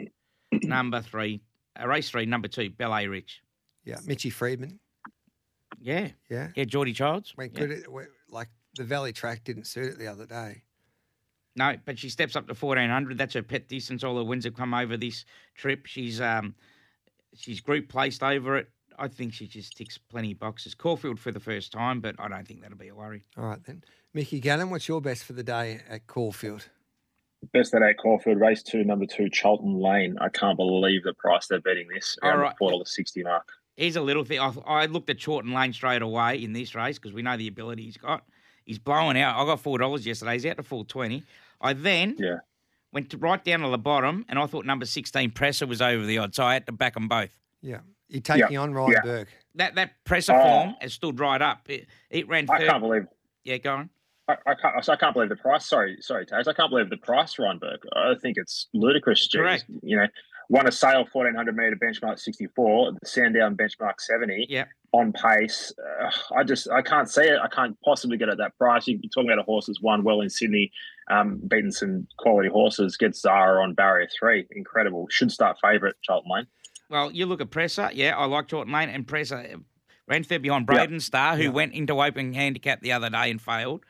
number 0.63 1.01
three, 1.01 1.41
uh, 1.79 1.87
race 1.87 2.09
three, 2.09 2.25
number 2.25 2.47
two, 2.47 2.69
Ballet 2.69 3.07
Rich. 3.07 3.41
Yeah, 3.83 3.97
Mitchy 4.05 4.29
Freedman. 4.29 4.79
Yeah, 5.81 6.09
Yeah, 6.29 6.49
yeah, 6.55 6.63
Geordie 6.63 6.93
Childs. 6.93 7.35
went 7.35 7.51
Yeah. 7.53 7.59
good. 7.65 7.71
At, 7.83 7.91
went- 7.91 8.09
like 8.29 8.47
the 8.77 8.85
Valley 8.85 9.11
track 9.11 9.43
didn't 9.43 9.65
suit 9.65 9.91
it 9.91 9.99
the 9.99 10.07
other 10.07 10.25
day. 10.25 10.63
No, 11.55 11.75
but 11.85 11.99
she 11.99 12.09
steps 12.09 12.35
up 12.35 12.47
to 12.47 12.55
fourteen 12.55 12.89
hundred. 12.89 13.17
That's 13.17 13.33
her 13.33 13.43
pet 13.43 13.67
distance. 13.67 14.03
All 14.03 14.15
her 14.17 14.23
wins 14.23 14.45
have 14.45 14.55
come 14.55 14.73
over 14.73 14.95
this 14.97 15.25
trip. 15.55 15.85
She's 15.85 16.19
um, 16.21 16.55
she's 17.35 17.59
group 17.59 17.89
placed 17.89 18.23
over 18.23 18.57
it. 18.57 18.69
I 18.97 19.07
think 19.07 19.33
she 19.33 19.45
just 19.47 19.75
ticks 19.75 19.97
plenty 19.97 20.31
of 20.31 20.39
boxes. 20.39 20.73
Caulfield 20.73 21.19
for 21.19 21.31
the 21.31 21.39
first 21.39 21.71
time, 21.71 21.99
but 21.99 22.15
I 22.17 22.27
don't 22.27 22.47
think 22.47 22.61
that'll 22.61 22.77
be 22.77 22.87
a 22.87 22.95
worry. 22.95 23.23
All 23.37 23.45
right 23.45 23.63
then, 23.65 23.83
Mickey 24.13 24.39
Gannon. 24.39 24.69
What's 24.69 24.87
your 24.87 25.01
best 25.01 25.25
for 25.25 25.33
the 25.33 25.43
day 25.43 25.81
at 25.89 26.07
Caulfield? 26.07 26.69
Best 27.51 27.73
at 27.73 27.81
eight 27.83 27.97
Caulfield, 27.97 28.39
race 28.39 28.63
two, 28.63 28.83
number 28.83 29.05
two, 29.05 29.29
Charlton 29.29 29.79
Lane. 29.79 30.15
I 30.21 30.29
can't 30.29 30.55
believe 30.57 31.03
the 31.03 31.13
price 31.13 31.47
they're 31.47 31.59
betting 31.61 31.87
this 31.93 32.17
All 32.23 32.29
around 32.29 32.39
right. 32.39 32.49
the 32.53 32.57
four 32.57 32.71
dollars 32.71 32.95
sixty 32.95 33.23
mark. 33.23 33.47
Here's 33.75 33.95
a 33.95 34.01
little 34.01 34.23
thing. 34.23 34.39
I, 34.39 34.53
I 34.65 34.85
looked 34.85 35.09
at 35.09 35.23
Chorton 35.23 35.51
Lane 35.51 35.73
straight 35.73 36.01
away 36.01 36.41
in 36.43 36.53
this 36.53 36.75
race 36.75 36.97
because 36.99 37.11
we 37.13 37.21
know 37.21 37.35
the 37.37 37.47
ability 37.47 37.83
he's 37.83 37.97
got. 37.97 38.23
He's 38.65 38.79
blowing 38.79 39.19
out. 39.19 39.35
I 39.35 39.45
got 39.45 39.59
four 39.59 39.77
dollars 39.77 40.05
yesterday. 40.05 40.33
He's 40.33 40.45
out 40.45 40.57
to 40.57 40.63
full 40.63 40.85
twenty. 40.85 41.23
I 41.59 41.73
then 41.73 42.15
Yeah. 42.19 42.37
went 42.91 43.09
to 43.09 43.17
right 43.17 43.43
down 43.43 43.59
to 43.61 43.69
the 43.69 43.77
bottom, 43.77 44.25
and 44.29 44.37
I 44.39 44.45
thought 44.45 44.65
number 44.65 44.85
sixteen 44.85 45.31
Presser 45.31 45.65
was 45.67 45.81
over 45.81 46.05
the 46.05 46.19
odds, 46.19 46.35
so 46.37 46.43
I 46.45 46.53
had 46.53 46.65
to 46.67 46.71
back 46.71 46.93
them 46.93 47.07
both. 47.07 47.37
Yeah, 47.61 47.79
you're 48.09 48.21
taking 48.21 48.57
on 48.57 48.73
Ryan 48.73 48.91
yeah. 48.93 49.01
Burke. 49.01 49.27
That 49.55 49.75
that 49.75 49.91
Presser 50.05 50.33
Oh. 50.33 50.41
form 50.41 50.69
uh, 50.69 50.73
has 50.81 50.93
stood 50.93 51.19
right 51.19 51.41
up. 51.41 51.69
It, 51.69 51.87
it 52.09 52.27
ran. 52.27 52.49
I 52.49 52.65
can't 52.65 52.81
believe 52.81 53.07
Yeah, 53.43 53.57
go 53.57 53.73
on. 53.75 53.89
I, 54.27 54.33
I 54.47 54.53
can't. 54.55 54.89
I 54.89 54.95
can't 54.95 55.13
believe 55.13 55.29
the 55.29 55.35
price. 55.35 55.65
Sorry, 55.65 55.97
sorry, 55.99 56.25
Tags. 56.25 56.47
I 56.47 56.53
can't 56.53 56.69
believe 56.69 56.89
the 56.89 56.97
price, 56.97 57.35
Reinberg. 57.35 57.79
I 57.93 58.15
think 58.21 58.37
it's 58.37 58.67
ludicrous. 58.73 59.27
Geez. 59.27 59.39
Correct. 59.39 59.65
You 59.81 59.97
know, 59.97 60.07
won 60.49 60.65
a 60.67 60.71
sale 60.71 61.05
fourteen 61.11 61.35
hundred 61.35 61.57
meter 61.57 61.75
benchmark 61.75 62.19
sixty 62.19 62.47
four, 62.55 62.93
the 62.93 63.05
Sandown 63.05 63.57
benchmark 63.57 63.95
seventy. 63.99 64.45
Yeah. 64.49 64.65
On 64.93 65.11
pace, 65.11 65.73
uh, 66.01 66.11
I 66.37 66.43
just 66.43 66.69
I 66.69 66.81
can't 66.81 67.09
see 67.09 67.23
it. 67.23 67.37
I 67.43 67.47
can't 67.47 67.75
possibly 67.83 68.15
get 68.15 68.29
at 68.29 68.37
that 68.37 68.57
price. 68.57 68.87
You- 68.87 68.99
You're 69.01 69.09
talking 69.09 69.29
about 69.29 69.41
a 69.41 69.43
horse 69.43 69.65
that's 69.65 69.81
won 69.81 70.03
well 70.03 70.21
in 70.21 70.29
Sydney, 70.29 70.71
um, 71.09 71.41
beaten 71.47 71.71
some 71.71 72.07
quality 72.19 72.47
horses. 72.47 72.95
Gets 72.95 73.19
Zara 73.21 73.61
on 73.61 73.73
barrier 73.73 74.07
three, 74.17 74.45
incredible. 74.51 75.07
Should 75.09 75.31
start 75.31 75.57
favourite 75.61 75.95
Charlton 76.03 76.31
Lane. 76.31 76.47
Well, 76.89 77.11
you 77.11 77.25
look 77.25 77.41
at 77.41 77.49
Presser. 77.49 77.89
Yeah, 77.93 78.15
I 78.17 78.25
like 78.25 78.47
Chorton 78.49 78.71
Lane 78.71 78.89
and 78.89 79.05
Presser 79.07 79.55
ran 80.07 80.23
third 80.23 80.43
behind 80.43 80.65
Braden 80.67 80.99
Star, 80.99 81.35
who 81.35 81.43
Yeah. 81.43 81.49
went 81.49 81.73
into 81.73 81.99
open 82.01 82.33
handicap 82.33 82.81
the 82.81 82.91
other 82.91 83.09
day 83.09 83.31
and 83.31 83.41
failed. 83.41 83.83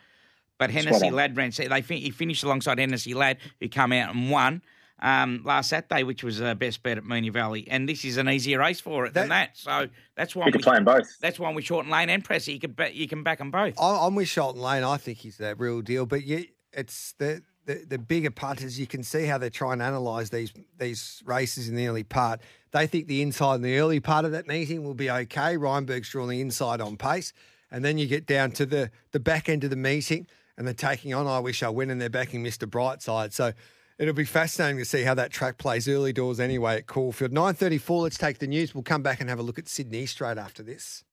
But 0.58 0.70
Hennessy. 0.70 1.10
Ladd 1.10 1.36
ran. 1.36 1.52
They 1.56 1.82
fin- 1.82 2.02
he 2.02 2.12
finished 2.12 2.44
alongside 2.44 2.80
Hennessy 2.80 3.14
Ladd, 3.14 3.38
who 3.60 3.68
come 3.70 3.92
out 3.92 4.14
and 4.16 4.30
won 4.30 4.62
um, 5.02 5.42
last 5.44 5.70
Saturday, 5.70 6.04
which 6.04 6.24
was 6.24 6.42
uh, 6.42 6.54
best 6.56 6.82
bet 6.84 6.98
at 6.98 7.04
Moonee 7.04 7.32
Valley. 7.34 7.68
And 7.70 7.90
this 7.90 8.06
is 8.06 8.18
an 8.18 8.30
easier 8.30 8.60
race 8.60 8.80
for 8.80 9.06
it 9.06 9.14
than 9.14 9.30
that. 9.30 9.58
So 9.58 9.88
that's 10.16 10.36
why 10.36 10.44
You 10.44 10.48
we 10.48 10.52
can 10.54 10.62
play 10.62 10.76
them 10.76 10.86
both. 10.86 11.20
that's 11.20 11.40
why 11.40 11.52
we 11.52 11.64
Chorton 11.64 11.92
Lane 11.92 12.10
and 12.10 12.24
Presser. 12.24 12.52
You 12.52 12.60
can 12.60 12.72
bet 12.72 12.94
you 12.94 13.08
can 13.08 13.24
back 13.24 13.40
them 13.40 13.52
both. 13.52 13.74
I'm 13.82 14.16
with 14.16 14.28
Shelton 14.30 14.62
Lane. 14.62 14.84
I 14.84 14.98
think 14.98 15.18
he's 15.18 15.38
the 15.38 15.56
real 15.56 15.82
deal. 15.82 16.06
But 16.06 16.24
yeah, 16.24 16.42
it's 16.72 17.14
the, 17.18 17.42
the 17.66 17.84
the 17.88 17.98
bigger 17.98 18.32
punters. 18.32 18.80
You 18.80 18.88
can 18.88 19.04
see 19.04 19.26
how 19.26 19.38
they 19.40 19.50
try 19.50 19.74
and 19.74 19.82
analyse 19.82 20.30
these 20.30 20.54
these 20.78 21.22
races 21.26 21.68
in 21.68 21.76
the 21.76 21.88
early 21.88 22.04
part. 22.04 22.40
They 22.72 22.88
think 22.88 23.08
the 23.08 23.22
inside 23.22 23.56
in 23.56 23.62
the 23.64 23.78
early 23.80 24.00
part 24.00 24.24
of 24.24 24.32
that 24.32 24.48
meeting 24.48 24.84
will 24.84 24.94
be 24.96 25.10
okay. 25.12 25.58
Reinberg's 25.58 26.10
drawing 26.10 26.30
the 26.30 26.42
inside 26.42 26.80
on 26.80 26.96
pace, 26.96 27.34
and 27.72 27.84
then 27.84 27.98
you 27.98 28.08
get 28.08 28.26
down 28.26 28.52
to 28.52 28.66
the 28.66 28.92
the 29.12 29.20
back 29.20 29.50
end 29.50 29.64
of 29.64 29.70
the 29.70 29.76
meeting, 29.76 30.28
and 30.58 30.68
they're 30.68 30.74
taking 30.74 31.14
on. 31.14 31.28
I 31.28 31.40
wish 31.40 31.64
I 31.64 31.70
win, 31.70 31.90
and 31.90 32.02
they're 32.02 32.10
backing 32.10 32.44
Mister 32.44 32.68
Brightside. 32.68 33.32
So. 33.34 33.54
It'll 34.00 34.16
be 34.16 34.26
fascinating 34.26 34.80
to 34.80 34.86
see 34.86 35.04
how 35.04 35.14
that 35.14 35.30
track 35.30 35.60
plays 35.60 35.88
early 35.88 36.14
doors 36.14 36.40
anyway 36.40 36.78
at 36.78 36.88
Caulfield. 36.88 37.32
9.34, 37.32 38.02
let's 38.02 38.18
take 38.18 38.40
the 38.40 38.48
news. 38.48 38.74
We'll 38.74 38.82
come 38.82 39.04
back 39.04 39.22
and 39.22 39.30
have 39.30 39.38
a 39.38 39.44
look 39.44 39.60
at 39.60 39.68
Sydney 39.68 40.08
straight 40.08 40.40
after 40.40 40.64
this. 40.64 41.04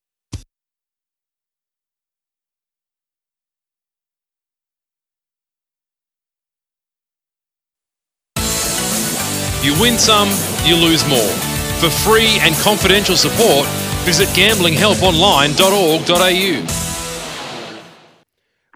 You 9.63 9.79
win 9.79 9.99
some, 9.99 10.31
you 10.65 10.75
lose 10.75 11.07
more. 11.07 11.19
For 11.81 11.91
free 11.91 12.39
and 12.41 12.55
confidential 12.57 13.15
support, 13.15 13.67
visit 14.07 14.31
gamblinghelponline.org.au. 14.31 16.90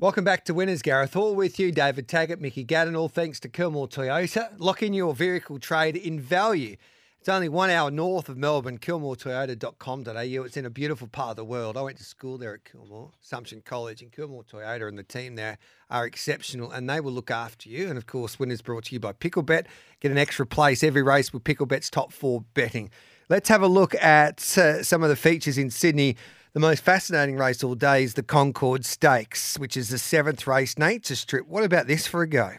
Welcome 0.04 0.24
back 0.24 0.44
to 0.44 0.52
Winners. 0.52 0.82
Gareth 0.82 1.14
Hall 1.14 1.34
with 1.34 1.58
you, 1.58 1.72
David 1.72 2.08
Taggart, 2.08 2.38
Mickey 2.38 2.62
Gannon, 2.62 2.94
all 2.94 3.08
thanks 3.08 3.40
to 3.40 3.48
Kilmore 3.48 3.88
Toyota. 3.88 4.50
Lock 4.58 4.82
in 4.82 4.92
your 4.92 5.14
vehicle 5.14 5.58
trade 5.58 5.96
in 5.96 6.20
value. 6.20 6.76
It's 7.18 7.28
only 7.30 7.48
one 7.48 7.70
hour 7.70 7.90
north 7.90 8.28
of 8.28 8.36
Melbourne, 8.36 8.76
kilmoretoyota.com.au. 8.76 10.42
It's 10.44 10.58
in 10.58 10.66
a 10.66 10.70
beautiful 10.70 11.08
part 11.08 11.30
of 11.30 11.36
the 11.36 11.44
world. 11.46 11.78
I 11.78 11.80
went 11.80 11.96
to 11.96 12.04
school 12.04 12.36
there 12.36 12.52
at 12.52 12.66
Kilmore, 12.70 13.12
Assumption 13.22 13.62
College, 13.64 14.02
and 14.02 14.12
Kilmore 14.12 14.44
Toyota 14.44 14.86
and 14.88 14.98
the 14.98 15.04
team 15.04 15.36
there 15.36 15.56
are 15.88 16.04
exceptional 16.04 16.70
and 16.70 16.90
they 16.90 17.00
will 17.00 17.12
look 17.12 17.30
after 17.30 17.70
you. 17.70 17.88
And 17.88 17.96
of 17.96 18.06
course, 18.06 18.38
Winners 18.38 18.60
brought 18.60 18.84
to 18.84 18.94
you 18.94 19.00
by 19.00 19.14
Picklebet. 19.14 19.64
Get 20.00 20.12
an 20.12 20.18
extra 20.18 20.44
place 20.44 20.84
every 20.84 21.02
race 21.02 21.32
with 21.32 21.44
Picklebet's 21.44 21.88
top 21.88 22.12
four 22.12 22.44
betting. 22.52 22.90
Let's 23.30 23.48
have 23.48 23.62
a 23.62 23.68
look 23.68 23.94
at 23.94 24.58
uh, 24.58 24.82
some 24.82 25.02
of 25.02 25.08
the 25.08 25.16
features 25.16 25.56
in 25.56 25.70
Sydney. 25.70 26.18
The 26.54 26.60
most 26.60 26.84
fascinating 26.84 27.36
race 27.36 27.64
all 27.64 27.74
day 27.74 28.04
is 28.04 28.14
the 28.14 28.22
Concord 28.22 28.84
Stakes, 28.84 29.58
which 29.58 29.76
is 29.76 29.88
the 29.88 29.98
seventh 29.98 30.46
race. 30.46 30.78
Nature 30.78 31.16
Strip. 31.16 31.48
What 31.48 31.64
about 31.64 31.88
this 31.88 32.06
for 32.06 32.22
a 32.22 32.28
go? 32.28 32.52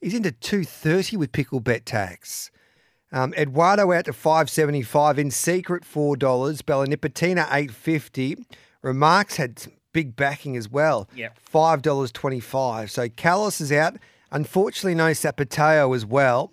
He's 0.00 0.14
into 0.14 0.32
two 0.32 0.64
thirty 0.64 1.18
with 1.18 1.32
pickle 1.32 1.60
bet 1.60 1.84
tags. 1.84 2.50
Um, 3.12 3.34
Eduardo 3.34 3.92
out 3.92 4.06
to 4.06 4.14
five 4.14 4.48
seventy 4.48 4.80
five. 4.80 5.18
In 5.18 5.30
secret 5.30 5.84
four 5.84 6.16
dollars. 6.16 6.62
Bella 6.62 6.86
Nipotina 6.86 7.46
eight 7.52 7.72
fifty. 7.72 8.38
Remarks 8.80 9.36
had 9.36 9.58
some 9.58 9.74
big 9.92 10.16
backing 10.16 10.56
as 10.56 10.70
well. 10.70 11.06
Yep. 11.14 11.38
Five 11.38 11.82
dollars 11.82 12.12
twenty 12.12 12.40
five. 12.40 12.90
So 12.90 13.10
Callis 13.10 13.60
is 13.60 13.70
out. 13.70 13.96
Unfortunately, 14.32 14.94
no 14.94 15.10
Zapateo 15.10 15.94
as 15.94 16.06
well. 16.06 16.52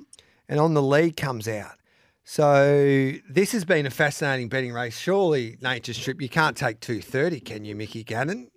And 0.50 0.60
on 0.60 0.74
the 0.74 0.82
lead 0.82 1.15
comes 1.15 1.48
out. 1.48 1.76
So 2.24 3.12
this 3.30 3.52
has 3.52 3.66
been 3.66 3.86
a 3.86 3.90
fascinating 3.90 4.48
betting 4.48 4.72
race. 4.72 4.98
Surely, 4.98 5.58
Nature 5.62 5.94
Strip, 5.94 6.22
you 6.22 6.30
can't 6.30 6.56
take 6.56 6.80
two 6.80 7.02
thirty, 7.02 7.40
can 7.40 7.66
you, 7.66 7.76
Mickey 7.76 8.04
Gannon? 8.04 8.50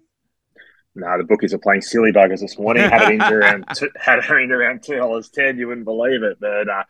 No, 0.95 1.19
the 1.19 1.25
bookies 1.25 1.53
are 1.53 1.59
playing 1.59 1.83
silly 1.83 2.13
buggers 2.13 2.41
this 2.41 2.59
morning. 2.59 2.89
Had 2.89 3.03
it 3.03 3.15
into 3.15 3.35
around 3.35 3.67
two, 3.75 3.91
had 3.97 4.21
it 4.21 4.31
into 4.31 4.55
around 4.55 4.83
two 4.83 4.97
dollars 4.97 5.29
ten. 5.29 5.59
You 5.59 5.69
wouldn't 5.69 5.85
believe 5.85 6.23
it, 6.23 6.39
but 6.41 6.69
uh, 6.69 6.85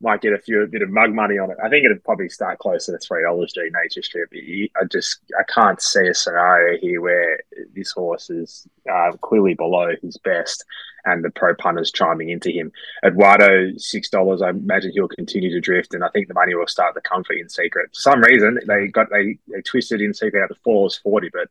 might 0.00 0.22
get 0.22 0.32
a 0.32 0.38
few 0.38 0.62
a 0.62 0.66
bit 0.66 0.82
of 0.82 0.90
mug 0.90 1.12
money 1.12 1.38
on 1.38 1.50
it. 1.50 1.58
I 1.62 1.68
think 1.68 1.84
it'd 1.84 2.04
probably 2.04 2.28
start 2.28 2.58
closer 2.58 2.92
to 2.92 2.98
three 2.98 3.22
dollars. 3.22 3.52
G 3.52 3.68
Nature 3.82 4.02
Strip. 4.02 4.30
I 4.32 4.84
just 4.90 5.20
I 5.38 5.42
can't 5.52 5.80
see 5.80 6.06
a 6.06 6.14
scenario 6.14 6.78
here 6.78 7.00
where 7.00 7.38
this 7.74 7.92
horse 7.92 8.30
is 8.30 8.66
uh, 8.90 9.12
clearly 9.20 9.54
below 9.54 9.90
his 10.02 10.16
best, 10.18 10.64
and 11.04 11.24
the 11.24 11.30
pro 11.30 11.54
punters 11.54 11.92
chiming 11.92 12.30
into 12.30 12.50
him. 12.50 12.72
Eduardo 13.04 13.72
six 13.76 14.08
dollars. 14.08 14.42
I 14.42 14.50
imagine 14.50 14.92
he'll 14.92 15.08
continue 15.08 15.50
to 15.50 15.60
drift, 15.60 15.94
and 15.94 16.04
I 16.04 16.08
think 16.08 16.28
the 16.28 16.34
money 16.34 16.54
will 16.54 16.66
start 16.66 16.94
to 16.94 17.00
come 17.00 17.24
for 17.24 17.34
in 17.34 17.48
secret. 17.48 17.90
For 17.94 18.00
some 18.00 18.20
reason, 18.22 18.58
they 18.66 18.88
got 18.88 19.08
they 19.10 19.38
they 19.48 19.62
twisted 19.62 20.00
in 20.00 20.14
secret 20.14 20.42
out 20.42 20.48
to 20.48 20.60
four 20.64 20.88
forty, 21.02 21.28
but 21.32 21.48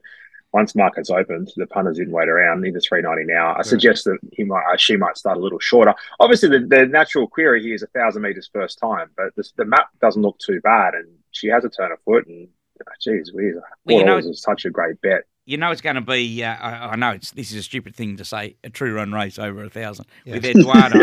once 0.51 0.75
markets 0.75 1.09
opened, 1.09 1.51
the 1.55 1.67
punters 1.67 1.97
didn't 1.97 2.13
wait 2.13 2.27
around. 2.29 2.65
Into 2.65 2.79
three 2.79 3.01
ninety 3.01 3.23
now. 3.25 3.55
I 3.57 3.61
suggest 3.61 4.05
that 4.05 4.17
he 4.33 4.43
might, 4.43 4.63
uh, 4.71 4.77
she 4.77 4.97
might 4.97 5.17
start 5.17 5.37
a 5.37 5.41
little 5.41 5.59
shorter. 5.59 5.93
Obviously, 6.19 6.49
the, 6.49 6.59
the 6.65 6.85
natural 6.85 7.27
query 7.27 7.61
here 7.61 7.75
is 7.75 7.83
a 7.83 7.87
thousand 7.87 8.21
meters 8.23 8.49
first 8.51 8.79
time, 8.79 9.09
but 9.15 9.27
this, 9.35 9.51
the 9.57 9.65
map 9.65 9.89
doesn't 10.01 10.21
look 10.21 10.37
too 10.39 10.59
bad, 10.61 10.93
and 10.95 11.07
she 11.31 11.47
has 11.47 11.63
a 11.65 11.69
turn 11.69 11.91
of 11.91 11.99
foot. 12.01 12.25
And 12.27 12.47
uh, 12.81 12.91
geez, 13.01 13.31
we 13.33 13.53
Well, 13.53 13.63
four 13.87 13.99
you 13.99 14.05
know- 14.05 14.17
is 14.17 14.41
such 14.41 14.65
a 14.65 14.69
great 14.69 14.99
bet. 15.01 15.23
You 15.45 15.57
know 15.57 15.71
it's 15.71 15.81
going 15.81 15.95
to 15.95 16.01
be. 16.01 16.43
Uh, 16.43 16.53
I, 16.53 16.89
I 16.91 16.95
know 16.95 17.09
it's 17.09 17.31
this 17.31 17.49
is 17.51 17.57
a 17.57 17.63
stupid 17.63 17.95
thing 17.95 18.17
to 18.17 18.25
say. 18.25 18.55
A 18.63 18.69
true 18.69 18.93
run 18.93 19.11
race 19.11 19.39
over 19.39 19.63
a 19.63 19.69
thousand 19.69 20.05
Yeah. 20.23 20.35
with 20.35 20.45
Eduardo, 20.45 20.99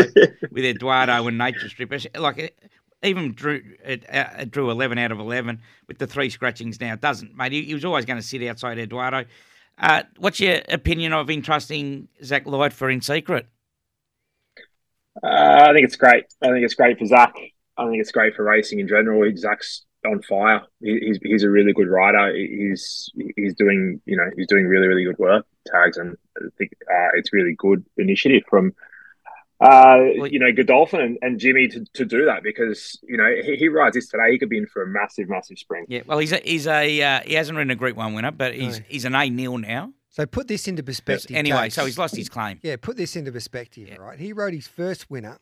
with 0.51 0.63
Eduardo 0.63 1.27
and 1.27 1.37
Nature 1.37 1.67
Strip. 1.67 1.91
Like 2.17 2.37
it, 2.37 2.57
even 3.03 3.33
drew 3.33 3.61
it, 3.83 4.05
uh, 4.09 4.25
it 4.39 4.51
drew 4.51 4.69
eleven 4.69 4.97
out 4.97 5.11
of 5.11 5.19
eleven 5.19 5.61
with 5.87 5.97
the 5.97 6.07
three 6.07 6.29
scratchings. 6.29 6.79
Now 6.79 6.93
it 6.93 7.01
doesn't, 7.01 7.35
mate. 7.35 7.51
He, 7.51 7.63
he 7.63 7.73
was 7.73 7.85
always 7.85 8.05
going 8.05 8.19
to 8.19 8.25
sit 8.25 8.43
outside 8.43 8.79
Eduardo. 8.79 9.25
Uh, 9.77 10.03
what's 10.17 10.39
your 10.39 10.61
opinion 10.69 11.13
of 11.13 11.29
entrusting 11.29 12.07
Zach 12.23 12.47
Lloyd 12.47 12.73
for 12.73 12.89
in 12.89 13.01
secret? 13.01 13.45
Uh, 15.23 15.67
I 15.69 15.73
think 15.73 15.85
it's 15.85 15.95
great. 15.95 16.25
I 16.41 16.47
think 16.47 16.63
it's 16.63 16.73
great 16.73 16.97
for 16.97 17.05
Zach. 17.05 17.33
I 17.77 17.87
think 17.87 18.01
it's 18.01 18.11
great 18.11 18.35
for 18.35 18.43
racing 18.43 18.79
in 18.79 18.87
general. 18.87 19.29
Zach's 19.35 19.85
on 20.05 20.21
fire. 20.23 20.61
He, 20.81 20.99
he's 20.99 21.19
he's 21.21 21.43
a 21.43 21.49
really 21.49 21.73
good 21.73 21.87
rider. 21.87 22.35
He's 22.35 23.11
he's 23.35 23.53
doing 23.53 24.01
you 24.05 24.17
know 24.17 24.29
he's 24.35 24.47
doing 24.47 24.65
really 24.65 24.87
really 24.87 25.03
good 25.03 25.19
work 25.19 25.45
tags, 25.67 25.97
and 25.97 26.15
I 26.37 26.45
think 26.57 26.71
uh, 26.81 27.09
it's 27.15 27.33
really 27.33 27.55
good 27.57 27.85
initiative 27.97 28.43
from 28.49 28.73
uh, 29.59 29.97
you 30.29 30.39
know, 30.39 30.51
Godolphin 30.51 31.01
and, 31.01 31.17
and 31.21 31.39
Jimmy 31.39 31.67
to, 31.69 31.83
to 31.93 32.05
do 32.05 32.25
that 32.25 32.43
because 32.43 32.99
you 33.03 33.17
know 33.17 33.27
he, 33.43 33.55
he 33.55 33.67
rides 33.69 33.95
this 33.95 34.07
today. 34.07 34.31
He 34.31 34.37
could 34.39 34.49
be 34.49 34.57
in 34.57 34.67
for 34.67 34.83
a 34.83 34.87
massive, 34.87 35.29
massive 35.29 35.57
spring. 35.57 35.85
Yeah, 35.89 36.01
well, 36.05 36.19
he's 36.19 36.31
a, 36.31 36.37
he's 36.37 36.67
a 36.67 37.01
uh, 37.01 37.19
he 37.25 37.33
hasn't 37.33 37.57
ridden 37.57 37.71
a 37.71 37.75
Group 37.75 37.97
One 37.97 38.13
winner, 38.13 38.31
but 38.31 38.53
he's 38.53 38.79
No. 38.79 38.85
he's 38.87 39.05
an 39.05 39.15
A 39.15 39.29
nil 39.29 39.57
now. 39.57 39.93
So 40.09 40.25
put 40.25 40.47
this 40.47 40.67
into 40.67 40.81
perspective. 40.83 41.35
Anyway, 41.35 41.57
Tags. 41.57 41.73
so 41.75 41.85
he's 41.85 41.97
lost 41.97 42.15
his 42.15 42.27
claim. 42.29 42.59
Yeah, 42.63 42.75
put 42.77 42.97
this 42.97 43.15
into 43.15 43.31
perspective, 43.31 43.87
Yeah. 43.87 43.95
right? 43.97 44.17
He 44.19 44.33
rode 44.33 44.53
his 44.53 44.67
first 44.67 45.09
winner 45.11 45.37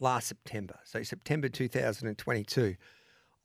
last 0.00 0.26
September, 0.28 0.78
so 0.84 1.02
September 1.02 1.48
2022. 1.48 2.76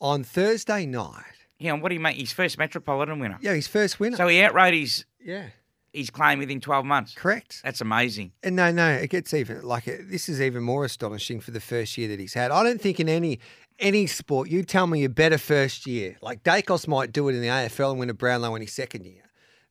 On 0.02 0.24
Thursday 0.24 0.86
night, 0.86 1.24
Yeah, 1.60 1.74
and 1.74 1.82
what 1.84 1.90
do 1.90 1.96
you 1.96 2.00
make? 2.00 2.16
His 2.18 2.32
first 2.32 2.58
Metropolitan 2.58 3.20
winner. 3.20 3.38
yeah, 3.42 3.54
his 3.54 3.68
first 3.68 4.00
winner. 4.00 4.18
So 4.18 4.28
he 4.28 4.42
outrode 4.42 4.74
his 4.74 5.06
yeah, 5.24 5.48
his 5.94 6.10
claim 6.10 6.40
within 6.40 6.60
twelve 6.60 6.86
months. 6.86 7.14
correct. 7.16 7.62
That's 7.64 7.82
amazing. 7.82 8.32
And 8.44 8.56
no, 8.56 8.72
no, 8.72 8.90
it 8.90 9.10
gets 9.10 9.34
even 9.34 9.62
like 9.64 9.86
this 9.86 10.30
is 10.30 10.42
even 10.42 10.64
more 10.64 10.86
astonishing 10.86 11.40
for 11.40 11.52
the 11.52 11.60
first 11.60 11.98
year 11.98 12.08
that 12.10 12.20
he's 12.20 12.34
had. 12.34 12.52
I 12.52 12.64
don't 12.64 12.82
think 12.82 13.00
in 13.00 13.10
any 13.10 13.40
any 13.80 14.08
sport 14.08 14.50
you 14.50 14.64
tell 14.64 14.88
me 14.88 15.04
a 15.04 15.10
better 15.10 15.38
first 15.38 15.88
year. 15.88 16.18
Like 16.22 16.44
Daicos 16.44 16.88
might 16.88 17.12
do 17.12 17.30
it 17.30 17.36
in 17.36 17.42
the 17.42 17.48
AFL 17.48 17.92
and 17.92 18.00
win 18.00 18.10
a 18.10 18.14
Brownlow 18.14 18.56
in 18.56 18.62
his 18.62 18.74
second 18.74 19.06
year, 19.06 19.24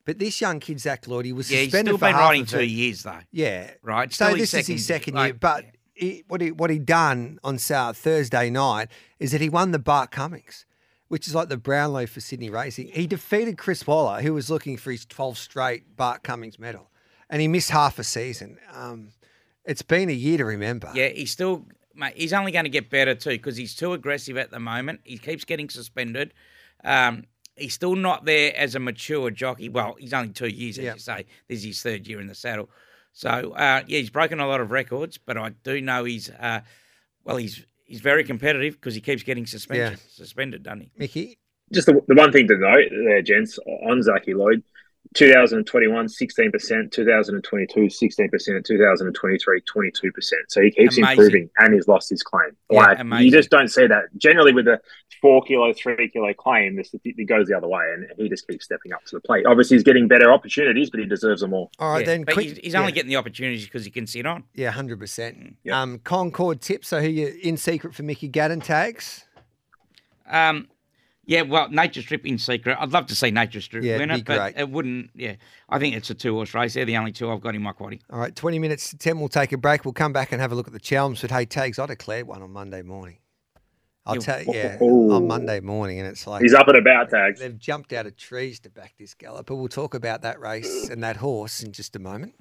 but 0.05 0.19
this 0.19 0.41
young 0.41 0.61
kid 0.61 0.81
Zach 0.81 1.07
Lloyd, 1.07 1.27
he 1.27 1.33
was 1.33 1.51
Yeah, 1.51 1.59
he's 1.59 1.67
suspended 1.67 1.91
still 1.93 1.99
for 1.99 2.07
been 2.07 2.15
half 2.15 2.23
riding 2.29 2.43
of 2.43 2.49
two 2.49 2.65
years 2.65 3.03
though. 3.03 3.21
Yeah, 3.31 3.71
Right, 3.83 4.13
So 4.13 4.27
still 4.27 4.37
his 4.37 4.51
this 4.51 4.61
is 4.63 4.67
his 4.67 4.87
second 4.87 5.15
year, 5.15 5.25
year, 5.25 5.33
like- 5.35 5.41
but 5.41 5.65
he, 5.95 6.25
what 6.29 6.41
he 6.41 6.53
what 6.53 6.71
he 6.71 6.79
done 6.79 7.39
on 7.45 7.59
South 7.59 7.97
Thursday 7.99 8.51
night 8.51 8.89
is 9.19 9.33
that 9.33 9.41
he 9.41 9.49
won 9.49 9.73
the 9.73 9.79
Bart 9.79 10.11
Cummings, 10.11 10.65
which 11.09 11.27
is 11.27 11.35
like 11.35 11.49
the 11.49 11.57
Brownlow 11.57 12.07
for 12.07 12.21
Sydney 12.21 12.51
racing. 12.51 12.89
He 12.93 13.07
defeated 13.07 13.59
Chris 13.59 13.87
Waller, 13.87 14.21
who 14.23 14.35
was 14.35 14.51
looking 14.51 14.77
for 14.77 14.91
his 14.93 15.05
12 15.07 15.37
straight 15.39 15.97
Bart 15.97 16.23
Cummings 16.23 16.59
medal, 16.59 16.91
and 17.31 17.41
he 17.43 17.49
missed 17.49 17.71
half 17.71 17.99
a 17.99 18.05
season. 18.05 18.59
Um, 18.73 19.11
it's 19.65 19.83
been 19.83 20.09
a 20.09 20.13
year 20.15 20.39
to 20.39 20.45
remember. 20.45 20.91
Yeah, 20.95 21.09
he's 21.09 21.31
still 21.31 21.67
mate. 21.95 22.15
He's 22.17 22.33
only 22.33 22.53
going 22.53 22.65
to 22.65 22.71
get 22.71 22.91
better 22.91 23.15
too 23.15 23.31
because 23.31 23.57
he's 23.57 23.75
too 23.75 23.93
aggressive 23.93 24.37
at 24.37 24.51
the 24.51 24.61
moment. 24.61 25.01
He 25.05 25.19
keeps 25.19 25.45
getting 25.45 25.69
suspended. 25.69 26.33
Um, 26.85 27.25
he's 27.57 27.75
still 27.75 27.97
not 27.97 28.25
there 28.25 28.57
as 28.57 28.75
a 28.75 28.79
mature 28.81 29.31
jockey. 29.31 29.69
Well, 29.69 29.97
he's 29.99 30.13
only 30.15 30.31
two 30.31 30.47
years, 30.49 30.79
as 30.79 30.85
Yeah. 30.85 30.93
you 30.95 31.01
say. 31.01 31.27
This 31.49 31.59
is 31.59 31.65
his 31.65 31.83
third 31.83 32.07
year 32.07 32.21
in 32.21 32.27
the 32.29 32.35
saddle. 32.35 32.71
So 33.13 33.29
uh, 33.53 33.83
yeah, 33.87 33.99
he's 33.99 34.11
broken 34.11 34.39
a 34.41 34.47
lot 34.47 34.61
of 34.61 34.71
records, 34.71 35.19
but 35.19 35.37
I 35.37 35.51
do 35.65 35.81
know 35.81 36.05
he's 36.05 36.31
uh, 36.31 36.61
well, 37.25 37.37
he's 37.37 37.65
he's 37.89 38.01
very 38.01 38.23
competitive 38.23 38.75
because 38.75 38.95
he 38.95 39.01
keeps 39.01 39.25
getting 39.25 39.47
suspended. 39.47 39.99
Suspended, 40.11 40.63
doesn't 40.63 40.83
he? 40.83 40.91
Mickey. 40.97 41.39
Just 41.73 41.87
the, 41.87 42.01
the 42.07 42.15
one 42.15 42.31
thing 42.31 42.47
to 42.49 42.57
note 42.57 42.89
there, 42.91 43.21
gents, 43.23 43.59
on 43.67 44.03
Zaki 44.03 44.35
Lloyd, 44.35 44.63
2021, 45.15 46.07
16%, 46.07 46.93
2022, 46.93 47.81
16%, 47.81 48.65
2023, 48.65 49.61
22%. 49.63 50.33
So 50.49 50.61
he 50.61 50.71
keeps 50.71 50.99
Amazing. 50.99 51.03
improving 51.05 51.51
and 51.59 51.75
he's 51.75 51.89
lost 51.89 52.11
his 52.11 52.23
claim. 52.23 52.51
Yeah, 52.71 52.79
like, 52.81 52.99
amazing. 52.99 53.25
you 53.27 53.33
just 53.33 53.51
don't 53.51 53.69
see 53.69 53.87
that. 53.87 54.05
Generally, 54.17 54.53
with 54.53 54.69
a 54.69 54.81
four 55.21 55.43
kilo, 55.43 55.73
three 55.73 56.09
kilo 56.09 56.33
claim, 56.35 56.77
this, 56.77 56.95
it 57.05 57.25
goes 57.29 57.49
the 57.49 57.57
other 57.57 57.69
way 57.69 57.83
and 57.95 58.07
he 58.17 58.29
just 58.29 58.47
keeps 58.47 58.65
stepping 58.67 58.93
up 58.93 59.05
to 59.07 59.17
the 59.17 59.21
plate. 59.21 59.47
Obviously, 59.47 59.77
he's 59.77 59.85
getting 59.85 60.09
better 60.09 60.31
opportunities, 60.33 60.91
but 60.91 61.01
he 61.01 61.07
deserves 61.07 61.41
them 61.41 61.53
all. 61.53 61.71
All 61.79 61.93
right, 61.93 62.01
Yeah, 62.01 62.07
then 62.07 62.25
but 62.25 62.35
quick. 62.35 62.47
he's, 62.47 62.59
he's 62.59 62.75
only 62.75 62.93
getting 62.93 63.09
the 63.11 63.17
opportunities 63.17 63.65
because 63.65 63.85
he 63.85 63.91
can 63.91 64.07
sit 64.07 64.27
on. 64.27 64.45
Yeah, 64.55 64.71
hundred 64.71 64.99
percent. 65.01 65.57
Yeah. 65.65 65.81
Um, 65.81 65.99
Concorde 66.01 66.61
tips. 66.61 66.89
So 66.89 67.01
who 67.01 67.09
you 67.09 67.35
in 67.43 67.57
secret 67.57 67.95
for 67.95 68.03
Mickey 68.03 68.29
Gannon 68.29 68.61
Taggs? 68.61 69.25
Um, 70.31 70.69
yeah, 71.29 71.43
well, 71.43 71.69
Nature 71.69 72.01
Strip 72.03 72.25
in 72.27 72.39
secret. 72.39 72.77
I'd 72.81 72.91
love 72.91 73.07
to 73.09 73.15
see 73.15 73.31
Nature 73.31 73.61
Strip 73.61 73.85
Yeah, 73.85 73.99
win 73.99 74.11
it, 74.11 74.25
but 74.25 74.39
great. 74.39 74.57
it 74.57 74.71
wouldn't. 74.71 75.11
Yeah, 75.15 75.35
I 75.69 75.79
think 75.79 75.95
it's 75.95 76.09
a 76.11 76.15
two 76.15 76.35
horse 76.35 76.55
race. 76.55 76.73
They're 76.75 76.85
the 76.87 76.97
only 76.97 77.13
two 77.13 77.31
I've 77.31 77.43
got 77.43 77.55
in 77.55 77.63
my 77.63 77.73
quaddy. 77.73 78.01
All 78.11 78.19
right, 78.19 78.35
twenty 78.35 78.59
minutes 78.59 78.91
to 78.91 78.97
ten. 78.99 79.21
We'll 79.21 79.29
take 79.29 79.53
a 79.53 79.59
break. 79.59 79.85
We'll 79.85 79.93
come 79.93 80.13
back 80.15 80.33
and 80.33 80.41
have 80.41 80.51
a 80.51 80.55
look 80.55 80.67
at 80.67 80.73
the 80.73 80.81
Chelmsford. 80.81 81.31
Hey, 81.31 81.45
Taggs. 81.47 81.79
I 81.79 81.87
declared 81.87 82.27
one 82.27 82.43
on 82.43 82.51
Monday 82.51 82.83
morning. 82.83 83.19
I'll 84.07 84.15
You- 84.15 84.21
tell 84.23 84.43
you, 84.43 84.53
yeah, 84.55 84.83
Ooh. 84.83 85.13
on 85.13 85.27
Monday 85.27 85.61
morning, 85.61 85.99
and 85.99 86.09
it's 86.09 86.27
like 86.27 86.41
He's 86.43 86.55
up 86.55 86.67
and 86.69 86.79
about, 86.79 87.11
Taggs. 87.11 87.41
they've 87.41 87.59
jumped 87.59 87.93
out 87.93 88.07
of 88.07 88.17
trees 88.17 88.59
to 88.61 88.71
back 88.71 88.95
this 88.99 89.13
galloper. 89.13 89.55
We'll 89.55 89.69
talk 89.69 89.93
about 89.93 90.23
that 90.23 90.41
race 90.41 90.89
and 90.89 91.03
that 91.05 91.17
horse 91.19 91.63
in 91.63 91.73
just 91.73 91.95
a 91.95 91.99
moment. 91.99 92.35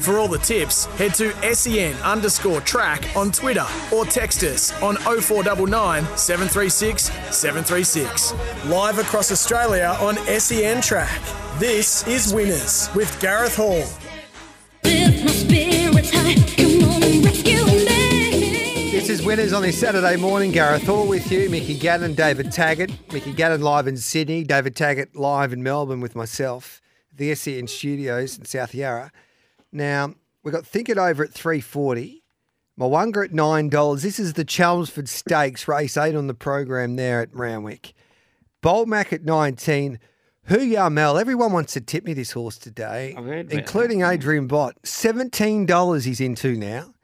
For 0.00 0.18
all 0.18 0.28
the 0.28 0.38
tips, 0.38 0.86
head 0.96 1.14
to 1.14 1.54
SEN 1.54 1.94
underscore 2.02 2.60
track 2.62 3.04
on 3.16 3.30
Twitter 3.30 3.66
or 3.92 4.04
text 4.04 4.42
us 4.42 4.72
on 4.82 4.96
0499 4.96 6.04
736 6.16 7.04
736. 7.04 8.34
Live 8.66 8.98
across 8.98 9.30
Australia 9.30 9.96
on 10.00 10.16
SEN 10.38 10.80
track. 10.80 11.20
This 11.58 12.06
is 12.08 12.32
Winners 12.32 12.88
with 12.94 13.20
Gareth 13.20 13.56
Hall. 13.56 13.84
Lift 14.84 15.24
my 15.24 15.30
spirits 15.30 16.10
high. 16.10 16.34
Come 16.56 16.88
on 16.90 17.02
and 17.02 17.24
rescue 17.24 17.64
me. 17.64 18.90
This 18.90 19.08
is 19.08 19.24
winners 19.24 19.52
on 19.52 19.62
this 19.62 19.78
Saturday 19.78 20.16
morning. 20.16 20.50
Gareth 20.50 20.86
Hall 20.86 21.06
with 21.06 21.30
you, 21.30 21.50
Mickey 21.50 21.78
Gannon, 21.78 22.14
David 22.14 22.50
Taggart. 22.50 22.90
Mickey 23.12 23.32
Gannon 23.32 23.60
live 23.60 23.86
in 23.86 23.96
Sydney, 23.96 24.44
David 24.44 24.74
Taggart 24.76 25.14
live 25.14 25.52
in 25.52 25.62
Melbourne 25.62 26.00
with 26.00 26.16
myself, 26.16 26.80
the 27.12 27.34
SEN 27.34 27.66
studios 27.66 28.38
in 28.38 28.44
South 28.46 28.74
Yarra. 28.74 29.12
Now, 29.74 30.14
we've 30.44 30.54
got 30.54 30.64
Think 30.64 30.88
It 30.88 30.98
Over 30.98 31.24
at 31.24 31.32
340. 31.32 32.22
Mwanga 32.78 33.24
at 33.24 33.32
$9. 33.32 34.02
This 34.02 34.18
is 34.18 34.32
the 34.34 34.44
Chelmsford 34.44 35.08
Stakes, 35.08 35.66
race 35.68 35.96
8 35.96 36.14
on 36.14 36.28
the 36.28 36.34
program 36.34 36.96
there 36.96 37.20
at 37.20 37.34
Randwick. 37.34 37.92
Boltmac 38.62 39.12
at 39.12 39.24
19. 39.24 39.98
Hoo 40.46 40.60
Ya 40.60 40.88
Mal. 40.88 41.18
Everyone 41.18 41.52
wants 41.52 41.72
to 41.72 41.80
tip 41.80 42.04
me 42.04 42.14
this 42.14 42.32
horse 42.32 42.56
today, 42.56 43.14
I've 43.16 43.24
heard 43.24 43.46
about 43.46 43.58
including 43.58 44.02
Adrian 44.02 44.46
Bott. 44.46 44.76
$17 44.84 46.04
he's 46.04 46.20
into 46.20 46.54
now. 46.54 46.94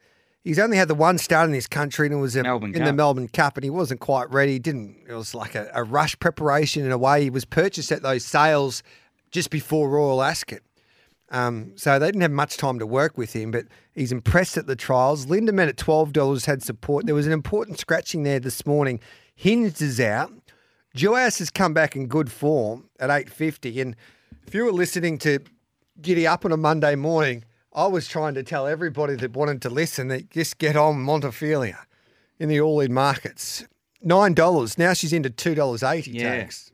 He's 0.43 0.57
only 0.59 0.77
had 0.77 0.87
the 0.87 0.95
one 0.95 1.17
start 1.17 1.45
in 1.45 1.51
this 1.51 1.67
country, 1.67 2.07
and 2.07 2.15
it 2.15 2.19
was 2.19 2.35
a, 2.35 2.39
in 2.39 2.83
the 2.85 2.93
Melbourne 2.93 3.27
Cup, 3.27 3.57
and 3.57 3.63
he 3.63 3.69
wasn't 3.69 3.99
quite 3.99 4.31
ready. 4.31 4.53
He 4.53 4.59
didn't. 4.59 4.97
It 5.07 5.13
was 5.13 5.35
like 5.35 5.55
a, 5.55 5.69
a 5.73 5.83
rush 5.83 6.17
preparation 6.19 6.83
in 6.83 6.91
a 6.91 6.97
way. 6.97 7.21
He 7.23 7.29
was 7.29 7.45
purchased 7.45 7.91
at 7.91 8.01
those 8.01 8.25
sales 8.25 8.81
just 9.29 9.49
before 9.51 9.89
Royal 9.89 10.23
Ascot. 10.23 10.61
Um, 11.31 11.71
so 11.77 11.97
they 11.97 12.07
didn't 12.07 12.21
have 12.21 12.31
much 12.31 12.57
time 12.57 12.77
to 12.79 12.85
work 12.85 13.17
with 13.17 13.33
him, 13.33 13.51
but 13.51 13.65
he's 13.95 14.11
impressed 14.11 14.57
at 14.57 14.67
the 14.67 14.75
trials. 14.75 15.27
Linda 15.27 15.53
Lindemann 15.53 15.69
at 15.69 15.77
twelve 15.77 16.11
dollars 16.11 16.45
had 16.45 16.61
support. 16.61 17.05
There 17.05 17.15
was 17.15 17.25
an 17.25 17.31
important 17.33 17.79
scratching 17.79 18.23
there 18.23 18.39
this 18.39 18.65
morning. 18.65 18.99
Hinged 19.33 19.81
is 19.81 19.99
out. 19.99 20.31
Duais 20.95 21.39
has 21.39 21.49
come 21.49 21.73
back 21.73 21.95
in 21.95 22.07
good 22.07 22.29
form 22.29 22.89
at 22.99 23.09
eight 23.09 23.29
fifty. 23.29 23.79
And 23.79 23.95
if 24.45 24.53
you 24.53 24.65
were 24.65 24.73
listening 24.73 25.17
to 25.19 25.39
Giddy 26.01 26.27
Up 26.27 26.43
on 26.43 26.51
a 26.51 26.57
Monday 26.57 26.95
morning, 26.95 27.45
I 27.73 27.87
was 27.87 28.09
trying 28.09 28.33
to 28.33 28.43
tell 28.43 28.67
everybody 28.67 29.15
that 29.15 29.31
wanted 29.31 29.61
to 29.61 29.69
listen 29.69 30.09
that 30.09 30.29
just 30.31 30.57
get 30.57 30.75
on 30.75 30.97
Montefilia 30.97 31.77
in 32.39 32.49
the 32.49 32.59
all-in 32.59 32.93
markets. 32.93 33.65
Nine 34.01 34.33
dollars. 34.33 34.77
Now 34.77 34.93
she's 34.93 35.13
into 35.13 35.29
two 35.29 35.55
dollars 35.55 35.81
eighty 35.81 36.11
Yeah. 36.11 36.35
Taggs. 36.35 36.71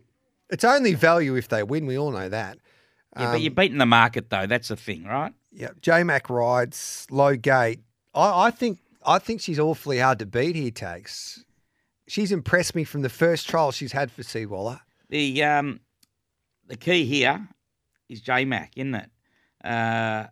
It's 0.49 0.63
only 0.63 0.95
value 0.95 1.35
if 1.35 1.47
they 1.49 1.61
win. 1.61 1.85
We 1.85 1.97
all 1.97 2.09
know 2.09 2.29
that. 2.29 2.57
Yeah, 3.19 3.31
but 3.31 3.41
you're 3.41 3.51
beating 3.51 3.77
the 3.77 3.85
market 3.85 4.29
though. 4.29 4.45
That's 4.45 4.67
the 4.67 4.75
thing, 4.75 5.05
right? 5.05 5.33
Yeah, 5.51 5.69
J 5.81 6.03
Mac 6.03 6.29
rides 6.29 7.07
low 7.09 7.35
gate. 7.35 7.79
I, 8.13 8.47
I 8.47 8.51
think 8.51 8.79
I 9.05 9.19
think 9.19 9.41
she's 9.41 9.59
awfully 9.59 9.99
hard 9.99 10.19
to 10.19 10.25
beat 10.25 10.55
here. 10.55 10.71
Taggs. 10.71 11.43
She's 12.07 12.31
impressed 12.31 12.75
me 12.75 12.83
from 12.83 13.01
the 13.01 13.09
first 13.09 13.49
trial 13.49 13.71
she's 13.71 13.91
had 13.91 14.11
for 14.11 14.21
Seawaller. 14.21 14.81
The 15.09 15.43
um, 15.43 15.79
the 16.67 16.77
key 16.77 17.05
here 17.05 17.47
is 18.09 18.21
J 18.21 18.45
Mac, 18.45 18.73
isn't 18.75 18.95
it? 18.95 19.09
Uh, 19.63 20.27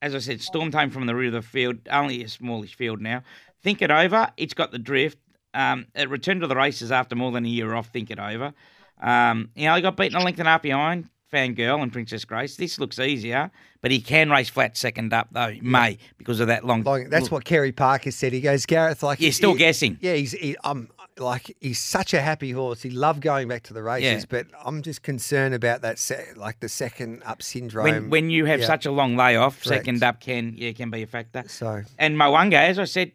as 0.00 0.14
I 0.14 0.18
said, 0.18 0.40
Storm 0.40 0.72
home 0.72 0.90
from 0.90 1.06
the 1.06 1.14
rear 1.14 1.28
of 1.28 1.34
the 1.34 1.42
field, 1.42 1.76
only 1.90 2.22
a 2.22 2.28
smallish 2.28 2.74
field 2.74 3.00
now. 3.00 3.22
Think 3.62 3.82
it 3.82 3.90
over. 3.90 4.30
It's 4.36 4.54
got 4.54 4.70
the 4.70 4.78
drift. 4.78 5.18
Um, 5.54 5.86
it 5.94 6.08
returned 6.08 6.42
to 6.42 6.46
the 6.46 6.56
races 6.56 6.92
after 6.92 7.16
more 7.16 7.32
than 7.32 7.44
a 7.44 7.48
year 7.48 7.74
off. 7.74 7.88
Think 7.88 8.10
it 8.10 8.18
over. 8.18 8.54
Um, 9.00 9.50
you 9.54 9.66
know, 9.66 9.74
he 9.74 9.82
got 9.82 9.96
beaten 9.96 10.16
a 10.16 10.24
length 10.24 10.38
and 10.38 10.48
a 10.48 10.52
half 10.52 10.62
behind 10.62 11.08
Fangirl 11.32 11.82
and 11.82 11.92
Princess 11.92 12.24
Grace. 12.24 12.56
This 12.56 12.78
looks 12.78 12.98
easier, 12.98 13.50
but 13.82 13.90
he 13.90 14.00
can 14.00 14.30
race 14.30 14.48
flat 14.48 14.76
second 14.76 15.12
up 15.12 15.28
though. 15.32 15.48
He 15.50 15.60
May 15.60 15.98
because 16.16 16.40
of 16.40 16.46
that 16.48 16.64
long. 16.64 16.82
Like 16.82 17.10
that's 17.10 17.30
what 17.30 17.44
Kerry 17.44 17.72
Parker 17.72 18.10
said. 18.10 18.32
He 18.32 18.40
goes, 18.40 18.66
Gareth, 18.66 19.02
like 19.02 19.20
You're 19.20 19.32
still 19.32 19.52
he- 19.52 19.58
guessing. 19.58 19.98
Yeah, 20.00 20.14
he's 20.14 20.32
he, 20.32 20.56
um 20.64 20.88
like 21.18 21.56
he's 21.60 21.80
such 21.80 22.14
a 22.14 22.20
happy 22.20 22.52
horse. 22.52 22.80
He 22.80 22.90
loved 22.90 23.22
going 23.22 23.48
back 23.48 23.64
to 23.64 23.74
the 23.74 23.82
races, 23.82 24.22
Yeah. 24.22 24.24
but 24.28 24.46
I'm 24.64 24.82
just 24.82 25.02
concerned 25.02 25.52
about 25.52 25.82
that 25.82 25.98
se- 25.98 26.34
like 26.36 26.60
the 26.60 26.68
second 26.68 27.22
up 27.26 27.42
syndrome. 27.42 27.84
When 27.84 28.10
when 28.10 28.30
you 28.30 28.44
have 28.44 28.60
Yeah. 28.60 28.66
such 28.66 28.86
a 28.86 28.92
long 28.92 29.16
layoff, 29.16 29.62
Correct. 29.64 29.84
second 29.84 30.02
up 30.04 30.20
can 30.20 30.54
yeah 30.56 30.70
can 30.72 30.90
be 30.90 31.02
a 31.02 31.06
factor. 31.06 31.42
so 31.48 31.82
And 31.98 32.16
Mwanga, 32.16 32.54
as 32.54 32.78
I 32.78 32.84
said, 32.84 33.12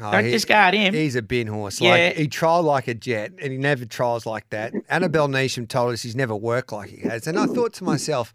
oh, 0.00 0.12
don't 0.12 0.24
he- 0.24 0.30
discard 0.30 0.74
him. 0.74 0.94
He's 0.94 1.16
a 1.16 1.22
bin 1.22 1.46
horse. 1.46 1.80
Yeah. 1.80 1.90
Like 1.90 2.16
he 2.16 2.28
tried 2.28 2.58
like 2.60 2.88
a 2.88 2.94
jet, 2.94 3.32
and 3.40 3.52
he 3.52 3.58
never 3.58 3.84
tries 3.84 4.26
like 4.26 4.48
that. 4.50 4.72
Annabel 4.88 5.28
Neasham 5.28 5.68
told 5.68 5.92
us 5.92 6.02
he's 6.02 6.16
never 6.16 6.34
worked 6.36 6.72
like 6.72 6.90
he 6.90 7.08
has, 7.08 7.26
and 7.26 7.38
I 7.38 7.46
thought 7.46 7.72
to 7.74 7.84
myself, 7.84 8.32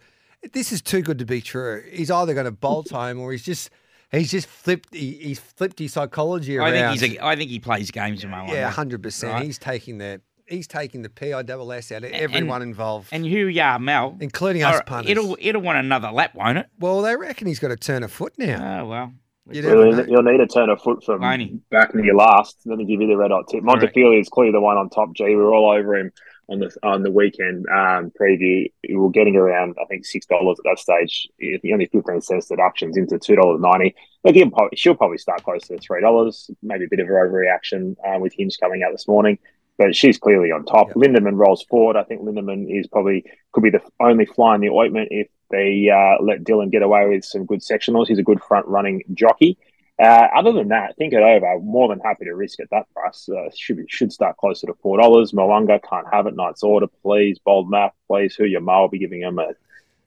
this 0.53 0.71
is 0.71 0.81
too 0.81 1.01
good 1.01 1.19
to 1.19 1.25
be 1.25 1.41
true. 1.41 1.83
He's 1.91 2.09
either 2.11 2.33
going 2.33 2.45
to 2.45 2.51
bolt 2.51 2.89
home, 2.91 3.19
or 3.19 3.31
he's 3.31 3.43
just 3.43 3.69
he's 4.11 4.31
just 4.31 4.47
flipped. 4.47 4.93
He, 4.93 5.11
he's 5.13 5.39
flipped 5.39 5.79
his 5.79 5.93
psychology 5.93 6.57
I 6.59 6.69
around. 6.71 6.97
think 6.97 7.11
he's 7.11 7.17
a, 7.19 7.25
I 7.25 7.35
think 7.35 7.49
he 7.51 7.59
plays 7.59 7.91
games 7.91 8.23
in 8.23 8.29
Mwanga. 8.31 8.53
yeah, 8.53 8.69
hundred 8.69 9.03
percent. 9.03 9.33
right? 9.33 9.43
He's 9.45 9.57
taking 9.57 9.97
the 9.97 10.21
he's 10.47 10.65
taking 10.67 11.03
the 11.03 11.09
PISS 11.09 11.91
out 11.91 12.03
of 12.03 12.11
everyone 12.11 12.63
involved, 12.63 13.09
And 13.11 13.23
Hoo 13.25 13.45
Ya 13.47 13.77
Mal, 13.77 14.17
including 14.19 14.63
us 14.63 14.75
right, 14.77 14.85
punters. 14.85 15.11
it'll 15.11 15.37
it'll 15.39 15.61
want 15.61 15.77
another 15.77 16.09
lap, 16.11 16.33
won't 16.33 16.57
it? 16.57 16.67
well, 16.79 17.01
they 17.03 17.15
reckon 17.15 17.47
he's 17.47 17.59
got 17.59 17.67
to 17.67 17.75
turn 17.75 18.01
a 18.03 18.07
foot 18.07 18.33
now. 18.37 18.81
Oh 18.81 18.85
well. 18.87 19.13
You 19.51 19.61
never 19.61 20.03
You'll, 20.07 20.23
need 20.23 20.37
to 20.37 20.47
turn 20.47 20.69
a 20.69 20.77
foot 20.77 21.03
from 21.03 21.21
Loney. 21.21 21.59
back 21.69 21.93
near 21.95 22.13
last. 22.13 22.57
Let 22.65 22.77
me 22.77 22.85
give 22.85 23.01
you 23.01 23.07
the 23.07 23.17
red 23.17 23.31
hot 23.31 23.47
tip. 23.49 23.63
Montefilia 23.63 24.19
is 24.19 24.29
clearly 24.29 24.51
the 24.51 24.61
one 24.61 24.77
on 24.77 24.89
top. 24.89 25.13
G, 25.13 25.25
we 25.25 25.35
were 25.35 25.53
all 25.53 25.71
over 25.71 25.95
him 25.95 26.11
on 26.49 26.59
the 26.59 26.75
on 26.83 27.03
the 27.03 27.11
weekend 27.11 27.65
um, 27.69 28.11
preview. 28.19 28.71
We 28.87 28.95
were 28.95 29.09
getting 29.09 29.35
around, 29.35 29.75
I 29.81 29.85
think, 29.85 30.05
six 30.05 30.25
dollars 30.25 30.57
at 30.59 30.65
that 30.69 30.79
stage. 30.79 31.27
The 31.39 31.73
only 31.73 31.87
fifteen 31.87 32.21
cents 32.21 32.47
deductions 32.47 32.97
into 32.97 33.17
two 33.19 33.35
dollars 33.35 33.61
ninety. 33.61 33.95
But 34.23 34.35
probably, 34.51 34.75
she'll 34.75 34.95
probably 34.95 35.17
start 35.17 35.43
close 35.43 35.67
to 35.67 35.77
three 35.77 36.01
dollars. 36.01 36.49
Maybe 36.61 36.85
a 36.85 36.89
bit 36.89 36.99
of 36.99 37.07
an 37.07 37.13
overreaction 37.13 37.95
uh, 38.05 38.19
with 38.19 38.33
Hinge 38.33 38.57
coming 38.59 38.83
out 38.83 38.91
this 38.91 39.07
morning. 39.07 39.39
But 39.77 39.95
she's 39.95 40.17
clearly 40.17 40.51
on 40.51 40.65
top. 40.65 40.87
Yep. 40.89 40.97
Lindemann 40.97 41.37
rolls 41.37 41.63
forward. 41.63 41.95
I 41.95 42.03
think 42.03 42.21
Lindemann 42.21 42.67
is 42.67 42.87
probably 42.87 43.23
could 43.53 43.63
be 43.63 43.69
the 43.69 43.81
only 43.99 44.25
fly 44.25 44.55
in 44.55 44.61
the 44.61 44.69
ointment 44.69 45.07
if 45.11 45.27
they 45.49 45.89
uh, 45.89 46.21
let 46.23 46.43
Dylan 46.43 46.71
get 46.71 46.81
away 46.81 47.07
with 47.07 47.25
some 47.25 47.45
good 47.45 47.61
sectionals. 47.61 48.07
He's 48.07 48.19
a 48.19 48.23
good 48.23 48.41
front 48.41 48.67
running 48.67 49.03
jockey. 49.13 49.57
Uh, 50.01 50.27
other 50.33 50.53
than 50.53 50.69
that, 50.69 50.95
think 50.95 51.11
it 51.11 51.21
over. 51.21 51.59
More 51.59 51.89
than 51.89 51.99
happy 51.99 52.25
to 52.25 52.33
risk 52.33 52.61
at 52.61 52.69
that 52.71 52.91
price. 52.93 53.27
Uh, 53.27 53.49
should 53.55 53.85
should 53.89 54.13
start 54.13 54.37
closer 54.37 54.67
to 54.67 54.73
four 54.81 54.97
dollars. 54.97 55.33
Mwanga 55.33 55.79
can't 55.87 56.07
have 56.11 56.25
it. 56.25 56.35
Knight's 56.35 56.63
Order, 56.63 56.87
please. 57.01 57.37
Bold 57.39 57.69
Map, 57.69 57.93
please. 58.07 58.33
Who 58.35 58.45
your 58.45 58.61
will 58.61 58.87
be 58.87 58.97
giving 58.97 59.21
him 59.21 59.39
a 59.39 59.49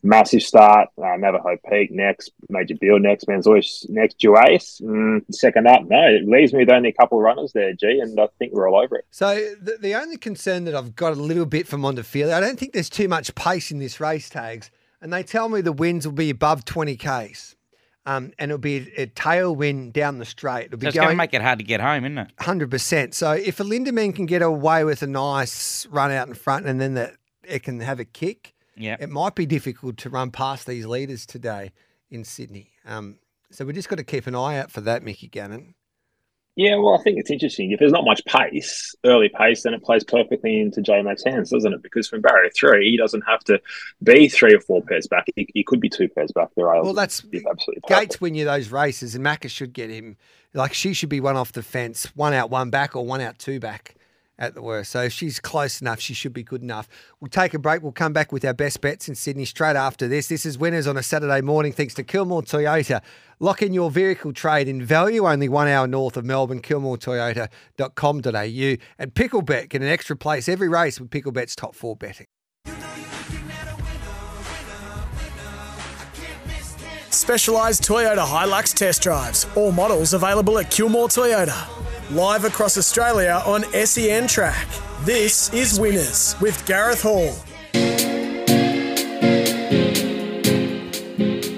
massive 0.02 0.42
start. 0.42 0.88
Uh, 0.96 1.16
Navajo 1.16 1.56
Peak 1.68 1.90
next. 1.90 2.32
Major 2.48 2.74
Deal 2.74 2.98
next. 2.98 3.26
Manzoice 3.26 3.88
next. 3.88 4.18
Duais 4.18 4.80
mm, 4.82 5.22
second 5.30 5.66
up. 5.66 5.82
No, 5.84 6.06
it 6.06 6.26
leaves 6.26 6.52
me 6.52 6.60
with 6.60 6.70
only 6.70 6.88
a 6.88 6.92
couple 6.92 7.18
of 7.18 7.24
runners 7.24 7.52
there, 7.52 7.72
G, 7.72 8.00
and 8.00 8.18
I 8.18 8.28
think 8.38 8.52
we're 8.52 8.68
all 8.68 8.82
over 8.82 8.96
it. 8.96 9.04
So 9.10 9.34
the, 9.60 9.78
the 9.80 9.94
only 9.94 10.16
concern 10.16 10.64
that 10.64 10.74
I've 10.74 10.96
got 10.96 11.12
a 11.12 11.16
little 11.16 11.46
bit 11.46 11.66
for 11.66 11.76
Montefilia, 11.76 12.32
I 12.32 12.40
don't 12.40 12.58
think 12.58 12.72
there's 12.72 12.90
too 12.90 13.08
much 13.08 13.34
pace 13.34 13.70
in 13.70 13.78
this 13.78 14.00
race 14.00 14.28
tags, 14.28 14.70
and 15.02 15.12
they 15.12 15.22
tell 15.22 15.48
me 15.50 15.60
the 15.60 15.72
winds 15.72 16.06
will 16.06 16.14
be 16.14 16.30
above 16.30 16.64
20 16.64 16.96
k's. 16.96 17.56
Um, 18.04 18.32
and 18.38 18.50
it'll 18.50 18.58
be 18.58 18.90
a, 18.96 19.02
a 19.02 19.06
tailwind 19.06 19.92
down 19.92 20.18
the 20.18 20.24
straight. 20.24 20.66
It'll 20.66 20.78
be 20.78 20.86
So 20.86 20.88
it's 20.88 20.96
going 20.96 21.10
to 21.10 21.14
make 21.14 21.34
it 21.34 21.42
hard 21.42 21.58
to 21.60 21.64
get 21.64 21.80
home, 21.80 22.04
isn't 22.04 22.18
it? 22.18 22.28
hundred 22.40 22.68
percent. 22.70 23.14
So 23.14 23.30
if 23.32 23.60
a 23.60 23.62
Lindemann 23.64 24.12
can 24.14 24.26
get 24.26 24.42
away 24.42 24.82
with 24.82 25.02
a 25.02 25.06
nice 25.06 25.86
run 25.86 26.10
out 26.10 26.26
in 26.26 26.34
front, 26.34 26.66
and 26.66 26.80
then 26.80 26.94
that 26.94 27.14
it 27.44 27.62
can 27.62 27.78
have 27.78 28.00
a 28.00 28.04
kick, 28.04 28.54
Yeah. 28.76 28.96
it 28.98 29.08
might 29.08 29.36
be 29.36 29.46
difficult 29.46 29.98
to 29.98 30.10
run 30.10 30.32
past 30.32 30.66
these 30.66 30.84
leaders 30.84 31.26
today 31.26 31.70
in 32.10 32.24
Sydney. 32.24 32.70
Um, 32.84 33.18
so 33.52 33.64
we 33.64 33.72
just 33.72 33.88
got 33.88 33.96
to 33.98 34.04
keep 34.04 34.26
an 34.26 34.34
eye 34.34 34.58
out 34.58 34.72
for 34.72 34.80
that, 34.80 35.04
Mickey 35.04 35.28
Gannon. 35.28 35.74
Yeah, 36.54 36.76
well, 36.76 36.98
I 36.98 37.02
think 37.02 37.18
it's 37.18 37.30
interesting. 37.30 37.70
If 37.70 37.80
there's 37.80 37.92
not 37.92 38.04
much 38.04 38.22
pace, 38.26 38.94
early 39.04 39.30
pace, 39.30 39.62
then 39.62 39.72
it 39.72 39.82
plays 39.82 40.04
perfectly 40.04 40.60
into 40.60 40.82
J 40.82 41.00
Mac's 41.00 41.24
hands, 41.24 41.50
doesn't 41.50 41.72
it? 41.72 41.82
Because 41.82 42.08
from 42.08 42.20
barrier 42.20 42.50
three, 42.54 42.90
he 42.90 42.96
doesn't 42.98 43.22
have 43.22 43.40
to 43.44 43.58
be 44.02 44.28
three 44.28 44.54
or 44.54 44.60
four 44.60 44.82
pairs 44.82 45.06
back. 45.06 45.24
He, 45.34 45.48
he 45.54 45.64
could 45.64 45.80
be 45.80 45.88
two 45.88 46.08
pairs 46.08 46.30
back. 46.32 46.48
The 46.54 46.64
rails. 46.64 46.84
Well, 46.84 46.94
that's 46.94 47.20
absolutely 47.20 47.80
perfect. 47.86 47.88
Gates 47.88 48.20
win 48.20 48.34
you 48.34 48.44
those 48.44 48.68
races, 48.68 49.14
and 49.14 49.24
Macca 49.24 49.48
should 49.48 49.72
get 49.72 49.88
him. 49.88 50.16
Like 50.52 50.74
she 50.74 50.92
should 50.92 51.08
be 51.08 51.20
one 51.20 51.36
off 51.36 51.52
the 51.52 51.62
fence, 51.62 52.14
one 52.14 52.34
out, 52.34 52.50
one 52.50 52.68
back, 52.68 52.94
or 52.94 53.06
one 53.06 53.22
out, 53.22 53.38
two 53.38 53.58
back 53.58 53.94
at 54.42 54.54
the 54.54 54.60
worst. 54.60 54.90
So 54.90 55.04
if 55.04 55.12
she's 55.12 55.38
close 55.38 55.80
enough, 55.80 56.00
she 56.00 56.14
should 56.14 56.32
be 56.32 56.42
good 56.42 56.62
enough. 56.62 56.88
We'll 57.20 57.28
take 57.28 57.54
a 57.54 57.60
break. 57.60 57.82
We'll 57.82 57.92
come 57.92 58.12
back 58.12 58.32
with 58.32 58.44
our 58.44 58.52
best 58.52 58.80
bets 58.80 59.08
in 59.08 59.14
Sydney 59.14 59.44
straight 59.44 59.76
after 59.76 60.08
this. 60.08 60.26
This 60.26 60.44
is 60.44 60.58
Winners 60.58 60.88
on 60.88 60.96
a 60.96 61.02
Saturday 61.02 61.40
morning, 61.40 61.72
thanks 61.72 61.94
to 61.94 62.02
Kilmore 62.02 62.42
Toyota. 62.42 63.00
Lock 63.38 63.62
in 63.62 63.72
your 63.72 63.88
vehicle 63.90 64.32
trade 64.32 64.66
in 64.66 64.84
value, 64.84 65.28
only 65.28 65.48
one 65.48 65.68
hour 65.68 65.86
north 65.86 66.16
of 66.16 66.24
Melbourne, 66.24 66.60
kilmoretoyota.com.au. 66.60 68.86
And 68.98 69.14
Picklebet, 69.14 69.68
get 69.68 69.80
an 69.80 69.88
extra 69.88 70.16
place 70.16 70.48
every 70.48 70.68
race 70.68 71.00
with 71.00 71.10
Picklebet's 71.10 71.54
top 71.54 71.76
four 71.76 71.94
betting. 71.94 72.26
Specialised 77.10 77.82
Toyota 77.82 78.26
Hilux 78.26 78.74
test 78.74 79.02
drives. 79.02 79.46
All 79.54 79.70
models 79.70 80.14
available 80.14 80.58
at 80.58 80.72
Kilmore 80.72 81.06
Toyota. 81.06 81.81
Live 82.12 82.44
across 82.44 82.76
Australia 82.76 83.42
on 83.46 83.64
SEN 83.86 84.28
Track. 84.28 84.68
This 85.00 85.50
is 85.54 85.80
Winners 85.80 86.36
with 86.42 86.62
Gareth 86.66 87.00
Hall. 87.00 87.34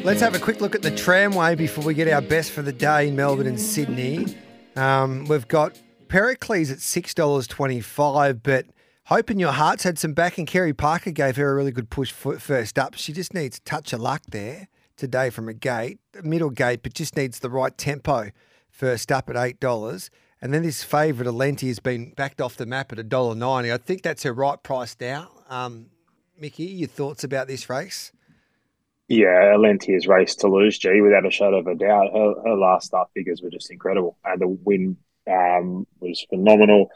Let's 0.05 0.21
have 0.21 0.37
a 0.37 0.39
quick 0.39 0.61
look 0.61 0.77
at 0.77 0.83
the 0.83 0.95
tramway 0.95 1.57
before 1.57 1.83
we 1.83 1.93
get 1.93 2.07
our 2.07 2.23
best 2.23 2.53
for 2.53 2.63
the 2.63 2.73
day 2.73 3.09
in 3.09 3.17
Melbourne 3.17 3.49
and 3.49 3.61
Sydney. 3.61 4.33
Um, 4.77 5.25
we've 5.25 5.49
got 5.49 5.77
Pericles 6.07 6.71
at 6.71 6.79
six 6.79 7.15
dollars 7.15 7.49
twenty-five, 7.49 8.45
but 8.45 8.67
Hope 9.07 9.33
in 9.33 9.41
Your 9.41 9.51
Heart's 9.51 9.83
had 9.83 9.99
some 9.99 10.13
back, 10.13 10.39
and 10.39 10.47
Kerry 10.47 10.73
Parker 10.73 11.11
gave 11.11 11.35
her 11.35 11.51
a 11.51 11.55
really 11.57 11.73
good 11.73 11.91
push 11.91 12.13
first 12.13 12.79
up. 12.79 12.95
She 12.95 13.13
just 13.13 13.35
needs 13.35 13.59
a 13.59 13.61
touch 13.63 13.93
of 13.93 14.01
luck 14.01 14.23
there 14.29 14.69
today 14.97 15.31
from 15.31 15.49
a 15.49 15.53
gate, 15.53 15.99
middle 16.23 16.51
gate, 16.51 16.85
but 16.85 16.95
just 16.95 17.17
needs 17.17 17.41
the 17.41 17.51
right 17.51 17.77
tempo 17.77 18.31
first 18.71 19.11
up 19.11 19.29
at 19.29 19.37
eight 19.37 19.59
dollars. 19.59 20.11
And 20.45 20.53
then 20.53 20.63
this 20.63 20.85
favourite 20.85 21.27
Alentia 21.27 21.69
has 21.69 21.79
been 21.79 22.11
backed 22.11 22.39
off 22.39 22.59
the 22.59 22.67
map 22.67 22.93
at 22.93 22.99
a 22.99 23.03
dollar 23.03 23.35
ninety. 23.35 23.73
I 23.73 23.79
think 23.79 24.03
that's 24.03 24.25
her 24.25 24.33
right 24.35 24.63
price 24.63 24.95
now. 25.01 25.31
Um, 25.49 25.87
Mickey, 26.39 26.65
your 26.65 26.87
thoughts 26.87 27.25
about 27.25 27.49
this 27.49 27.71
race? 27.71 28.13
Yeah, 29.09 29.55
Alentia's 29.57 30.07
race 30.07 30.35
to 30.37 30.49
lose, 30.49 30.77
G, 30.77 31.01
without 31.01 31.25
a 31.25 31.31
shadow 31.31 31.61
of 31.61 31.67
a 31.67 31.75
doubt. 31.75 32.13
Her, 32.13 32.35
her 32.45 32.57
last 32.57 32.89
start 32.89 33.09
figures 33.15 33.41
were 33.43 33.49
just 33.49 33.71
incredible, 33.71 34.19
and 34.23 34.39
the 34.39 34.49
win 34.49 34.99
um, 35.27 35.87
was 36.01 36.27
phenomenal. 36.29 36.91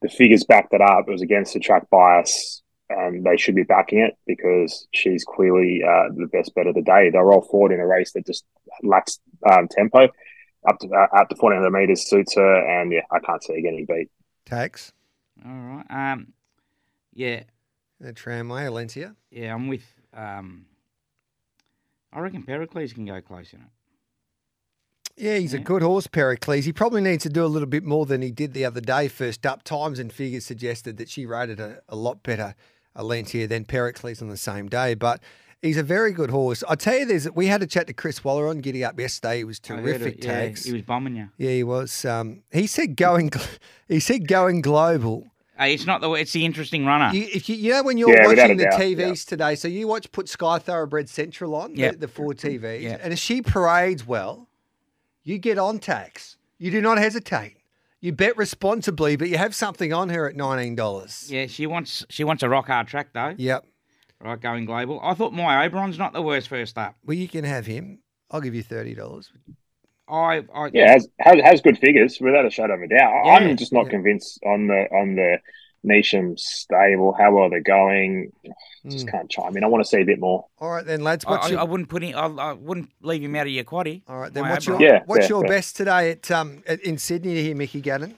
The 0.00 0.08
figures 0.08 0.44
backed 0.44 0.72
it 0.72 0.80
up. 0.80 1.04
It 1.06 1.12
was 1.12 1.20
against 1.20 1.52
the 1.52 1.60
track 1.60 1.90
bias, 1.90 2.62
and 2.88 3.22
they 3.22 3.36
should 3.36 3.54
be 3.54 3.64
backing 3.64 3.98
it 3.98 4.16
because 4.26 4.88
she's 4.94 5.24
clearly 5.24 5.82
uh, 5.86 6.08
the 6.16 6.28
best 6.32 6.54
bet 6.54 6.66
of 6.66 6.74
the 6.74 6.80
day. 6.80 7.10
They're 7.10 7.30
all 7.30 7.42
forward 7.42 7.72
in 7.72 7.80
a 7.80 7.86
race 7.86 8.12
that 8.12 8.24
just 8.24 8.46
lacks 8.82 9.20
um, 9.52 9.68
tempo. 9.68 10.08
Up 10.68 10.78
to 10.78 10.88
uh, 10.88 11.06
up 11.20 11.28
to 11.28 11.36
400 11.36 11.70
meters 11.70 12.08
suits 12.08 12.34
her, 12.36 12.80
and 12.80 12.90
yeah, 12.92 13.00
I 13.10 13.18
can't 13.20 13.42
see 13.42 13.54
her 13.54 13.60
getting 13.60 13.84
beat. 13.86 14.10
Taggs. 14.46 14.92
All 15.44 15.52
right. 15.52 16.12
Um, 16.12 16.32
yeah, 17.12 17.42
The 18.00 18.12
tramway, 18.12 18.62
Alentia. 18.64 19.14
yeah, 19.30 19.54
I'm 19.54 19.68
with. 19.68 19.84
Um, 20.12 20.66
I 22.12 22.20
reckon 22.20 22.42
Pericles 22.44 22.92
can 22.92 23.04
go 23.04 23.20
close 23.20 23.52
in 23.52 23.60
it. 23.60 23.66
Yeah, 25.16 25.36
he's 25.36 25.54
a 25.54 25.58
good 25.60 25.82
horse, 25.82 26.06
Pericles. 26.08 26.64
He 26.64 26.72
probably 26.72 27.00
needs 27.00 27.22
to 27.22 27.28
do 27.28 27.44
a 27.44 27.46
little 27.46 27.68
bit 27.68 27.84
more 27.84 28.04
than 28.04 28.20
he 28.20 28.32
did 28.32 28.52
the 28.52 28.64
other 28.64 28.80
day. 28.80 29.06
First 29.06 29.46
up, 29.46 29.62
times 29.62 29.98
and 30.00 30.12
figures 30.12 30.44
suggested 30.44 30.96
that 30.96 31.08
she 31.08 31.24
rated 31.24 31.60
a, 31.60 31.82
a 31.88 31.94
lot 31.94 32.22
better 32.24 32.54
Alentia 32.96 33.48
than 33.48 33.64
Pericles 33.64 34.20
on 34.20 34.28
the 34.28 34.36
same 34.36 34.68
day. 34.68 34.94
But 34.94 35.20
he's 35.64 35.76
a 35.78 35.82
very 35.82 36.12
good 36.12 36.30
horse. 36.30 36.62
I 36.68 36.74
tell 36.76 36.98
you, 36.98 37.06
there's 37.06 37.30
we 37.32 37.46
had 37.46 37.62
a 37.62 37.66
chat 37.66 37.86
to 37.88 37.92
Chris 37.92 38.22
Waller 38.22 38.46
on 38.48 38.58
Giddy 38.60 38.84
Up 38.84 38.98
yesterday. 38.98 39.38
He 39.38 39.44
was 39.44 39.58
terrific. 39.58 40.18
it, 40.18 40.24
yeah, 40.24 40.32
Taggs. 40.32 40.64
he 40.64 40.72
was 40.72 40.82
bombing 40.82 41.16
you. 41.16 41.28
Yeah, 41.38 41.50
he 41.50 41.64
was. 41.64 42.04
Um, 42.04 42.42
he 42.52 42.66
said 42.66 42.96
going. 42.96 43.30
He 43.86 44.00
said 44.00 44.26
going 44.28 44.62
global. 44.62 45.30
Hey, 45.58 45.74
it's 45.74 45.84
not 45.86 46.00
the. 46.00 46.10
It's 46.12 46.32
the 46.32 46.44
interesting 46.46 46.86
runner. 46.86 47.10
You, 47.14 47.28
if 47.32 47.48
you, 47.50 47.54
you 47.56 47.72
know 47.72 47.82
when 47.82 47.98
you're 47.98 48.08
Yeah, 48.16 48.26
watching 48.26 48.56
the 48.56 48.64
doubt, 48.64 48.80
TVs 48.80 48.98
yeah. 49.26 49.28
today, 49.28 49.54
so 49.56 49.68
you 49.68 49.86
watch 49.86 50.10
put 50.10 50.28
Sky 50.28 50.58
Thoroughbred 50.58 51.08
Central 51.10 51.54
on 51.54 51.74
Yep. 51.76 51.92
the, 51.92 51.98
the 51.98 52.08
four 52.08 52.32
TVs, 52.32 52.80
Yep. 52.80 53.00
and 53.04 53.12
if 53.12 53.18
she 53.18 53.42
parades 53.42 54.06
well, 54.06 54.48
you 55.22 55.36
get 55.38 55.58
on 55.58 55.78
Taggs. 55.80 56.36
You 56.58 56.70
do 56.70 56.80
not 56.80 56.96
hesitate. 56.98 57.56
You 58.00 58.12
bet 58.12 58.36
responsibly, 58.36 59.16
but 59.16 59.28
you 59.28 59.36
have 59.38 59.54
something 59.54 59.92
on 59.92 60.08
her 60.08 60.28
at 60.28 60.34
nineteen 60.34 60.74
dollars. 60.74 61.26
yeah, 61.30 61.46
she 61.46 61.66
wants. 61.66 62.04
She 62.08 62.24
wants 62.24 62.42
a 62.42 62.48
rock 62.48 62.66
hard 62.68 62.86
track 62.88 63.08
though. 63.12 63.34
Yep. 63.36 63.66
Right, 64.20 64.40
going 64.40 64.64
global. 64.64 65.00
I 65.02 65.14
thought 65.14 65.32
my 65.32 65.64
Oberon's 65.66 65.98
not 65.98 66.12
the 66.12 66.22
worst 66.22 66.48
first 66.48 66.78
up. 66.78 66.96
Well, 67.04 67.16
you 67.16 67.28
can 67.28 67.44
have 67.44 67.66
him. 67.66 67.98
I'll 68.30 68.40
give 68.40 68.54
you 68.54 68.62
thirty 68.62 68.94
dollars. 68.94 69.30
I, 70.08 70.42
I 70.54 70.70
Yeah, 70.72 70.92
has, 70.92 71.08
has 71.18 71.40
has 71.42 71.60
good 71.60 71.78
figures 71.78 72.18
without 72.20 72.46
a 72.46 72.50
shadow 72.50 72.74
of 72.74 72.82
a 72.82 72.88
doubt. 72.88 73.24
Yeah, 73.24 73.32
I'm 73.32 73.56
just 73.56 73.72
not 73.72 73.84
yeah. 73.86 73.90
convinced 73.90 74.40
on 74.44 74.66
the 74.66 74.86
on 74.92 75.14
the 75.16 75.38
Neasham 75.86 76.38
stable 76.38 77.14
how 77.18 77.32
well 77.32 77.50
they're 77.50 77.60
going. 77.60 78.30
Just 78.86 79.06
Mm. 79.06 79.10
can't 79.10 79.30
chime 79.30 79.56
in. 79.56 79.64
I 79.64 79.66
want 79.66 79.82
to 79.82 79.88
see 79.88 80.00
a 80.00 80.04
bit 80.04 80.20
more. 80.20 80.44
All 80.58 80.70
right 80.70 80.84
then, 80.84 81.02
lads. 81.02 81.24
I, 81.26 81.30
What's 81.30 81.46
I, 81.46 81.50
your, 81.50 81.60
I 81.60 81.64
wouldn't 81.64 81.88
put 81.88 82.02
in. 82.02 82.14
I, 82.14 82.26
I 82.26 82.52
wouldn't 82.52 82.90
leave 83.00 83.22
him 83.22 83.34
out 83.34 83.46
of 83.46 83.52
your 83.52 83.64
quaddy. 83.64 84.02
all 84.08 84.18
right 84.18 84.32
then? 84.32 84.42
my 84.44 84.50
What's 84.50 84.66
your 84.66 84.80
Yeah, 84.80 85.02
what's 85.06 85.20
fair, 85.26 85.28
your 85.28 85.40
fair. 85.42 85.48
best 85.48 85.76
today 85.76 86.10
at 86.12 86.30
um 86.30 86.62
at, 86.66 86.80
in 86.80 86.98
Sydney 86.98 87.42
here, 87.42 87.54
Mickey 87.54 87.80
Gannon? 87.80 88.14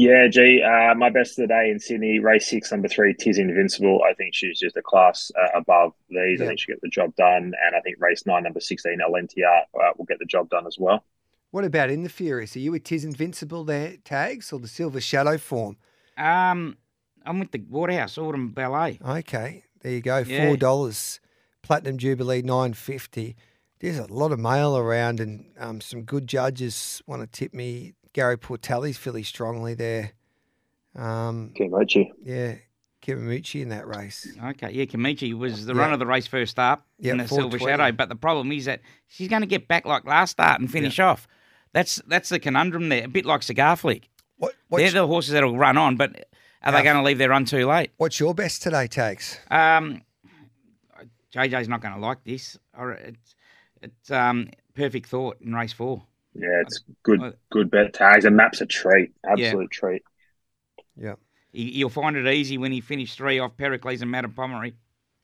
Yeah, 0.00 0.28
G. 0.28 0.62
Uh, 0.62 0.94
my 0.94 1.10
best 1.10 1.32
of 1.32 1.42
the 1.42 1.48
day 1.48 1.70
in 1.72 1.80
Sydney, 1.80 2.20
race 2.20 2.48
six, 2.48 2.70
number 2.70 2.86
three, 2.86 3.14
Tis 3.18 3.36
Invincible. 3.36 4.00
I 4.08 4.14
think 4.14 4.32
she's 4.32 4.56
just 4.56 4.76
a 4.76 4.82
class 4.82 5.32
uh, 5.36 5.58
above 5.58 5.92
these. 6.08 6.38
Yeah. 6.38 6.44
I 6.44 6.46
think 6.46 6.60
she'll 6.60 6.76
get 6.76 6.82
the 6.82 6.88
job 6.88 7.16
done, 7.16 7.52
and 7.66 7.74
I 7.76 7.80
think 7.80 7.96
race 7.98 8.24
nine, 8.24 8.44
number 8.44 8.60
sixteen, 8.60 8.98
Alentia, 9.04 9.62
uh, 9.74 9.90
will 9.96 10.04
get 10.04 10.20
the 10.20 10.24
job 10.24 10.50
done 10.50 10.68
as 10.68 10.76
well. 10.78 11.02
What 11.50 11.64
about 11.64 11.90
in 11.90 12.04
the 12.04 12.08
Furious? 12.08 12.54
Are 12.54 12.60
you 12.60 12.70
with 12.70 12.84
Tis 12.84 13.04
Invincible 13.04 13.64
there 13.64 13.96
Taggs 14.04 14.52
or 14.52 14.60
the 14.60 14.68
Silver 14.68 15.00
Shadow 15.00 15.36
form? 15.36 15.78
Um, 16.16 16.76
I'm 17.26 17.40
with 17.40 17.50
the 17.50 17.64
Waterhouse 17.68 18.16
Autumn 18.18 18.52
Ballet. 18.52 19.00
Okay, 19.04 19.64
there 19.80 19.90
you 19.90 20.00
go. 20.00 20.18
Yeah. 20.18 20.46
Four 20.46 20.56
dollars. 20.58 21.18
Platinum 21.62 21.98
Jubilee 21.98 22.42
nine 22.42 22.72
fifty. 22.72 23.34
There's 23.80 23.98
a 23.98 24.06
lot 24.06 24.30
of 24.30 24.38
mail 24.38 24.78
around, 24.78 25.18
and 25.18 25.46
um, 25.58 25.80
some 25.80 26.02
good 26.02 26.28
judges 26.28 27.02
want 27.08 27.22
to 27.22 27.26
tip 27.26 27.52
me. 27.52 27.94
Gary 28.12 28.36
Portelli's 28.36 28.96
fairly 28.96 29.22
strongly 29.22 29.74
there. 29.74 30.12
Um, 30.96 31.52
Kimochi. 31.56 32.10
yeah, 32.24 32.56
Kimamuchi 33.02 33.62
in 33.62 33.68
that 33.68 33.86
race. 33.86 34.26
Okay, 34.42 34.70
yeah, 34.72 34.84
Kamichi 34.84 35.32
was 35.36 35.66
the 35.66 35.74
Yeah. 35.74 35.80
run 35.82 35.92
of 35.92 35.98
the 35.98 36.06
race 36.06 36.26
first 36.26 36.58
up 36.58 36.86
Yeah, 36.98 37.12
in 37.12 37.18
the 37.18 37.28
Silver 37.28 37.58
Shadow, 37.58 37.92
but 37.92 38.08
the 38.08 38.16
problem 38.16 38.50
is 38.52 38.64
that 38.64 38.80
she's 39.06 39.28
going 39.28 39.42
to 39.42 39.46
get 39.46 39.68
back 39.68 39.84
like 39.86 40.04
last 40.04 40.32
start 40.32 40.60
and 40.60 40.70
finish 40.70 40.98
off. 40.98 41.28
That's 41.72 41.96
that's 42.06 42.30
the 42.30 42.38
conundrum 42.40 42.88
there, 42.88 43.04
a 43.04 43.08
bit 43.08 43.26
like 43.26 43.42
Cigar 43.42 43.76
Flick. 43.76 44.08
What, 44.38 44.54
They're 44.70 44.80
what's, 44.82 44.94
the 44.94 45.06
horses 45.06 45.32
that'll 45.32 45.56
run 45.56 45.76
on, 45.76 45.96
but 45.96 46.28
are 46.62 46.72
they 46.72 46.82
going 46.82 46.96
to 46.96 47.02
leave 47.02 47.18
their 47.18 47.28
run 47.28 47.44
too 47.44 47.66
late? 47.66 47.90
what's 47.98 48.18
your 48.18 48.34
best 48.34 48.62
today, 48.62 48.88
Taggs? 48.88 49.38
Um, 49.50 50.02
JJ's 51.32 51.68
not 51.68 51.82
going 51.82 51.94
to 51.94 52.00
like 52.00 52.24
this. 52.24 52.58
It's 52.78 53.34
it's 53.82 54.10
um, 54.10 54.48
perfect 54.74 55.08
thought 55.08 55.36
in 55.40 55.54
race 55.54 55.72
four. 55.72 56.02
Yeah, 56.38 56.62
it's 56.62 56.80
good. 57.02 57.20
Uh, 57.22 57.32
Good 57.50 57.70
bet 57.70 57.92
Taggs 57.92 58.24
and 58.24 58.36
maps 58.36 58.60
a 58.60 58.66
treat. 58.66 59.12
Absolute 59.28 59.70
treat. 59.70 60.02
Yeah, 60.96 61.14
He, 61.52 61.70
you'll 61.78 61.90
find 61.90 62.16
it 62.16 62.26
easy 62.32 62.58
when 62.58 62.72
he 62.72 62.80
finished 62.80 63.16
three 63.16 63.38
off 63.38 63.56
Pericles 63.56 64.02
and 64.02 64.10
Madame 64.10 64.32
Pomeroy. 64.32 64.72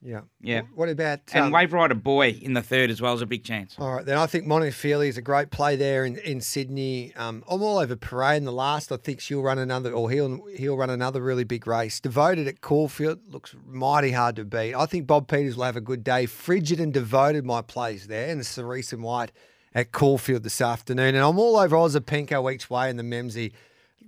yeah, 0.03 0.21
Yeah. 0.41 0.63
What 0.75 0.89
about 0.89 1.21
And 1.33 1.47
um, 1.47 1.51
Wave 1.53 1.73
Rider 1.73 1.95
Boy 1.95 2.31
in 2.31 2.53
the 2.53 2.63
third 2.63 2.91
as 2.91 3.01
well 3.01 3.15
is 3.15 3.23
a 3.23 3.27
big 3.27 3.43
chance. 3.45 3.75
All 3.79 3.95
right, 3.95 4.05
then 4.05 4.19
I 4.19 4.27
think 4.27 4.47
Montefilia 4.47 5.09
is 5.09 5.17
a 5.19 5.23
great 5.23 5.51
play 5.51 5.75
there 5.77 6.05
in, 6.05 6.17
in 6.19 6.41
Sydney. 6.41 7.13
Um, 7.17 7.43
I'm 7.49 7.63
all 7.63 7.79
over 7.79 7.97
Parade 7.97 8.37
in 8.39 8.45
the 8.45 8.53
last. 8.53 8.93
I 8.93 8.97
think 8.97 9.21
she'll 9.21 9.43
run 9.43 9.59
another, 9.59 9.93
or 9.93 10.11
he'll 10.11 10.45
he'll 10.57 10.77
run 10.77 10.91
another 10.91 11.21
really 11.23 11.45
big 11.45 11.67
race. 11.67 11.99
Devoted 12.01 12.47
at 12.47 12.61
Caulfield 12.61 13.21
looks 13.33 13.55
mighty 13.67 14.13
hard 14.13 14.37
to 14.37 14.45
beat. 14.45 14.75
I 14.75 14.87
think 14.87 15.07
Bob 15.07 15.27
Peters 15.29 15.57
will 15.57 15.65
have 15.65 15.77
a 15.77 15.81
good 15.81 16.05
day. 16.05 16.27
Frigid 16.27 16.79
and 16.81 16.93
Devoted 16.93 17.45
my 17.45 17.63
plays 17.63 18.07
there, 18.07 18.29
and 18.31 18.45
Cerise 18.45 18.93
and 18.93 19.03
White 19.03 19.33
at 19.75 19.93
Caulfield 19.93 20.43
this 20.43 20.61
afternoon. 20.61 21.15
And 21.15 21.25
I'm 21.25 21.39
all 21.39 21.57
over 21.57 21.77
Ozapenko 21.77 22.53
each 22.53 22.71
way 22.71 22.89
in 22.89 22.97
the 22.97 23.03
Memsie. 23.03 23.53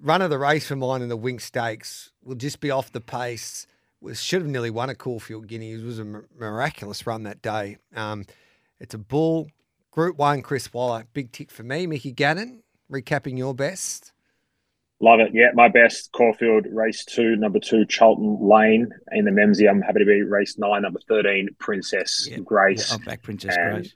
Run 0.01 0.23
of 0.23 0.31
the 0.31 0.39
race 0.39 0.67
for 0.69 0.77
mine 0.77 1.03
in 1.03 1.09
the 1.09 1.17
Wing 1.17 1.39
Stakes 1.39 2.13
will 2.23 2.35
just 2.37 2.61
be 2.61 2.71
off 2.71 2.93
the 2.93 3.01
pace. 3.01 3.67
Was 4.01 4.23
should 4.23 4.43
have 4.43 4.51
nearly 4.51 4.71
won 4.71 4.91
a 4.91 4.95
Caulfield 4.95 5.49
Guinea. 5.49 5.73
It 5.73 5.83
was 5.83 5.99
a 5.99 6.05
miraculous 6.39 7.07
run 7.07 7.23
that 7.25 7.43
day. 7.43 7.79
Um, 7.95 8.27
it's 8.79 8.95
a 8.95 8.99
bull. 8.99 9.49
Group 9.91 10.19
one, 10.19 10.43
Chris 10.43 10.73
Waller. 10.73 11.05
Big 11.15 11.33
tick 11.33 11.51
for 11.51 11.63
me. 11.63 11.87
Mickey 11.87 12.13
Gannon, 12.13 12.63
recapping 12.93 13.39
your 13.39 13.55
best. 13.55 14.13
Love 15.01 15.21
it. 15.21 15.31
Yeah, 15.33 15.49
my 15.55 15.69
best 15.69 16.13
Caulfield 16.13 16.67
race 16.71 17.05
two, 17.07 17.37
number 17.37 17.59
two, 17.59 17.87
Charlton 17.87 18.39
Lane 18.41 18.91
in 19.13 19.25
the 19.25 19.31
Memsie. 19.31 19.69
I'm 19.69 19.81
happy 19.81 20.01
to 20.01 20.05
be 20.05 20.23
race 20.23 20.59
nine, 20.59 20.83
number 20.83 21.01
13, 21.09 21.49
Princess 21.59 22.29
Yeah, 22.31 22.39
Grace. 22.39 22.89
Yeah, 22.89 22.95
I'll 22.99 23.05
back 23.05 23.23
Princess 23.23 23.57
and- 23.59 23.75
Grace. 23.77 23.95